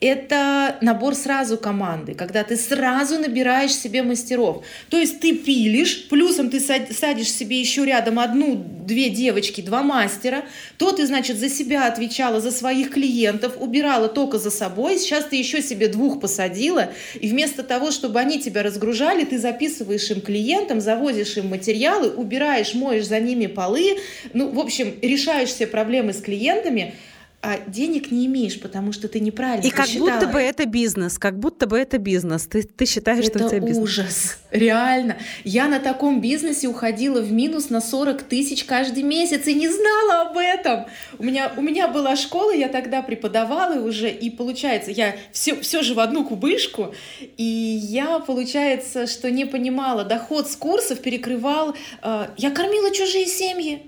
это 0.00 0.76
набор 0.80 1.14
сразу 1.14 1.56
команды, 1.56 2.14
когда 2.14 2.44
ты 2.44 2.56
сразу 2.56 3.18
набираешь 3.18 3.74
себе 3.74 4.02
мастеров. 4.02 4.64
То 4.90 4.98
есть 4.98 5.20
ты 5.20 5.34
пилишь, 5.34 6.08
плюсом 6.08 6.50
ты 6.50 6.60
садишь 6.60 7.32
себе 7.32 7.60
еще 7.60 7.84
рядом 7.84 8.18
одну-две 8.18 9.10
девочки, 9.10 9.60
два 9.60 9.82
мастера, 9.82 10.44
то 10.78 10.92
ты, 10.92 11.06
значит, 11.06 11.38
за 11.38 11.48
себя 11.48 11.86
отвечала, 11.86 12.40
за 12.40 12.50
своих 12.50 12.90
клиентов, 12.90 13.54
убирала 13.58 14.08
только 14.08 14.38
за 14.38 14.50
собой, 14.50 14.98
сейчас 14.98 15.26
ты 15.26 15.36
еще 15.36 15.62
себе 15.62 15.88
двух 15.88 16.20
посадила, 16.20 16.90
и 17.20 17.28
вместо 17.28 17.62
того, 17.62 17.90
чтобы 17.90 18.20
они 18.20 18.40
тебя 18.40 18.62
разгружали, 18.62 19.24
ты 19.24 19.38
записываешь 19.38 20.10
им 20.10 20.20
клиентам, 20.20 20.80
завозишь 20.80 21.36
им 21.36 21.48
материалы, 21.48 22.10
убираешь, 22.10 22.74
моешь 22.74 23.06
за 23.06 23.20
ними 23.20 23.46
полы, 23.46 23.98
ну, 24.32 24.50
в 24.50 24.58
общем, 24.58 24.94
решаешь 25.00 25.50
все 25.50 25.66
проблемы 25.66 26.12
с 26.12 26.20
клиентами– 26.20 26.94
а 27.44 27.58
денег 27.66 28.12
не 28.12 28.26
имеешь, 28.26 28.60
потому 28.60 28.92
что 28.92 29.08
ты 29.08 29.18
неправильно 29.18 29.66
И 29.66 29.70
как 29.70 29.88
будто 29.98 30.28
бы 30.28 30.38
это 30.38 30.64
бизнес, 30.64 31.18
как 31.18 31.40
будто 31.40 31.66
бы 31.66 31.76
это 31.76 31.98
бизнес. 31.98 32.46
Ты, 32.46 32.62
ты 32.62 32.86
считаешь, 32.86 33.26
это 33.26 33.40
что 33.40 33.48
это 33.48 33.58
бизнес. 33.58 33.78
ужас, 33.78 34.38
реально. 34.52 35.16
Я 35.42 35.66
на 35.66 35.80
таком 35.80 36.20
бизнесе 36.20 36.68
уходила 36.68 37.20
в 37.20 37.32
минус 37.32 37.68
на 37.68 37.80
40 37.80 38.22
тысяч 38.22 38.62
каждый 38.62 39.02
месяц 39.02 39.48
и 39.48 39.54
не 39.54 39.68
знала 39.68 40.30
об 40.30 40.38
этом. 40.38 40.84
У 41.18 41.24
меня, 41.24 41.52
у 41.56 41.62
меня 41.62 41.88
была 41.88 42.14
школа, 42.14 42.52
я 42.52 42.68
тогда 42.68 43.02
преподавала 43.02 43.84
уже, 43.84 44.08
и 44.08 44.30
получается, 44.30 44.92
я 44.92 45.16
все, 45.32 45.60
все 45.60 45.82
же 45.82 45.94
в 45.94 46.00
одну 46.00 46.24
кубышку, 46.24 46.94
и 47.36 47.42
я, 47.42 48.20
получается, 48.20 49.08
что 49.08 49.32
не 49.32 49.46
понимала, 49.46 50.04
доход 50.04 50.48
с 50.48 50.54
курсов 50.54 51.00
перекрывал, 51.00 51.74
э, 52.02 52.26
я 52.36 52.50
кормила 52.52 52.94
чужие 52.94 53.26
семьи 53.26 53.82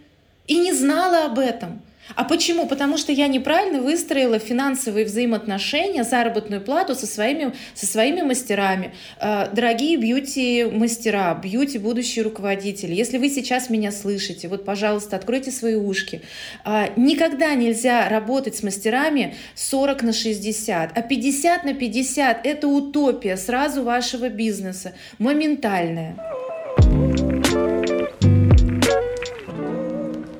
и 0.49 0.59
не 0.59 0.73
знала 0.73 1.27
об 1.27 1.39
этом. 1.39 1.84
А 2.15 2.25
почему? 2.25 2.67
Потому 2.67 2.97
что 2.99 3.13
я 3.13 3.29
неправильно 3.29 3.81
выстроила 3.81 4.39
финансовые 4.39 5.07
взаимоотношения, 5.07 6.05
заработную 6.05 6.61
плату 6.61 6.95
со 6.95 7.07
своими, 7.07 7.55
со 7.75 7.87
своими 7.87 8.21
мастерами. 8.21 8.93
Э, 9.21 9.49
дорогие 9.53 9.97
бьюти-мастера, 9.97 11.35
бьюти-будущие 11.43 12.25
руководители, 12.25 12.95
если 12.95 13.19
вы 13.19 13.31
сейчас 13.31 13.71
меня 13.71 13.91
слышите, 13.91 14.49
вот, 14.49 14.65
пожалуйста, 14.65 15.17
откройте 15.17 15.51
свои 15.51 15.75
ушки. 15.75 16.23
Э, 16.65 16.89
никогда 16.97 17.55
нельзя 17.55 18.09
работать 18.09 18.57
с 18.57 18.63
мастерами 18.63 19.35
40 19.55 20.03
на 20.03 20.13
60, 20.13 20.97
а 20.97 21.03
50 21.03 21.65
на 21.65 21.75
50– 21.75 22.41
это 22.47 22.69
утопия 22.69 23.37
сразу 23.37 23.83
вашего 23.83 24.29
бизнеса, 24.29 24.93
моментальная. 25.19 26.17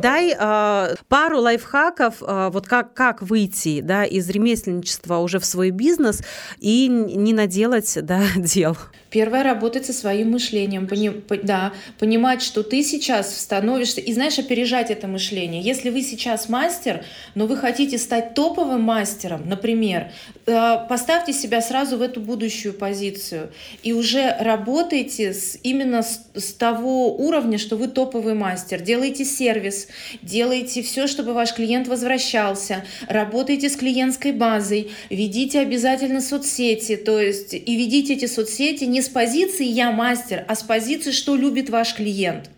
Дай 0.05 0.37
э, 0.39 0.95
пару 1.09 1.41
лайфхаков, 1.41 2.17
э, 2.21 2.51
вот 2.53 2.67
как, 2.69 2.93
как 2.93 3.23
выйти 3.23 3.81
да, 3.81 4.05
из 4.05 4.29
ремесленничества 4.29 5.17
уже 5.17 5.39
в 5.39 5.47
свой 5.47 5.71
бизнес 5.71 6.23
и 6.59 6.89
не 6.89 7.33
наделать 7.33 7.97
да, 8.03 8.21
дел. 8.37 8.77
Первое, 9.15 9.45
работать 9.45 9.87
со 9.87 9.93
своим 9.93 10.33
мышлением, 10.33 10.89
пони, 10.89 11.11
по, 11.11 11.37
да, 11.37 11.73
понимать, 12.01 12.43
что 12.43 12.65
ты 12.65 12.83
сейчас 12.83 13.39
становишься, 13.39 14.01
и 14.01 14.13
знаешь, 14.13 14.41
опережать 14.41 14.91
это 14.91 15.07
мышление. 15.07 15.63
Если 15.63 15.91
вы 15.91 16.03
сейчас 16.03 16.49
мастер, 16.49 17.05
но 17.37 17.47
вы 17.47 17.57
хотите 17.57 17.97
стать 17.99 18.35
топовым 18.35 18.81
мастером, 18.81 19.49
например, 19.49 20.11
э, 20.47 20.79
поставьте 20.89 21.33
себя 21.33 21.63
сразу 21.63 21.97
в 21.97 22.03
эту 22.03 22.21
будущую 22.21 22.75
позицию 22.75 23.53
и 23.85 23.93
уже 23.93 24.37
работайте 24.41 25.33
с, 25.33 25.57
именно 25.63 26.03
с, 26.03 26.27
с 26.35 26.53
того 26.53 27.17
уровня, 27.17 27.59
что 27.59 27.77
вы 27.77 27.87
топовый 27.87 28.35
мастер. 28.35 28.81
Делайте 28.81 29.25
сервис, 29.25 29.87
делайте 30.23 30.83
все, 30.83 31.07
чтобы 31.07 31.35
ваш 31.35 31.55
клиент 31.55 31.87
возвращался, 31.87 32.85
работайте 33.07 33.71
с 33.71 33.77
клиентской 33.77 34.33
базой, 34.33 34.91
ведите 35.09 35.61
обязательно 35.61 36.21
соцсети, 36.21 36.97
то 36.97 37.21
есть 37.21 37.55
и 37.55 37.77
ведите 37.77 38.15
эти 38.15 38.27
соцсети 38.27 38.83
не 38.83 39.04
с 39.05 39.09
позиции 39.09 39.67
«я 39.67 39.93
мастер», 39.93 40.45
а 40.49 40.55
с 40.55 40.63
позиции 40.63 41.13
«что 41.13 41.37
любит 41.37 41.71
ваш 41.71 41.95
клиент». 41.95 42.51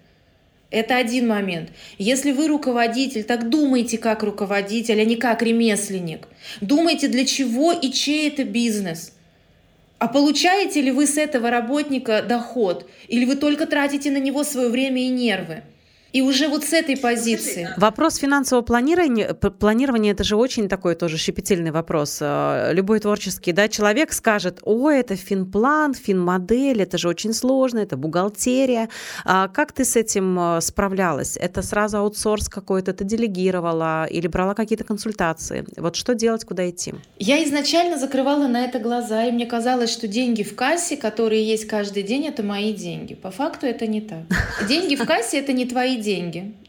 Это 0.71 0.97
один 0.97 1.29
момент. 1.29 1.71
Если 1.97 2.33
вы 2.33 2.49
руководитель, 2.49 3.23
так 3.25 3.49
думайте 3.49 3.99
как 3.99 4.23
руководитель, 4.23 5.01
а 5.01 5.05
не 5.05 5.17
как 5.17 5.43
ремесленник. 5.43 6.27
Думайте, 6.61 7.09
для 7.09 7.25
чего 7.25 7.73
и 7.73 7.93
чей 7.93 8.29
это 8.29 8.45
бизнес. 8.45 9.13
А 9.99 10.09
получаете 10.09 10.83
ли 10.83 10.91
вы 10.91 11.07
с 11.07 11.17
этого 11.17 11.51
работника 11.51 12.23
доход? 12.23 12.91
Или 13.09 13.25
вы 13.25 13.37
только 13.37 13.67
тратите 13.67 14.11
на 14.11 14.19
него 14.19 14.45
свое 14.45 14.69
время 14.69 15.03
и 15.03 15.09
нервы? 15.09 15.63
И 16.17 16.23
уже 16.23 16.49
вот 16.49 16.65
с 16.65 16.73
этой 16.73 16.97
позиции. 16.97 17.69
Вопрос 17.77 18.17
финансового 18.17 18.65
планирования, 18.65 19.35
планирования 19.35 20.13
это 20.13 20.25
же 20.25 20.37
очень 20.37 20.67
такой 20.67 20.95
тоже 20.95 21.19
щепетильный 21.19 21.71
вопрос. 21.71 22.21
Э, 22.23 22.71
любой 22.73 23.01
творческий 23.01 23.53
да, 23.53 23.69
человек 23.69 24.15
скажет, 24.15 24.61
о, 24.63 24.89
это 24.89 25.15
финплан, 25.15 25.93
финмодель, 25.93 26.81
это 26.81 26.97
же 26.97 27.09
очень 27.09 27.35
сложно, 27.35 27.81
это 27.81 27.99
бухгалтерия. 27.99 28.89
А 29.27 29.49
как 29.49 29.73
ты 29.73 29.85
с 29.85 29.95
этим 29.95 30.41
э, 30.41 30.61
справлялась? 30.63 31.37
Это 31.37 31.61
сразу 31.61 31.99
аутсорс 31.99 32.49
какой-то, 32.49 32.95
ты 32.95 33.05
делегировала 33.05 34.07
или 34.07 34.27
брала 34.27 34.55
какие-то 34.55 34.85
консультации? 34.85 35.67
Вот 35.77 35.97
что 35.97 36.15
делать, 36.15 36.47
куда 36.47 36.67
идти? 36.71 36.95
Я 37.19 37.45
изначально 37.45 37.99
закрывала 37.99 38.47
на 38.47 38.65
это 38.65 38.79
глаза, 38.79 39.27
и 39.27 39.33
мне 39.33 39.45
казалось, 39.45 39.93
что 39.93 40.09
деньги 40.09 40.43
в 40.43 40.57
кассе, 40.57 40.97
которые 40.97 41.47
есть 41.47 41.67
каждый 41.67 42.05
день, 42.05 42.25
это 42.25 42.43
мои 42.43 42.73
деньги. 42.73 43.15
По 43.15 43.31
факту 43.31 43.67
это 43.67 43.87
не 43.87 44.01
так. 44.01 44.25
Деньги 44.67 44.97
в 44.97 45.05
кассе— 45.05 45.39
это 45.41 45.53
не 45.53 45.67
твои 45.67 45.97
деньги. 45.97 46.06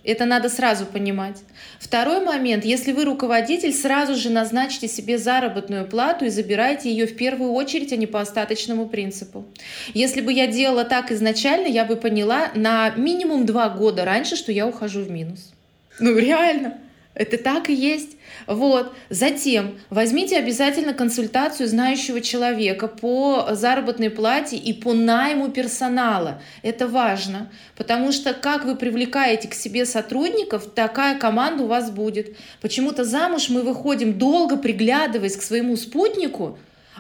Это 0.04 0.26
надо 0.26 0.50
сразу 0.50 0.86
понимать. 0.86 1.38
Второй 1.80 2.24
момент. 2.24 2.66
Если 2.66 2.92
вы 2.92 3.06
руководитель, 3.06 3.74
сразу 3.74 4.16
же 4.16 4.30
назначьте 4.30 4.88
себе 4.88 5.18
заработную 5.18 5.88
плату 5.88 6.26
и 6.26 6.30
забирайте 6.30 6.90
ее 6.90 7.06
в 7.06 7.16
первую 7.16 7.52
очередь, 7.52 7.94
а 7.94 7.98
не 7.98 8.08
по 8.08 8.22
остаточному 8.22 8.88
принципу. 8.88 9.46
Если 9.94 10.22
бы 10.22 10.32
я 10.32 10.48
делала 10.48 10.86
так 10.86 11.12
изначально, 11.12 11.68
я 11.68 11.86
бы 11.86 11.96
поняла 11.96 12.52
на 12.56 12.90
минимум 12.92 13.46
два 13.46 13.70
года 13.70 14.06
раньше, 14.06 14.36
что 14.36 14.52
я 14.52 14.66
ухожу 14.66 15.02
в 15.02 15.12
минус. 15.12 15.52
Ну 16.00 16.18
реально. 16.18 16.78
Это 17.18 17.40
так 17.40 17.70
и 17.70 17.74
есть. 17.74 18.16
Вот. 18.46 18.94
Затем 19.10 19.80
возьмите 19.90 20.38
обязательно 20.38 20.94
консультацию 20.94 21.68
знающего 21.68 22.22
человека 22.22 22.88
по 22.88 23.50
заработной 23.54 24.12
плате 24.12 24.56
и 24.56 24.72
по 24.72 24.94
найму 24.94 25.50
персонала. 25.50 26.40
Это 26.62 26.88
важно, 26.88 27.52
потому 27.76 28.12
что 28.12 28.34
как 28.34 28.66
вы 28.66 28.76
привлекаете 28.76 29.48
к 29.48 29.56
себе 29.56 29.86
сотрудников, 29.88 30.68
такая 30.76 31.18
команда 31.18 31.64
у 31.64 31.68
вас 31.68 31.90
будет. 31.90 32.38
Почему-то 32.62 33.04
замуж 33.04 33.50
мы 33.50 33.64
выходим 33.64 34.20
долго 34.20 34.56
приглядываясь 34.56 35.38
к 35.38 35.42
своему 35.42 35.76
спутнику, 35.76 36.60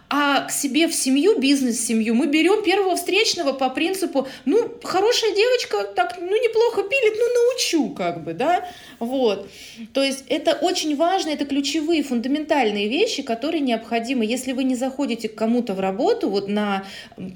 а 0.10 0.42
к 0.42 0.52
себе 0.52 0.88
в 0.88 0.94
семью, 0.94 1.38
бизнес-семью 1.38 2.16
мы 2.16 2.28
берем 2.28 2.64
первого 2.64 2.96
встречного 2.96 3.52
по 3.52 3.70
принципу, 3.70 4.28
ну, 4.46 4.72
хорошая 4.84 5.36
девочка, 5.36 5.84
так, 5.84 6.18
ну, 6.22 6.28
неплохо 6.28 6.84
пилит, 6.84 7.16
ну, 7.18 7.26
научу, 7.34 7.90
как 7.94 8.24
бы, 8.24 8.34
да, 8.34 8.70
вот. 9.00 9.50
То 9.94 10.02
есть 10.02 10.24
это 10.30 10.54
очень 10.54 10.96
важно, 10.96 11.32
это 11.32 11.46
ключевые, 11.46 12.04
фундаментальные 12.04 12.88
вещи, 12.88 13.22
которые 13.22 13.60
необходимы. 13.60 14.26
Если 14.26 14.54
вы 14.54 14.64
не 14.64 14.76
заходите 14.76 15.28
к 15.28 15.36
кому-то 15.36 15.74
в 15.74 15.80
работу, 15.82 16.30
вот 16.30 16.48
на 16.48 16.86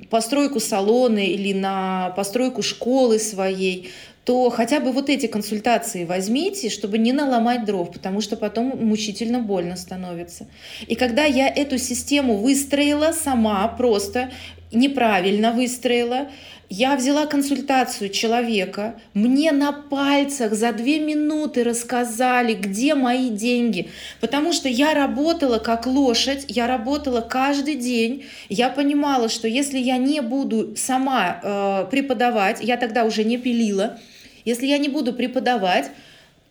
постройку 0.09 0.61
салона 0.61 1.19
или 1.19 1.51
на 1.51 2.13
постройку 2.15 2.63
школы 2.63 3.19
своей, 3.19 3.89
то 4.23 4.49
хотя 4.51 4.79
бы 4.79 4.91
вот 4.91 5.09
эти 5.09 5.25
консультации 5.25 6.05
возьмите, 6.05 6.69
чтобы 6.69 6.97
не 6.97 7.11
наломать 7.11 7.65
дров, 7.65 7.91
потому 7.91 8.21
что 8.21 8.37
потом 8.37 8.67
мучительно 8.85 9.39
больно 9.39 9.75
становится. 9.75 10.47
И 10.87 10.95
когда 10.95 11.25
я 11.25 11.47
эту 11.47 11.77
систему 11.77 12.37
выстроила 12.37 13.13
сама, 13.13 13.67
просто 13.67 14.31
неправильно 14.71 15.51
выстроила, 15.51 16.27
я 16.71 16.95
взяла 16.95 17.25
консультацию 17.25 18.09
человека, 18.09 18.95
мне 19.13 19.51
на 19.51 19.73
пальцах 19.73 20.53
за 20.53 20.71
две 20.71 21.01
минуты 21.01 21.65
рассказали, 21.65 22.53
где 22.53 22.95
мои 22.95 23.29
деньги, 23.29 23.89
потому 24.21 24.53
что 24.53 24.69
я 24.69 24.93
работала 24.93 25.59
как 25.59 25.85
лошадь, 25.85 26.45
я 26.47 26.67
работала 26.67 27.19
каждый 27.19 27.75
день, 27.75 28.23
я 28.47 28.69
понимала, 28.69 29.27
что 29.27 29.49
если 29.49 29.79
я 29.79 29.97
не 29.97 30.21
буду 30.21 30.73
сама 30.77 31.41
э, 31.43 31.87
преподавать, 31.91 32.59
я 32.61 32.77
тогда 32.77 33.03
уже 33.03 33.25
не 33.25 33.37
пилила, 33.37 33.99
если 34.45 34.65
я 34.65 34.77
не 34.77 34.87
буду 34.87 35.11
преподавать, 35.11 35.91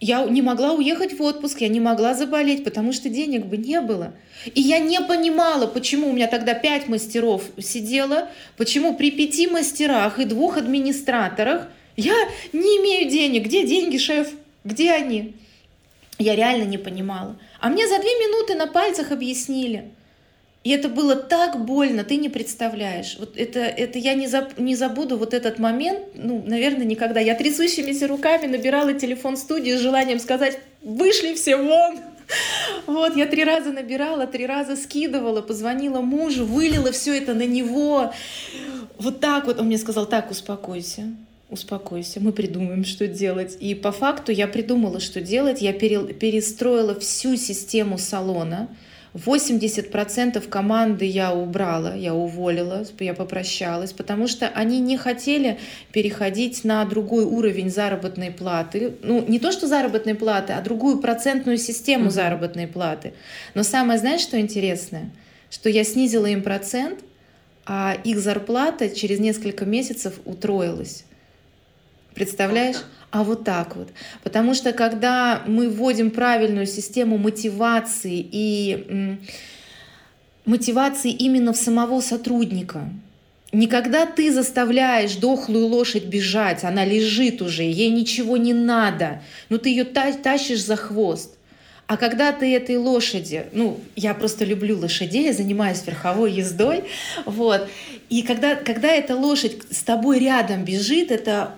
я 0.00 0.24
не 0.24 0.40
могла 0.40 0.72
уехать 0.72 1.18
в 1.18 1.22
отпуск, 1.22 1.60
я 1.60 1.68
не 1.68 1.80
могла 1.80 2.14
заболеть, 2.14 2.64
потому 2.64 2.92
что 2.92 3.10
денег 3.10 3.44
бы 3.46 3.58
не 3.58 3.80
было. 3.80 4.12
И 4.46 4.60
я 4.60 4.78
не 4.78 5.00
понимала, 5.00 5.66
почему 5.66 6.08
у 6.08 6.12
меня 6.12 6.26
тогда 6.26 6.54
пять 6.54 6.88
мастеров 6.88 7.44
сидело, 7.58 8.28
почему 8.56 8.94
при 8.94 9.10
пяти 9.10 9.46
мастерах 9.46 10.18
и 10.18 10.24
двух 10.24 10.56
администраторах 10.56 11.68
я 11.96 12.14
не 12.52 12.78
имею 12.78 13.10
денег. 13.10 13.44
Где 13.44 13.66
деньги, 13.66 13.98
шеф? 13.98 14.28
Где 14.64 14.92
они? 14.92 15.34
Я 16.18 16.34
реально 16.34 16.64
не 16.64 16.78
понимала. 16.78 17.36
А 17.60 17.68
мне 17.68 17.86
за 17.86 17.98
две 17.98 18.10
минуты 18.10 18.54
на 18.54 18.66
пальцах 18.66 19.12
объяснили– 19.12 19.90
и 20.62 20.70
это 20.70 20.90
было 20.90 21.16
так 21.16 21.64
больно, 21.64 22.04
ты 22.04 22.16
не 22.16 22.28
представляешь. 22.28 23.16
Вот 23.18 23.36
это, 23.36 23.60
это 23.60 23.98
я 23.98 24.14
не, 24.14 24.26
заб, 24.26 24.58
не 24.58 24.74
забуду 24.76 25.16
вот 25.16 25.32
этот 25.32 25.58
момент, 25.58 26.00
ну, 26.14 26.42
наверное, 26.46 26.84
никогда. 26.84 27.18
Я 27.18 27.34
трясущимися 27.34 28.06
руками 28.06 28.46
набирала 28.46 28.92
телефон 28.92 29.38
студии 29.38 29.74
с 29.74 29.80
желанием 29.80 30.20
сказать 30.20 30.58
«Вышли 30.82 31.34
все 31.34 31.56
вон!» 31.56 31.98
Вот, 32.86 33.16
я 33.16 33.26
три 33.26 33.42
раза 33.42 33.72
набирала, 33.72 34.26
три 34.26 34.46
раза 34.46 34.76
скидывала, 34.76 35.40
позвонила 35.40 36.00
мужу, 36.00 36.44
вылила 36.44 36.92
все 36.92 37.16
это 37.16 37.34
на 37.34 37.46
него. 37.46 38.12
Вот 38.98 39.20
так 39.20 39.46
вот. 39.46 39.58
Он 39.58 39.66
мне 39.66 39.78
сказал, 39.78 40.06
так, 40.06 40.30
успокойся, 40.30 41.04
успокойся, 41.48 42.20
мы 42.20 42.32
придумаем, 42.32 42.84
что 42.84 43.06
делать. 43.08 43.56
И 43.60 43.74
по 43.74 43.92
факту 43.92 44.30
я 44.30 44.46
придумала, 44.46 45.00
что 45.00 45.20
делать. 45.20 45.62
Я 45.62 45.72
перестроила 45.72 46.98
всю 47.00 47.36
систему 47.36 47.98
салона, 47.98 48.68
80% 49.14 50.48
команды 50.48 51.04
я 51.04 51.32
убрала, 51.34 51.94
я 51.94 52.14
уволила, 52.14 52.84
я 53.00 53.14
попрощалась, 53.14 53.92
потому 53.92 54.28
что 54.28 54.48
они 54.48 54.78
не 54.80 54.96
хотели 54.96 55.58
переходить 55.92 56.64
на 56.64 56.84
другой 56.84 57.24
уровень 57.24 57.70
заработной 57.70 58.30
платы. 58.30 58.94
Ну, 59.02 59.24
не 59.26 59.40
то, 59.40 59.50
что 59.50 59.66
заработной 59.66 60.14
платы, 60.14 60.52
а 60.52 60.60
другую 60.62 60.98
процентную 60.98 61.58
систему 61.58 62.06
mm-hmm. 62.06 62.10
заработной 62.10 62.68
платы. 62.68 63.14
Но 63.54 63.64
самое, 63.64 63.98
знаешь, 63.98 64.20
что 64.20 64.38
интересное? 64.38 65.10
Что 65.50 65.68
я 65.68 65.82
снизила 65.82 66.26
им 66.26 66.42
процент, 66.42 67.00
а 67.66 67.96
их 68.04 68.20
зарплата 68.20 68.90
через 68.90 69.18
несколько 69.18 69.64
месяцев 69.64 70.20
утроилась. 70.24 71.04
Представляешь? 72.14 72.76
А 73.10 73.24
вот 73.24 73.44
так 73.44 73.76
вот. 73.76 73.88
Потому 74.22 74.54
что 74.54 74.72
когда 74.72 75.42
мы 75.46 75.68
вводим 75.68 76.10
правильную 76.10 76.66
систему 76.66 77.18
мотивации 77.18 78.26
и 78.30 79.18
мотивации 80.44 81.10
именно 81.10 81.52
в 81.52 81.56
самого 81.56 82.00
сотрудника, 82.00 82.88
Никогда 83.52 84.06
ты 84.06 84.32
заставляешь 84.32 85.16
дохлую 85.16 85.66
лошадь 85.66 86.04
бежать, 86.04 86.62
она 86.62 86.84
лежит 86.84 87.42
уже, 87.42 87.64
ей 87.64 87.90
ничего 87.90 88.36
не 88.36 88.54
надо, 88.54 89.22
но 89.48 89.58
ты 89.58 89.70
ее 89.70 89.84
тащишь 89.84 90.64
за 90.64 90.76
хвост. 90.76 91.34
А 91.88 91.96
когда 91.96 92.30
ты 92.30 92.54
этой 92.54 92.76
лошади, 92.76 93.46
ну, 93.50 93.80
я 93.96 94.14
просто 94.14 94.44
люблю 94.44 94.78
лошадей, 94.78 95.24
я 95.24 95.32
занимаюсь 95.32 95.82
верховой 95.84 96.30
ездой, 96.30 96.84
вот, 97.26 97.68
и 98.08 98.22
когда, 98.22 98.54
когда 98.54 98.92
эта 98.92 99.16
лошадь 99.16 99.56
с 99.68 99.82
тобой 99.82 100.20
рядом 100.20 100.64
бежит, 100.64 101.10
это 101.10 101.56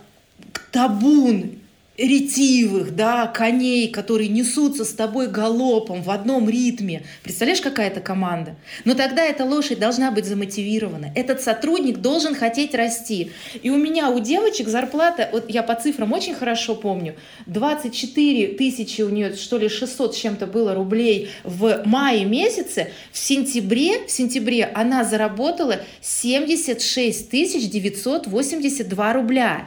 табун 0.70 1.62
ретивых, 1.98 2.96
да, 2.96 3.26
коней, 3.26 3.88
которые 3.88 4.28
несутся 4.28 4.84
с 4.84 4.92
тобой 4.92 5.28
галопом 5.28 6.02
в 6.02 6.10
одном 6.10 6.48
ритме. 6.48 7.04
Представляешь, 7.22 7.60
какая 7.60 7.88
это 7.88 8.00
команда? 8.00 8.56
Но 8.84 8.94
тогда 8.94 9.22
эта 9.22 9.44
лошадь 9.44 9.78
должна 9.78 10.10
быть 10.10 10.24
замотивирована. 10.24 11.12
Этот 11.14 11.42
сотрудник 11.42 11.98
должен 11.98 12.34
хотеть 12.34 12.74
расти. 12.74 13.30
И 13.62 13.68
у 13.68 13.76
меня, 13.76 14.08
у 14.08 14.20
девочек 14.20 14.68
зарплата, 14.68 15.28
вот 15.32 15.50
я 15.50 15.62
по 15.62 15.74
цифрам 15.74 16.10
очень 16.12 16.34
хорошо 16.34 16.74
помню, 16.74 17.14
24 17.46 18.48
тысячи 18.54 19.02
у 19.02 19.10
нее, 19.10 19.34
что 19.36 19.58
ли, 19.58 19.68
600 19.68 20.14
с 20.14 20.18
чем-то 20.18 20.46
было 20.46 20.74
рублей 20.74 21.30
в 21.44 21.82
мае 21.84 22.24
месяце. 22.24 22.90
В 23.12 23.18
сентябре, 23.18 24.06
в 24.06 24.10
сентябре 24.10 24.64
она 24.64 25.04
заработала 25.04 25.76
76 26.00 27.28
тысяч 27.28 27.68
982 27.68 29.12
рубля. 29.12 29.66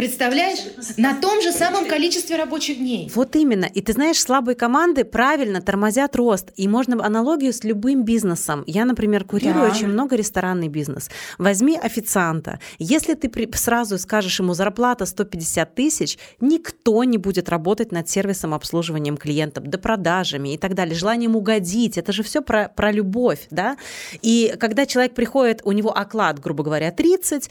Представляешь? 0.00 0.60
На 0.96 1.14
том 1.14 1.42
же 1.42 1.52
самом 1.52 1.86
количестве 1.86 2.36
рабочих 2.36 2.78
дней. 2.78 3.12
Вот 3.14 3.36
именно. 3.36 3.66
И 3.66 3.82
ты 3.82 3.92
знаешь, 3.92 4.18
слабые 4.18 4.54
команды 4.54 5.04
правильно 5.04 5.60
тормозят 5.60 6.16
рост. 6.16 6.52
И 6.56 6.68
можно 6.68 7.04
аналогию 7.04 7.52
с 7.52 7.64
любым 7.64 8.02
бизнесом. 8.02 8.64
Я, 8.66 8.86
например, 8.86 9.24
курирую 9.24 9.68
да. 9.68 9.74
очень 9.74 9.88
много 9.88 10.16
ресторанный 10.16 10.68
бизнес. 10.68 11.10
Возьми 11.36 11.76
официанта. 11.76 12.60
Если 12.78 13.12
ты 13.12 13.30
сразу 13.54 13.98
скажешь 13.98 14.40
ему 14.40 14.54
зарплата 14.54 15.04
150 15.04 15.74
тысяч, 15.74 16.18
никто 16.40 17.04
не 17.04 17.18
будет 17.18 17.50
работать 17.50 17.92
над 17.92 18.08
сервисом 18.08 18.54
обслуживанием 18.54 19.18
клиентов, 19.18 19.64
до 19.64 19.76
продажами 19.76 20.54
и 20.54 20.56
так 20.56 20.74
далее, 20.74 20.94
желанием 20.94 21.36
угодить. 21.36 21.98
Это 21.98 22.12
же 22.12 22.22
все 22.22 22.40
про, 22.40 22.70
про 22.74 22.90
любовь, 22.90 23.48
да? 23.50 23.76
И 24.22 24.54
когда 24.58 24.86
человек 24.86 25.12
приходит, 25.12 25.60
у 25.64 25.72
него 25.72 25.94
оклад, 25.94 26.40
грубо 26.40 26.64
говоря, 26.64 26.90
30, 26.90 27.50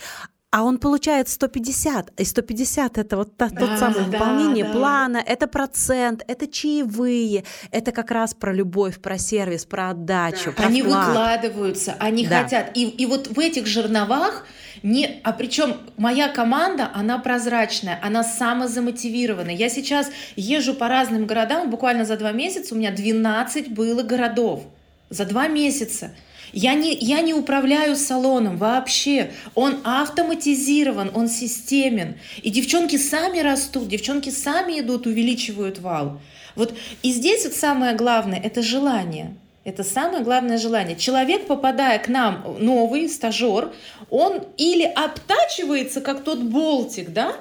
а 0.51 0.63
он 0.63 0.79
получает 0.79 1.29
150, 1.29 2.19
и 2.19 2.25
150 2.25 2.97
это 2.97 3.17
вот 3.17 3.37
та, 3.37 3.49
да, 3.49 3.67
тот 3.67 3.77
самый 3.77 3.99
да, 3.99 4.03
выполнение 4.05 4.65
да. 4.65 4.71
плана, 4.71 5.17
это 5.17 5.45
процент, 5.47 6.23
это 6.27 6.47
чаевые, 6.47 7.43
это 7.69 7.91
как 7.91 8.09
раз 8.09 8.33
про 8.33 8.51
любовь, 8.51 8.99
про 8.99 9.19
сервис, 9.19 9.65
про 9.65 9.91
отдачу. 9.91 10.45
Да. 10.47 10.51
Про 10.53 10.65
они 10.65 10.81
вклад. 10.81 11.07
выкладываются, 11.07 11.95
они 11.99 12.25
да. 12.25 12.43
хотят. 12.43 12.71
И, 12.75 12.89
и 12.89 13.05
вот 13.05 13.27
в 13.27 13.39
этих 13.39 13.67
жерновах 13.67 14.47
не, 14.81 15.19
а 15.23 15.33
причем 15.33 15.77
моя 15.97 16.29
команда, 16.29 16.89
она 16.95 17.19
прозрачная, 17.19 17.99
она 18.01 18.23
самозамотивированная. 18.23 19.53
Я 19.53 19.69
сейчас 19.69 20.09
езжу 20.35 20.73
по 20.73 20.87
разным 20.87 21.27
городам, 21.27 21.69
буквально 21.69 22.05
за 22.05 22.17
два 22.17 22.31
месяца 22.31 22.73
у 22.73 22.77
меня 22.77 22.91
12 22.91 23.71
было 23.71 24.01
городов. 24.01 24.63
За 25.09 25.25
два 25.25 25.47
месяца. 25.47 26.11
Я 26.51 26.73
не, 26.73 26.95
я 26.95 27.21
не 27.21 27.33
управляю 27.33 27.95
салоном 27.95 28.57
вообще. 28.57 29.31
Он 29.55 29.79
автоматизирован, 29.83 31.11
он 31.13 31.29
системен. 31.29 32.15
И 32.41 32.49
девчонки 32.49 32.97
сами 32.97 33.39
растут, 33.39 33.87
девчонки 33.87 34.29
сами 34.29 34.79
идут, 34.79 35.05
увеличивают 35.05 35.79
вал. 35.79 36.19
Вот 36.55 36.73
и 37.03 37.11
здесь 37.11 37.45
вот 37.45 37.53
самое 37.53 37.95
главное– 37.95 38.39
это 38.43 38.61
желание. 38.61 39.35
Это 39.63 39.83
самое 39.83 40.23
главное 40.23 40.57
желание. 40.57 40.95
Человек, 40.95 41.45
попадая 41.45 41.99
к 41.99 42.07
нам, 42.07 42.57
новый 42.59 43.07
стажер, 43.09 43.71
он 44.09 44.41
или 44.57 44.83
обтачивается, 44.83 46.01
как 46.01 46.23
тот 46.23 46.39
болтик, 46.39 47.11
да, 47.11 47.35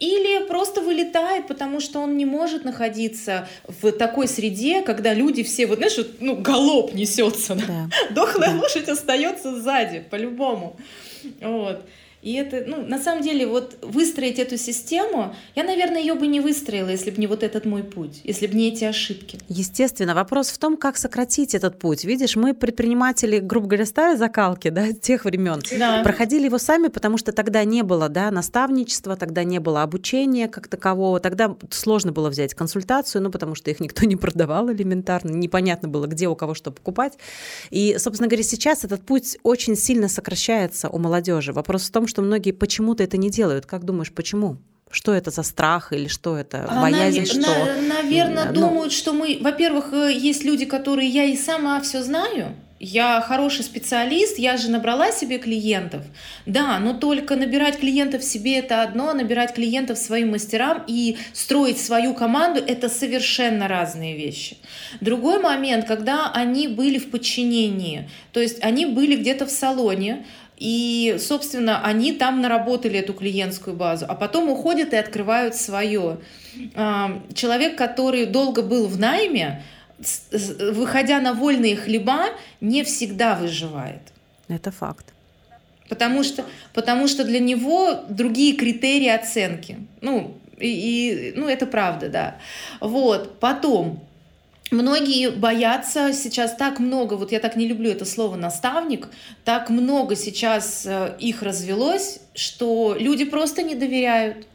или 0.00 0.46
просто 0.46 0.80
вылетает, 0.80 1.46
потому 1.46 1.80
что 1.80 2.00
он 2.00 2.16
не 2.16 2.24
может 2.24 2.64
находиться 2.64 3.48
в 3.66 3.92
такой 3.92 4.28
среде, 4.28 4.82
когда 4.82 5.14
люди 5.14 5.42
все, 5.42 5.66
вот 5.66 5.78
знаешь, 5.78 5.96
вот, 5.96 6.20
ну, 6.20 6.36
галоп 6.36 6.94
несется. 6.94 7.54
Да. 7.54 7.88
Дохлая 8.10 8.52
да. 8.52 8.60
лошадь 8.60 8.88
остается 8.88 9.54
сзади, 9.54 10.04
по-любому. 10.10 10.76
Вот. 11.40 11.84
И 12.24 12.32
это, 12.32 12.64
ну, 12.66 12.86
на 12.86 12.98
самом 12.98 13.22
деле, 13.22 13.46
вот 13.46 13.76
выстроить 13.82 14.38
эту 14.38 14.56
систему, 14.56 15.34
я, 15.54 15.62
наверное, 15.62 16.00
ее 16.00 16.14
бы 16.14 16.26
не 16.26 16.40
выстроила, 16.40 16.88
если 16.88 17.10
бы 17.10 17.18
не 17.18 17.26
вот 17.26 17.42
этот 17.42 17.66
мой 17.66 17.82
путь, 17.82 18.22
если 18.24 18.46
бы 18.46 18.54
не 18.54 18.68
эти 18.68 18.84
ошибки. 18.84 19.38
Естественно, 19.48 20.14
вопрос 20.14 20.48
в 20.48 20.56
том, 20.56 20.78
как 20.78 20.96
сократить 20.96 21.54
этот 21.54 21.78
путь. 21.78 22.02
Видишь, 22.04 22.36
мы 22.36 22.54
предприниматели, 22.54 23.40
грубо 23.40 23.66
говоря, 23.66 23.84
старой 23.84 24.16
закалки, 24.16 24.70
да, 24.70 24.92
тех 25.02 25.26
времен, 25.26 25.60
да. 25.78 26.02
проходили 26.02 26.46
его 26.46 26.56
сами, 26.56 26.88
потому 26.88 27.18
что 27.18 27.32
тогда 27.32 27.62
не 27.64 27.82
было, 27.82 28.08
да, 28.08 28.30
наставничества, 28.30 29.16
тогда 29.16 29.44
не 29.44 29.58
было 29.58 29.82
обучения 29.82 30.48
как 30.48 30.68
такового, 30.68 31.20
тогда 31.20 31.54
сложно 31.68 32.12
было 32.12 32.30
взять 32.30 32.54
консультацию, 32.54 33.20
ну, 33.20 33.30
потому 33.30 33.54
что 33.54 33.70
их 33.70 33.80
никто 33.80 34.06
не 34.06 34.16
продавал 34.16 34.72
элементарно, 34.72 35.30
непонятно 35.30 35.88
было, 35.88 36.06
где 36.06 36.28
у 36.28 36.36
кого 36.36 36.54
что 36.54 36.70
покупать. 36.70 37.18
И, 37.68 37.96
собственно 37.98 38.28
говоря, 38.28 38.44
сейчас 38.44 38.82
этот 38.82 39.02
путь 39.02 39.36
очень 39.42 39.76
сильно 39.76 40.08
сокращается 40.08 40.88
у 40.88 40.98
молодежи. 40.98 41.52
Вопрос 41.52 41.82
в 41.82 41.90
том, 41.90 42.06
что 42.13 42.13
многие 42.22 42.52
почему-то 42.52 43.02
это 43.02 43.16
не 43.16 43.30
делают. 43.30 43.66
Как 43.66 43.84
думаешь, 43.84 44.12
почему? 44.12 44.58
Что 44.90 45.12
это 45.12 45.30
за 45.30 45.42
страх 45.42 45.92
или 45.92 46.06
что 46.06 46.36
это? 46.36 46.66
А, 46.68 46.82
Боязнь 46.82 47.20
нав... 47.20 47.28
что? 47.28 47.64
На, 47.64 48.02
наверное, 48.02 48.52
ну... 48.52 48.60
думают, 48.60 48.92
что 48.92 49.12
мы... 49.12 49.38
Во-первых, 49.40 49.92
э, 49.92 50.12
есть 50.12 50.44
люди, 50.44 50.66
которые 50.66 51.08
я 51.08 51.24
и 51.24 51.36
сама 51.36 51.80
все 51.80 52.02
знаю, 52.02 52.54
я 52.84 53.20
хороший 53.22 53.64
специалист, 53.64 54.38
я 54.38 54.56
же 54.56 54.70
набрала 54.70 55.10
себе 55.10 55.38
клиентов. 55.38 56.02
Да, 56.44 56.78
но 56.78 56.92
только 56.92 57.34
набирать 57.34 57.78
клиентов 57.78 58.22
себе 58.22 58.58
это 58.58 58.82
одно, 58.82 59.10
а 59.10 59.14
набирать 59.14 59.54
клиентов 59.54 59.96
своим 59.96 60.32
мастерам 60.32 60.84
и 60.86 61.16
строить 61.32 61.80
свою 61.80 62.14
команду 62.14 62.60
это 62.60 62.88
совершенно 62.88 63.68
разные 63.68 64.16
вещи. 64.16 64.58
Другой 65.00 65.40
момент, 65.40 65.86
когда 65.86 66.30
они 66.32 66.68
были 66.68 66.98
в 66.98 67.10
подчинении, 67.10 68.10
то 68.32 68.40
есть 68.40 68.62
они 68.62 68.86
были 68.86 69.16
где-то 69.16 69.46
в 69.46 69.50
салоне, 69.50 70.26
и, 70.56 71.16
собственно, 71.18 71.84
они 71.84 72.12
там 72.12 72.40
наработали 72.40 72.98
эту 72.98 73.12
клиентскую 73.12 73.76
базу, 73.76 74.06
а 74.08 74.14
потом 74.14 74.48
уходят 74.48 74.92
и 74.92 74.96
открывают 74.96 75.56
свое. 75.56 76.18
А, 76.74 77.20
человек, 77.34 77.76
который 77.76 78.26
долго 78.26 78.62
был 78.62 78.86
в 78.86 78.98
найме, 78.98 79.62
выходя 80.70 81.20
на 81.20 81.34
вольные 81.34 81.76
хлеба, 81.76 82.26
не 82.60 82.84
всегда 82.84 83.34
выживает. 83.34 84.02
Это 84.48 84.70
факт. 84.70 85.06
Потому 85.88 86.22
что, 86.22 86.44
потому 86.72 87.08
что 87.08 87.24
для 87.24 87.40
него 87.40 88.04
другие 88.08 88.54
критерии 88.54 89.08
оценки. 89.08 89.78
Ну, 90.00 90.36
и, 90.58 90.68
и, 90.68 91.32
ну, 91.36 91.48
это 91.48 91.66
правда, 91.66 92.08
да. 92.08 92.36
Вот. 92.80 93.38
Потом, 93.38 94.00
Многие 94.70 95.30
боятся 95.30 96.12
сейчас 96.12 96.56
так 96.56 96.78
много, 96.78 97.14
вот 97.14 97.32
я 97.32 97.38
так 97.38 97.54
не 97.54 97.68
люблю 97.68 97.90
это 97.90 98.04
слово 98.04 98.36
наставник, 98.36 99.08
так 99.44 99.68
много 99.68 100.16
сейчас 100.16 100.86
э, 100.86 101.14
их 101.18 101.42
развелось, 101.42 102.20
что 102.34 102.96
люди 102.98 103.24
просто 103.24 103.62
не 103.62 103.74
доверяют. 103.74 104.46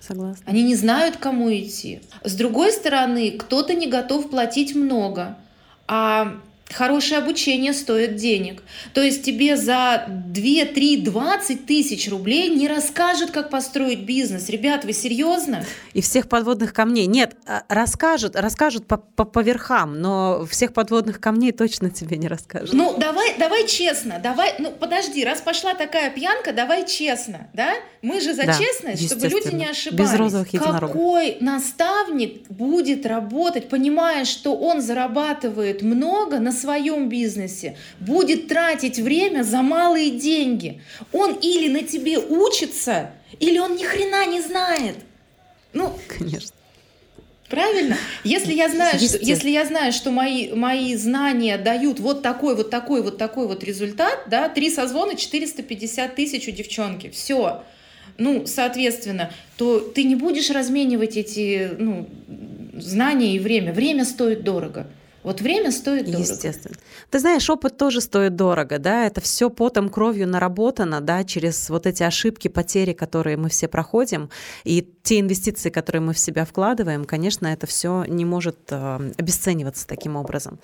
Согласна. 0.00 0.44
Они 0.46 0.62
не 0.62 0.74
знают, 0.74 1.16
кому 1.16 1.50
идти. 1.50 2.00
С 2.24 2.34
другой 2.34 2.72
стороны, 2.72 3.30
кто-то 3.30 3.74
не 3.74 3.86
готов 3.86 4.28
платить 4.28 4.74
много, 4.74 5.38
а 5.86 6.34
Хорошее 6.74 7.18
обучение 7.18 7.72
стоит 7.72 8.16
денег. 8.16 8.62
То 8.94 9.02
есть 9.02 9.22
тебе 9.22 9.56
за 9.56 10.06
2, 10.08 10.64
3, 10.74 10.96
20 11.02 11.66
тысяч 11.66 12.10
рублей 12.10 12.48
не 12.48 12.66
расскажут, 12.66 13.30
как 13.30 13.50
построить 13.50 14.00
бизнес. 14.00 14.48
Ребят, 14.48 14.84
вы 14.84 14.92
серьезно? 14.92 15.64
И 15.92 16.00
всех 16.00 16.28
подводных 16.28 16.72
камней. 16.72 17.06
Нет, 17.06 17.36
а, 17.46 17.62
расскажут, 17.68 18.34
расскажут 18.34 18.86
по, 18.86 18.96
по, 18.96 19.24
по 19.24 19.38
верхам, 19.38 20.00
но 20.00 20.44
всех 20.50 20.72
подводных 20.72 21.20
камней 21.20 21.52
точно 21.52 21.90
тебе 21.90 22.16
не 22.16 22.26
расскажут. 22.26 22.72
Ну, 22.72 22.96
давай, 22.98 23.36
давай 23.38 23.66
честно, 23.68 24.18
давай, 24.20 24.54
ну, 24.58 24.72
подожди, 24.72 25.24
раз 25.24 25.40
пошла 25.40 25.74
такая 25.74 26.10
пьянка, 26.10 26.52
давай 26.52 26.86
честно, 26.86 27.48
да? 27.52 27.74
Мы 28.02 28.20
же 28.20 28.34
за 28.34 28.46
да, 28.46 28.58
честность, 28.58 29.06
чтобы 29.06 29.28
люди 29.28 29.54
не 29.54 29.66
ошибались. 29.66 30.10
Без 30.10 30.18
розовых 30.18 30.48
единорогов. 30.52 30.92
Какой 30.92 31.36
наставник 31.40 32.48
будет 32.48 33.06
работать, 33.06 33.68
понимая, 33.68 34.24
что 34.24 34.56
он 34.56 34.80
зарабатывает 34.80 35.82
много 35.82 36.40
на 36.40 36.52
своем 36.64 37.08
бизнесе, 37.08 37.76
будет 38.00 38.48
тратить 38.48 38.98
время 38.98 39.42
за 39.42 39.62
малые 39.62 40.10
деньги. 40.10 40.80
Он 41.12 41.34
или 41.34 41.68
на 41.68 41.82
тебе 41.82 42.18
учится, 42.18 43.10
или 43.38 43.58
он 43.58 43.76
ни 43.76 43.84
хрена 43.84 44.26
не 44.26 44.40
знает. 44.40 44.96
Ну, 45.74 45.92
конечно. 46.08 46.50
Правильно? 47.50 47.96
Если 48.24 48.54
я 48.54 48.70
знаю, 48.70 48.98
что, 48.98 49.18
если 49.18 49.50
я 49.50 49.66
знаю, 49.66 49.92
что 49.92 50.10
мои, 50.10 50.52
мои 50.54 50.96
знания 50.96 51.58
дают 51.58 52.00
вот 52.00 52.22
такой, 52.22 52.56
вот 52.56 52.70
такой, 52.70 53.02
вот 53.02 53.18
такой 53.18 53.46
вот 53.46 53.62
результат, 53.62 54.24
да, 54.28 54.48
три 54.48 54.70
созвона, 54.70 55.14
450 55.14 56.14
тысяч 56.14 56.48
у 56.48 56.52
девчонки, 56.52 57.10
все. 57.10 57.62
Ну, 58.16 58.46
соответственно, 58.46 59.30
то 59.56 59.80
ты 59.80 60.04
не 60.04 60.14
будешь 60.14 60.50
разменивать 60.50 61.16
эти 61.16 61.70
ну, 61.78 62.08
знания 62.76 63.36
и 63.36 63.38
время. 63.38 63.72
Время 63.72 64.04
стоит 64.04 64.42
дорого. 64.42 64.86
Вот 65.24 65.40
время 65.40 65.72
стоит 65.72 66.04
дорого. 66.04 66.22
Естественно. 66.22 66.76
Ты 67.10 67.18
знаешь, 67.18 67.48
опыт 67.48 67.78
тоже 67.78 68.02
стоит 68.02 68.36
дорого, 68.36 68.78
да, 68.78 69.06
это 69.06 69.22
все 69.22 69.48
потом, 69.48 69.88
кровью 69.88 70.28
наработано, 70.28 71.00
да, 71.00 71.24
через 71.24 71.70
вот 71.70 71.86
эти 71.86 72.02
ошибки, 72.02 72.48
потери, 72.48 72.92
которые 72.92 73.38
мы 73.38 73.48
все 73.48 73.66
проходим, 73.66 74.28
и 74.64 74.86
те 75.02 75.20
инвестиции, 75.20 75.70
которые 75.70 76.02
мы 76.02 76.12
в 76.12 76.18
себя 76.18 76.44
вкладываем, 76.44 77.06
конечно, 77.06 77.46
это 77.46 77.66
все 77.66 78.04
не 78.04 78.26
может 78.26 78.58
э, 78.70 79.12
обесцениваться 79.16 79.86
таким 79.86 80.16
образом. 80.16 80.58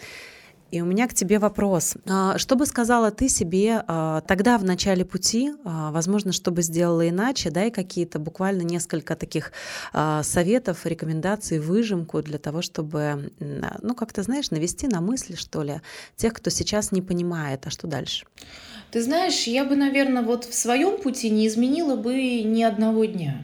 И 0.71 0.81
у 0.81 0.85
меня 0.85 1.09
к 1.09 1.15
тебе 1.15 1.39
вопрос. 1.39 1.95
А, 2.09 2.39
что 2.39 2.55
бы 2.55 2.65
сказала 2.67 3.11
ты 3.11 3.29
себе 3.29 3.83
а, 3.87 4.21
тогда 4.21 4.57
в 4.57 4.65
начале 4.65 5.05
пути, 5.05 5.53
а, 5.65 5.91
возможно, 5.91 6.33
что 6.33 6.51
бы 6.51 6.63
сделала 6.63 7.09
иначе, 7.09 7.51
дай 7.51 7.71
какие-то 7.71 8.19
буквально 8.19 8.63
несколько 8.63 9.17
таких 9.17 9.53
советов, 10.23 10.87
рекомендаций, 10.87 11.59
выжимку 11.59 12.23
для 12.23 12.39
того, 12.39 12.63
чтобы, 12.63 13.33
ну, 13.39 13.95
как-то, 13.95 14.23
знаешь, 14.23 14.51
навести 14.51 14.87
на 14.87 15.01
мысли, 15.01 15.35
что 15.35 15.63
ли, 15.63 15.81
тех, 16.17 16.33
кто 16.35 16.51
сейчас 16.51 16.93
не 16.93 17.03
понимает, 17.03 17.67
а 17.67 17.71
что 17.71 17.87
дальше? 17.87 18.27
Ты 18.91 19.03
знаешь, 19.03 19.45
я 19.45 19.65
бы, 19.65 19.77
наверное, 19.77 20.23
вот 20.23 20.45
в 20.45 20.55
своем 20.55 21.01
пути 21.01 21.31
не 21.31 21.47
изменила 21.47 21.97
бы 21.97 22.43
ни 22.43 22.63
одного 22.63 23.05
дня. 23.05 23.43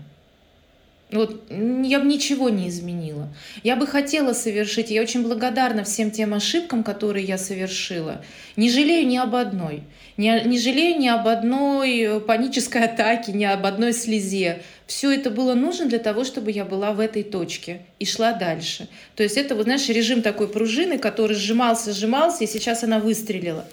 Вот 1.12 1.44
я 1.50 2.00
бы 2.00 2.06
ничего 2.06 2.48
не 2.48 2.68
изменила. 2.68 3.28
Я 3.62 3.76
бы 3.76 3.86
хотела 3.86 4.32
совершить, 4.32 4.90
я 4.90 5.02
очень 5.02 5.22
благодарна 5.22 5.84
всем 5.84 6.10
тем 6.10 6.34
ошибкам, 6.34 6.82
которые 6.82 7.24
я 7.24 7.38
совершила. 7.38 8.24
Не 8.56 8.70
жалею 8.70 9.06
ни 9.06 9.16
об 9.16 9.36
одной. 9.36 9.84
Не, 10.16 10.42
не 10.44 10.58
жалею 10.58 10.98
ни 10.98 11.06
об 11.06 11.28
одной 11.28 11.98
э, 11.98 12.20
панической 12.20 12.84
атаке, 12.84 13.32
ни 13.32 13.44
об 13.44 13.66
одной 13.66 13.92
слезе. 13.92 14.62
Все 14.86 15.12
это 15.12 15.30
было 15.30 15.54
нужно 15.54 15.86
для 15.86 15.98
того, 15.98 16.24
чтобы 16.24 16.50
я 16.50 16.64
была 16.64 16.92
в 16.92 16.98
этой 16.98 17.22
точке 17.22 17.82
и 18.00 18.06
шла 18.06 18.32
дальше. 18.32 18.88
То 19.14 19.22
есть 19.22 19.36
это, 19.36 19.54
вот 19.54 19.64
знаешь, 19.64 19.88
режим 19.88 20.22
такой 20.22 20.48
пружины, 20.48 20.98
который 20.98 21.36
сжимался, 21.36 21.92
сжимался, 21.92 22.44
и 22.44 22.46
сейчас 22.48 22.82
она 22.82 22.98
выстрелила. 22.98 23.64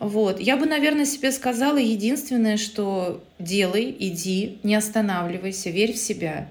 Вот. 0.00 0.40
Я 0.40 0.56
бы, 0.56 0.66
наверное, 0.66 1.06
себе 1.06 1.32
сказала 1.32 1.78
единственное, 1.78 2.56
что 2.56 3.24
делай, 3.38 3.94
иди, 3.98 4.58
не 4.62 4.74
останавливайся, 4.74 5.70
верь 5.70 5.92
в 5.92 5.98
себя 5.98 6.48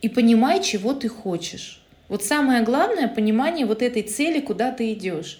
и 0.00 0.08
понимай, 0.08 0.62
чего 0.62 0.92
ты 0.92 1.08
хочешь. 1.08 1.82
Вот 2.08 2.24
самое 2.24 2.62
главное— 2.62 3.08
понимание 3.14 3.66
вот 3.66 3.82
этой 3.82 4.02
цели, 4.02 4.40
куда 4.40 4.72
ты 4.72 4.92
идешь. 4.92 5.38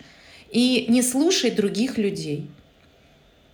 И 0.50 0.86
не 0.88 1.02
слушай 1.02 1.50
других 1.50 1.98
людей. 1.98 2.50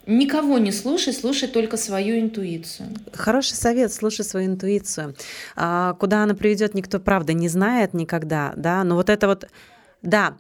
Никого 0.07 0.59
не 0.59 0.71
слушай, 0.71 1.13
слушай 1.15 1.49
только 1.49 1.77
свою 1.77 2.21
интуицию. 2.21 2.89
Хороший 3.13 3.55
совет, 3.55 3.93
слушай 3.93 4.25
свою 4.25 4.47
интуицию. 4.47 5.15
А, 5.57 5.95
куда 5.95 6.25
она 6.25 6.35
приведет, 6.35 6.75
никто, 6.75 7.01
правда, 7.01 7.33
не 7.33 7.49
знает 7.49 7.95
никогда, 7.95 8.53
да, 8.57 8.85
но 8.85 8.97
вот 8.97 9.09
это 9.09 9.27
вот, 9.27 9.49
да, 10.03 10.37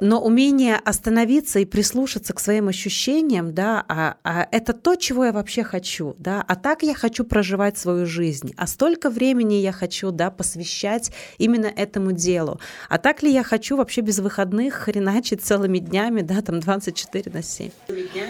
но 0.00 0.20
умение 0.20 0.76
остановиться 0.76 1.58
и 1.58 1.64
прислушаться 1.64 2.32
к 2.32 2.40
своим 2.40 2.68
ощущениям, 2.68 3.54
да, 3.54 3.84
а, 3.88 4.16
а 4.24 4.48
это 4.50 4.72
то, 4.72 4.96
чего 4.96 5.26
я 5.26 5.32
вообще 5.32 5.62
хочу, 5.62 6.14
да, 6.18 6.44
а 6.46 6.56
так 6.56 6.82
я 6.82 6.94
хочу 6.94 7.24
проживать 7.24 7.78
свою 7.78 8.06
жизнь, 8.06 8.52
а 8.56 8.66
столько 8.66 9.10
времени 9.10 9.54
я 9.54 9.72
хочу, 9.72 10.10
да, 10.10 10.30
посвящать 10.30 11.12
именно 11.38 11.66
этому 11.66 12.12
делу, 12.12 12.60
а 12.88 12.98
так 12.98 13.22
ли 13.22 13.30
я 13.30 13.42
хочу 13.42 13.76
вообще 13.76 14.00
без 14.00 14.18
выходных 14.18 14.74
хреначить 14.74 15.42
целыми 15.42 15.78
днями, 15.78 16.22
да, 16.22 16.40
там 16.42 16.60
24 16.60 17.30
на 17.32 17.42
7. 17.42 17.70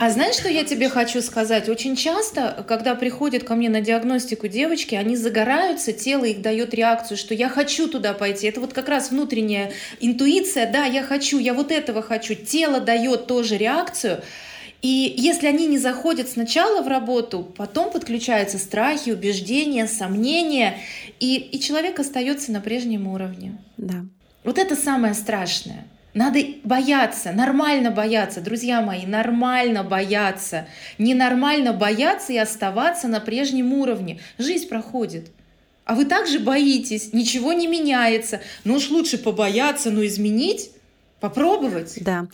А 0.00 0.10
знаешь, 0.10 0.34
что 0.34 0.48
я 0.48 0.64
тебе 0.64 0.88
хочу 0.88 1.22
сказать? 1.22 1.68
Очень 1.68 1.96
часто, 1.96 2.64
когда 2.68 2.94
приходят 2.94 3.44
ко 3.44 3.54
мне 3.54 3.68
на 3.68 3.80
диагностику 3.80 4.48
девочки, 4.48 4.94
они 4.94 5.16
загораются, 5.16 5.92
тело 5.92 6.24
их 6.24 6.42
дает 6.42 6.74
реакцию, 6.74 7.16
что 7.16 7.34
я 7.34 7.48
хочу 7.48 7.88
туда 7.88 8.14
пойти. 8.14 8.46
Это 8.46 8.60
вот 8.60 8.72
как 8.72 8.88
раз 8.88 9.10
внутренняя 9.10 9.72
интуиция, 10.00 10.70
да, 10.70 10.84
я 10.84 11.02
хочу, 11.02 11.38
я 11.38 11.54
вот 11.60 11.72
этого 11.72 12.02
хочу. 12.02 12.34
Тело 12.34 12.80
дает 12.80 13.26
тоже 13.26 13.56
реакцию. 13.56 14.22
И 14.82 15.14
если 15.16 15.46
они 15.46 15.66
не 15.66 15.78
заходят 15.78 16.28
сначала 16.28 16.82
в 16.82 16.88
работу, 16.88 17.42
потом 17.56 17.90
подключаются 17.90 18.58
страхи, 18.58 19.10
убеждения, 19.10 19.86
сомнения, 19.86 20.78
и, 21.18 21.36
и 21.36 21.60
человек 21.60 22.00
остается 22.00 22.50
на 22.50 22.60
прежнем 22.60 23.06
уровне. 23.06 23.58
Да. 23.76 24.06
Вот 24.42 24.58
это 24.58 24.74
самое 24.76 25.12
страшное. 25.12 25.86
Надо 26.14 26.40
бояться, 26.64 27.30
нормально 27.30 27.90
бояться, 27.90 28.40
друзья 28.40 28.80
мои, 28.80 29.06
нормально 29.06 29.84
бояться. 29.84 30.66
Ненормально 30.98 31.72
бояться 31.72 32.32
и 32.32 32.38
оставаться 32.38 33.06
на 33.06 33.20
прежнем 33.20 33.72
уровне. 33.74 34.18
Жизнь 34.38 34.68
проходит. 34.68 35.30
А 35.84 35.94
вы 35.94 36.04
также 36.06 36.38
боитесь, 36.38 37.12
ничего 37.12 37.52
не 37.52 37.66
меняется. 37.66 38.40
Ну 38.64 38.76
уж 38.76 38.90
лучше 38.90 39.18
побояться, 39.18 39.90
но 39.90 40.04
изменить 40.06 40.70
Попробовать? 41.20 41.98
Да. 42.02 42.26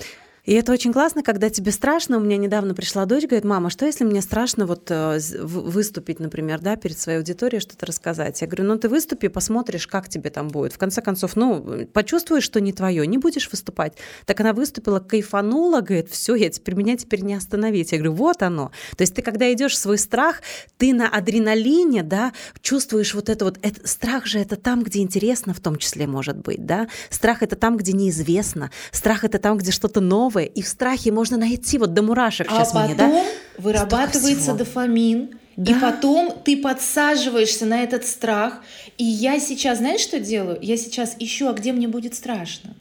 И 0.47 0.53
это 0.53 0.73
очень 0.73 0.93
классно, 0.93 1.25
когда 1.25 1.51
тебе 1.51 1.73
страшно. 1.73 2.19
У 2.19 2.21
меня 2.21 2.37
недавно 2.37 2.73
пришла 2.73 3.05
дочь, 3.05 3.25
говорит, 3.25 3.45
мама, 3.45 3.69
что 3.69 3.85
если 3.85 4.05
мне 4.05 4.23
страшно 4.23 4.65
вот 4.65 4.89
э, 4.91 5.19
выступить, 5.41 6.21
например, 6.21 6.61
да, 6.61 6.77
перед 6.77 6.99
своей 6.99 7.19
аудиторией, 7.19 7.61
что-то 7.61 7.85
рассказать? 7.85 8.41
Я 8.41 8.47
говорю, 8.47 8.65
ну 8.65 8.79
ты 8.79 8.89
выступи, 8.89 9.27
посмотришь, 9.27 9.89
как 9.89 10.09
тебе 10.09 10.31
там 10.31 10.49
будет. 10.49 10.73
В 10.73 10.79
конце 10.79 11.03
концов, 11.03 11.35
ну, 11.35 11.87
почувствуешь, 11.93 12.45
что 12.45 12.61
не 12.61 12.73
твое, 12.73 13.05
не 13.09 13.19
будешь 13.19 13.51
выступать. 13.51 13.95
Так 14.25 14.41
она 14.41 14.53
выступила, 14.53 15.01
кайфанула, 15.01 15.81
говорит, 15.81 16.11
все, 16.11 16.37
я 16.37 16.49
теперь, 16.49 16.77
меня 16.77 16.97
теперь 16.97 17.23
не 17.23 17.35
остановить. 17.35 17.91
Я 17.91 17.99
говорю, 17.99 18.15
вот 18.15 18.43
оно. 18.43 18.71
То 18.97 19.03
есть 19.03 19.17
ты, 19.17 19.23
когда 19.23 19.53
идешь 19.53 19.73
в 19.73 19.79
свой 19.79 19.99
страх, 19.99 20.43
ты 20.79 20.95
на 20.95 21.09
адреналине, 21.09 22.05
да, 22.05 22.33
чувствуешь 22.63 23.15
вот 23.15 23.29
это 23.29 23.47
вот, 23.47 23.59
это, 23.63 23.87
страх 23.89 24.27
же 24.27 24.39
это 24.39 24.55
там, 24.55 24.85
где 24.85 25.01
интересно, 25.01 25.55
в 25.55 25.61
том 25.61 25.77
числе, 25.77 26.07
может 26.07 26.37
быть, 26.37 26.65
да. 26.65 26.87
Страх 27.11 27.43
это 27.43 27.57
там, 27.57 27.77
где 27.77 27.93
неизвестно. 27.93 28.71
Страх 28.93 29.25
это 29.25 29.41
там, 29.41 29.59
где 29.59 29.73
что-то 29.73 30.01
новое 30.01 30.36
новое, 30.37 30.45
и 30.45 30.63
в 30.63 30.69
страхе 30.69 31.13
можно 31.13 31.37
найти 31.37 31.79
вот 31.79 31.95
до 31.95 32.03
мурашек 32.03 32.47
а 32.51 32.57
сейчас 32.57 32.73
потом 32.73 32.87
мне, 32.87 32.95
да? 32.95 33.25
вырабатывается 33.59 34.55
дофамин, 34.55 35.31
да. 35.57 35.73
И 35.73 35.81
потом 35.81 36.35
ты 36.45 36.59
подсаживаешься 36.59 37.65
на 37.65 37.83
этот 37.83 38.05
страх. 38.07 38.61
И 38.99 39.05
я 39.05 39.41
сейчас, 39.41 39.79
знаешь, 39.79 40.01
что 40.01 40.21
делаю? 40.21 40.59
Я 40.61 40.77
сейчас 40.77 41.17
ищу, 41.19 41.49
а 41.49 41.55
где 41.55 41.73
мне 41.73 41.89
будет 41.89 42.15
страшно. 42.15 42.75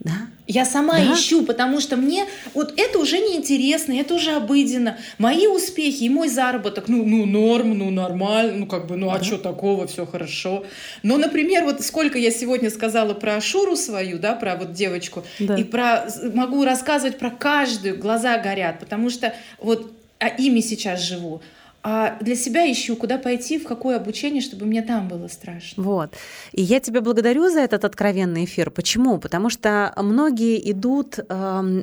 Да? 0.00 0.12
Я 0.46 0.64
сама 0.64 0.94
да? 0.94 1.14
ищу, 1.14 1.44
потому 1.44 1.80
что 1.80 1.96
мне 1.96 2.26
вот 2.54 2.72
это 2.76 2.98
уже 3.00 3.18
неинтересно, 3.18 3.92
это 3.92 4.14
уже 4.14 4.32
обыденно. 4.32 4.96
Мои 5.18 5.48
успехи 5.48 6.04
и 6.04 6.08
мой 6.08 6.28
заработок, 6.28 6.86
ну, 6.86 7.04
ну 7.04 7.26
норм, 7.26 7.76
ну 7.76 7.90
нормально, 7.90 8.52
ну 8.52 8.66
как 8.66 8.86
бы, 8.86 8.96
ну 8.96 9.10
а 9.10 9.18
да. 9.18 9.24
что 9.24 9.38
такого, 9.38 9.88
все 9.88 10.06
хорошо. 10.06 10.64
Но, 11.02 11.18
например, 11.18 11.64
вот 11.64 11.82
сколько 11.82 12.16
я 12.16 12.30
сегодня 12.30 12.70
сказала 12.70 13.12
про 13.12 13.36
Ашуру 13.36 13.74
свою, 13.74 14.18
да, 14.18 14.34
про 14.34 14.54
вот 14.54 14.72
девочку, 14.72 15.24
да. 15.40 15.56
и 15.56 15.64
про 15.64 16.06
могу 16.32 16.64
рассказывать 16.64 17.18
про 17.18 17.30
каждую, 17.30 17.98
глаза 17.98 18.38
горят, 18.38 18.78
потому 18.78 19.10
что 19.10 19.34
вот 19.58 19.92
а 20.20 20.28
ими 20.28 20.60
сейчас 20.60 21.00
живу. 21.00 21.42
А 21.90 22.18
для 22.20 22.36
себя 22.36 22.70
ищу, 22.70 22.96
куда 22.96 23.16
пойти, 23.16 23.58
в 23.58 23.64
какое 23.64 23.96
обучение, 23.96 24.42
чтобы 24.42 24.66
мне 24.66 24.82
там 24.82 25.08
было 25.08 25.26
страшно. 25.26 25.82
Вот. 25.82 26.12
И 26.52 26.60
я 26.60 26.80
тебя 26.80 27.00
благодарю 27.00 27.48
за 27.48 27.60
этот 27.60 27.82
откровенный 27.86 28.44
эфир. 28.44 28.70
Почему? 28.70 29.16
Потому 29.16 29.48
что 29.48 29.94
многие 29.96 30.70
идут 30.70 31.18
э, 31.18 31.22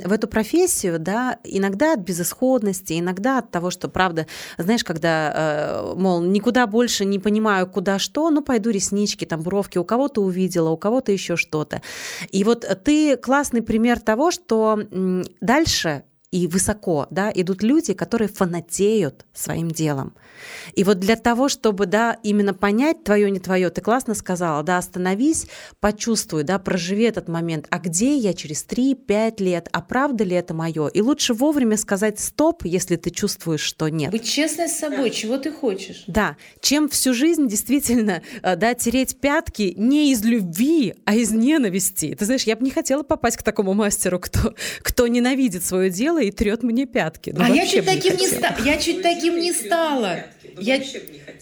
в 0.06 0.12
эту 0.12 0.28
профессию, 0.28 1.00
да, 1.00 1.40
иногда 1.44 1.94
от 1.94 2.02
безысходности, 2.02 3.00
иногда 3.00 3.40
от 3.40 3.50
того, 3.50 3.72
что, 3.72 3.88
правда, 3.88 4.28
знаешь, 4.60 4.84
когда, 4.84 5.34
э, 5.36 5.94
мол, 5.96 6.22
никуда 6.22 6.68
больше 6.68 7.04
не 7.04 7.18
понимаю, 7.18 7.66
куда 7.66 7.98
что, 7.98 8.30
ну, 8.30 8.44
пойду 8.44 8.70
реснички, 8.70 9.26
там, 9.26 9.42
бровки, 9.42 9.80
у 9.80 9.84
кого-то 9.84 10.22
увидела, 10.22 10.70
у 10.70 10.78
кого-то 10.78 11.12
еще 11.12 11.36
что-то. 11.36 11.82
И 12.30 12.44
вот 12.44 12.64
ты 12.84 13.18
классный 13.18 13.64
пример 13.64 14.00
того, 14.00 14.30
что 14.30 14.80
дальше 15.42 16.04
и 16.36 16.48
высоко, 16.48 17.08
да, 17.12 17.32
идут 17.34 17.64
люди, 17.64 17.94
которые 17.94 18.28
фанатеют 18.28 19.26
своим 19.34 19.72
делом. 19.72 20.14
И 20.74 20.84
вот 20.84 21.00
для 21.00 21.16
того, 21.16 21.48
чтобы, 21.48 21.86
да, 21.86 22.18
именно 22.24 22.54
понять 22.54 23.06
твое, 23.06 23.32
не 23.32 23.40
твое, 23.40 23.70
ты 23.70 23.80
классно 23.80 24.16
сказала, 24.16 24.62
да, 24.62 24.78
остановись, 24.78 25.48
почувствуй, 25.80 26.44
да, 26.44 26.60
проживи 26.60 27.06
этот 27.06 27.30
момент, 27.30 27.68
а 27.70 27.80
где 27.80 28.18
я 28.18 28.34
через 28.34 28.66
3-5 28.66 29.42
лет, 29.42 29.70
а 29.72 29.82
правда 29.82 30.26
ли 30.26 30.36
это 30.36 30.54
мое? 30.54 30.88
И 30.88 31.00
лучше 31.00 31.34
вовремя 31.34 31.78
сказать 31.78 32.20
стоп, 32.20 32.66
если 32.66 32.98
ты 32.98 33.12
чувствуешь, 33.12 33.62
что 33.62 33.88
нет. 33.88 34.12
Быть 34.12 34.30
честной 34.30 34.68
с 34.68 34.78
собой, 34.78 35.12
чего 35.12 35.38
ты 35.38 35.54
хочешь. 35.54 36.04
Да, 36.08 36.36
чем 36.60 36.90
всю 36.90 37.14
жизнь 37.14 37.48
действительно, 37.48 38.22
э, 38.44 38.58
да, 38.58 38.74
тереть 38.74 39.22
пятки 39.22 39.74
не 39.78 40.12
из 40.12 40.22
любви, 40.26 40.96
а 41.06 41.16
из 41.16 41.32
ненависти. 41.32 42.14
Ты 42.20 42.26
знаешь, 42.26 42.44
я 42.44 42.58
бы 42.58 42.66
не 42.66 42.72
хотела 42.72 43.04
попасть 43.04 43.38
к 43.38 43.44
такому 43.44 43.74
мастеру, 43.74 44.20
кто, 44.20 44.54
кто 44.82 45.08
ненавидит 45.08 45.64
свое 45.64 45.90
дело 45.90 46.25
и 46.28 46.32
трет 46.32 46.64
мне 46.64 46.86
пятки. 46.86 47.32
Ну, 47.36 47.44
а 47.44 47.50
я 47.50 47.66
чуть 47.68 47.86
таким 47.86 48.18
не, 48.18 48.28
ста- 48.28 48.56
я 48.64 48.78
чуть 48.78 49.02
таким 49.02 49.40
не 49.40 49.54
стала. 49.54 50.26
Я... 50.60 50.82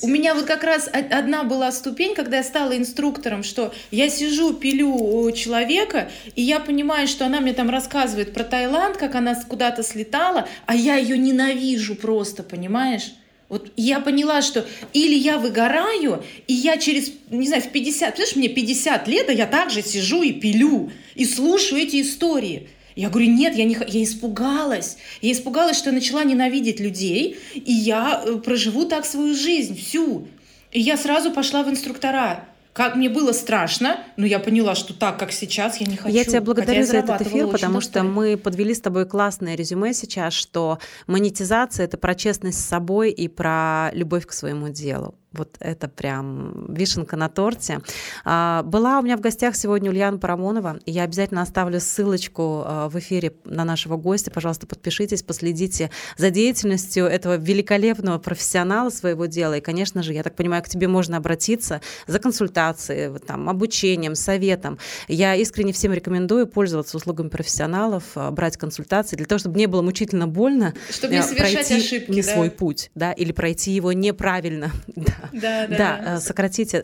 У 0.01 0.07
меня 0.07 0.34
вот 0.34 0.45
как 0.45 0.63
раз 0.63 0.89
одна 0.91 1.43
была 1.43 1.71
ступень, 1.71 2.15
когда 2.15 2.38
я 2.38 2.43
стала 2.43 2.75
инструктором, 2.75 3.43
что 3.43 3.73
я 3.91 4.09
сижу, 4.09 4.53
пилю 4.53 4.89
у 4.89 5.31
человека, 5.31 6.09
и 6.36 6.41
я 6.41 6.59
понимаю, 6.59 7.07
что 7.07 7.25
она 7.25 7.39
мне 7.39 7.53
там 7.53 7.69
рассказывает 7.69 8.34
про 8.34 8.43
Таиланд, 8.43 8.97
как 8.97 9.15
она 9.15 9.36
куда-то 9.47 9.84
слетала, 9.84 10.47
а 10.65 10.75
я 10.75 10.95
ее 10.97 11.17
ненавижу 11.17 11.95
просто, 11.95 12.43
понимаешь? 12.43 13.13
Вот 13.49 13.71
я 13.77 13.99
поняла, 13.99 14.41
что 14.41 14.65
или 14.93 15.13
я 15.13 15.38
выгораю, 15.38 16.23
и 16.47 16.53
я 16.53 16.77
через, 16.77 17.11
не 17.29 17.47
знаю, 17.47 17.61
в 17.61 17.67
50, 17.67 18.15
знаешь, 18.15 18.36
мне 18.36 18.49
50 18.49 19.07
лет, 19.07 19.29
а 19.29 19.31
я 19.31 19.45
также 19.45 19.84
сижу 19.84 20.23
и 20.23 20.31
пилю, 20.31 20.91
и 21.13 21.23
слушаю 21.25 21.81
эти 21.81 22.01
истории. 22.01 22.69
Я 22.95 23.09
говорю, 23.09 23.31
нет, 23.31 23.55
я, 23.55 23.65
не, 23.65 23.77
я 23.87 24.03
испугалась. 24.03 24.97
Я 25.21 25.31
испугалась, 25.31 25.77
что 25.77 25.89
я 25.89 25.95
начала 25.95 26.23
ненавидеть 26.23 26.79
людей, 26.79 27.37
и 27.53 27.71
я 27.71 28.21
э, 28.25 28.35
проживу 28.35 28.85
так 28.85 29.05
свою 29.05 29.33
жизнь 29.33 29.77
всю. 29.77 30.27
И 30.71 30.79
я 30.79 30.97
сразу 30.97 31.31
пошла 31.31 31.63
в 31.63 31.69
инструктора. 31.69 32.45
Как 32.73 32.95
мне 32.95 33.07
было 33.07 33.33
страшно, 33.33 33.99
но 34.17 34.25
я 34.25 34.39
поняла, 34.39 34.73
что 34.73 34.95
так, 34.95 35.19
как 35.19 35.31
сейчас, 35.31 35.77
я 35.77 35.85
не 35.85 35.95
хочу. 35.95 36.15
Я 36.15 36.23
тебя 36.23 36.41
благодарю 36.41 36.79
я 36.79 36.85
за 36.85 36.97
этот 36.97 37.21
эфир, 37.21 37.47
потому 37.47 37.81
что 37.81 38.01
мы 38.01 38.35
подвели 38.35 38.73
с 38.73 38.81
тобой 38.81 39.05
классное 39.05 39.55
резюме 39.55 39.93
сейчас, 39.93 40.33
что 40.33 40.79
монетизация— 41.05 41.85
это 41.85 41.97
про 41.97 42.15
честность 42.15 42.59
с 42.59 42.65
собой 42.65 43.11
и 43.11 43.27
про 43.27 43.91
любовь 43.93 44.25
к 44.25 44.31
своему 44.31 44.69
делу. 44.69 45.13
Вот 45.34 45.55
это 45.59 45.88
прям 45.88 46.73
вишенка 46.73 47.17
на 47.17 47.27
торте. 47.27 47.81
А, 48.23 48.63
была 48.63 48.99
у 48.99 49.01
меня 49.01 49.17
в 49.17 49.21
гостях 49.21 49.55
сегодня 49.55 49.89
Ульяна 49.89 50.19
Парамонова. 50.19 50.79
Я 50.86 51.03
обязательно 51.03 51.41
оставлю 51.41 51.79
ссылочку 51.79 52.63
а, 52.65 52.89
в 52.89 52.99
эфире 52.99 53.34
на 53.45 53.65
нашего 53.65 53.97
гостя. 53.97 54.31
Пожалуйста, 54.31 54.67
подпишитесь, 54.67 55.23
последите 55.23 55.89
за 56.17 56.29
деятельностью 56.29 57.05
этого 57.05 57.38
великолепного 57.38 58.19
профессионала 58.19 58.89
своего 58.89 59.25
дела. 59.25 59.57
И, 59.57 59.61
конечно 59.61 60.03
же, 60.03 60.13
я 60.13 60.23
так 60.23 60.36
понимаю, 60.36 60.63
к 60.63 60.69
тебе 60.69 60.88
можно 60.88 61.17
обратиться 61.17 61.81
за 62.05 62.19
консультацией, 62.19 63.19
там, 63.19 63.49
обучением, 63.49 64.15
советом. 64.15 64.77
Я 65.07 65.36
искренне 65.36 65.73
всем 65.73 65.93
рекомендую 65.93 66.47
пользоваться 66.47 66.97
услугами 66.97 67.29
профессионалов, 67.29 68.03
а, 68.15 68.29
брать 68.31 68.57
консультации 68.57 69.15
для 69.15 69.25
того, 69.25 69.39
чтобы 69.39 69.57
не 69.57 69.65
было 69.67 69.81
мучительно 69.81 70.27
больно 70.27 70.73
чтобы 70.89 71.15
не 71.15 71.23
совершать 71.23 71.53
пройти 71.53 71.75
ошибки, 71.75 72.11
не 72.11 72.21
да? 72.21 72.34
свой 72.34 72.51
путь, 72.51 72.91
да, 72.95 73.11
или 73.11 73.31
пройти 73.31 73.71
его 73.71 73.91
неправильно. 73.93 74.71
Да. 74.95 75.22
Да, 75.32 75.67
да. 75.69 75.78
Да, 75.78 76.15
э, 76.15 76.19
сократить 76.19 76.74
э, 76.74 76.80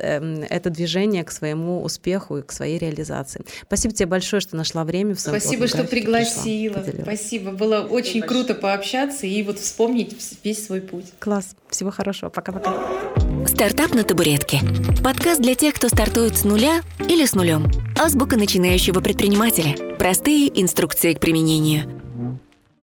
это 0.50 0.70
движение 0.70 1.24
к 1.24 1.32
своему 1.32 1.84
успеху 1.84 2.38
и 2.38 2.42
к 2.42 2.52
своей 2.52 2.78
реализации. 2.78 3.42
Спасибо 3.64 3.94
тебе 3.94 4.06
большое, 4.08 4.40
что 4.40 4.56
нашла 4.56 4.84
время 4.84 5.16
в 5.16 5.20
своем 5.20 5.40
Спасибо, 5.40 5.68
что 5.68 5.84
пригласила. 5.84 6.84
Спасибо. 7.02 7.52
Было 7.52 7.82
очень 7.82 8.22
Спасибо. 8.22 8.28
круто 8.28 8.54
пообщаться 8.56 9.26
и 9.26 9.42
вот 9.44 9.60
вспомнить 9.60 10.16
весь 10.44 10.66
свой 10.66 10.82
путь. 10.82 11.06
Класс. 11.20 11.56
Всего 11.70 11.92
хорошего. 11.92 12.30
Пока-пока. 12.30 12.76
Стартап 13.48 13.94
на 13.94 14.04
табуретке. 14.04 14.60
Подкаст 15.04 15.42
для 15.42 15.56
тех, 15.56 15.76
кто 15.76 15.88
стартует 15.88 16.38
с 16.38 16.44
нуля 16.44 16.82
или 17.08 17.26
с 17.26 17.34
нулем. 17.34 17.70
Азбука 17.98 18.38
начинающего 18.38 19.02
предпринимателя. 19.02 19.98
Простые 19.98 20.50
инструкции 20.62 21.14
к 21.14 21.20
применению. 21.20 22.09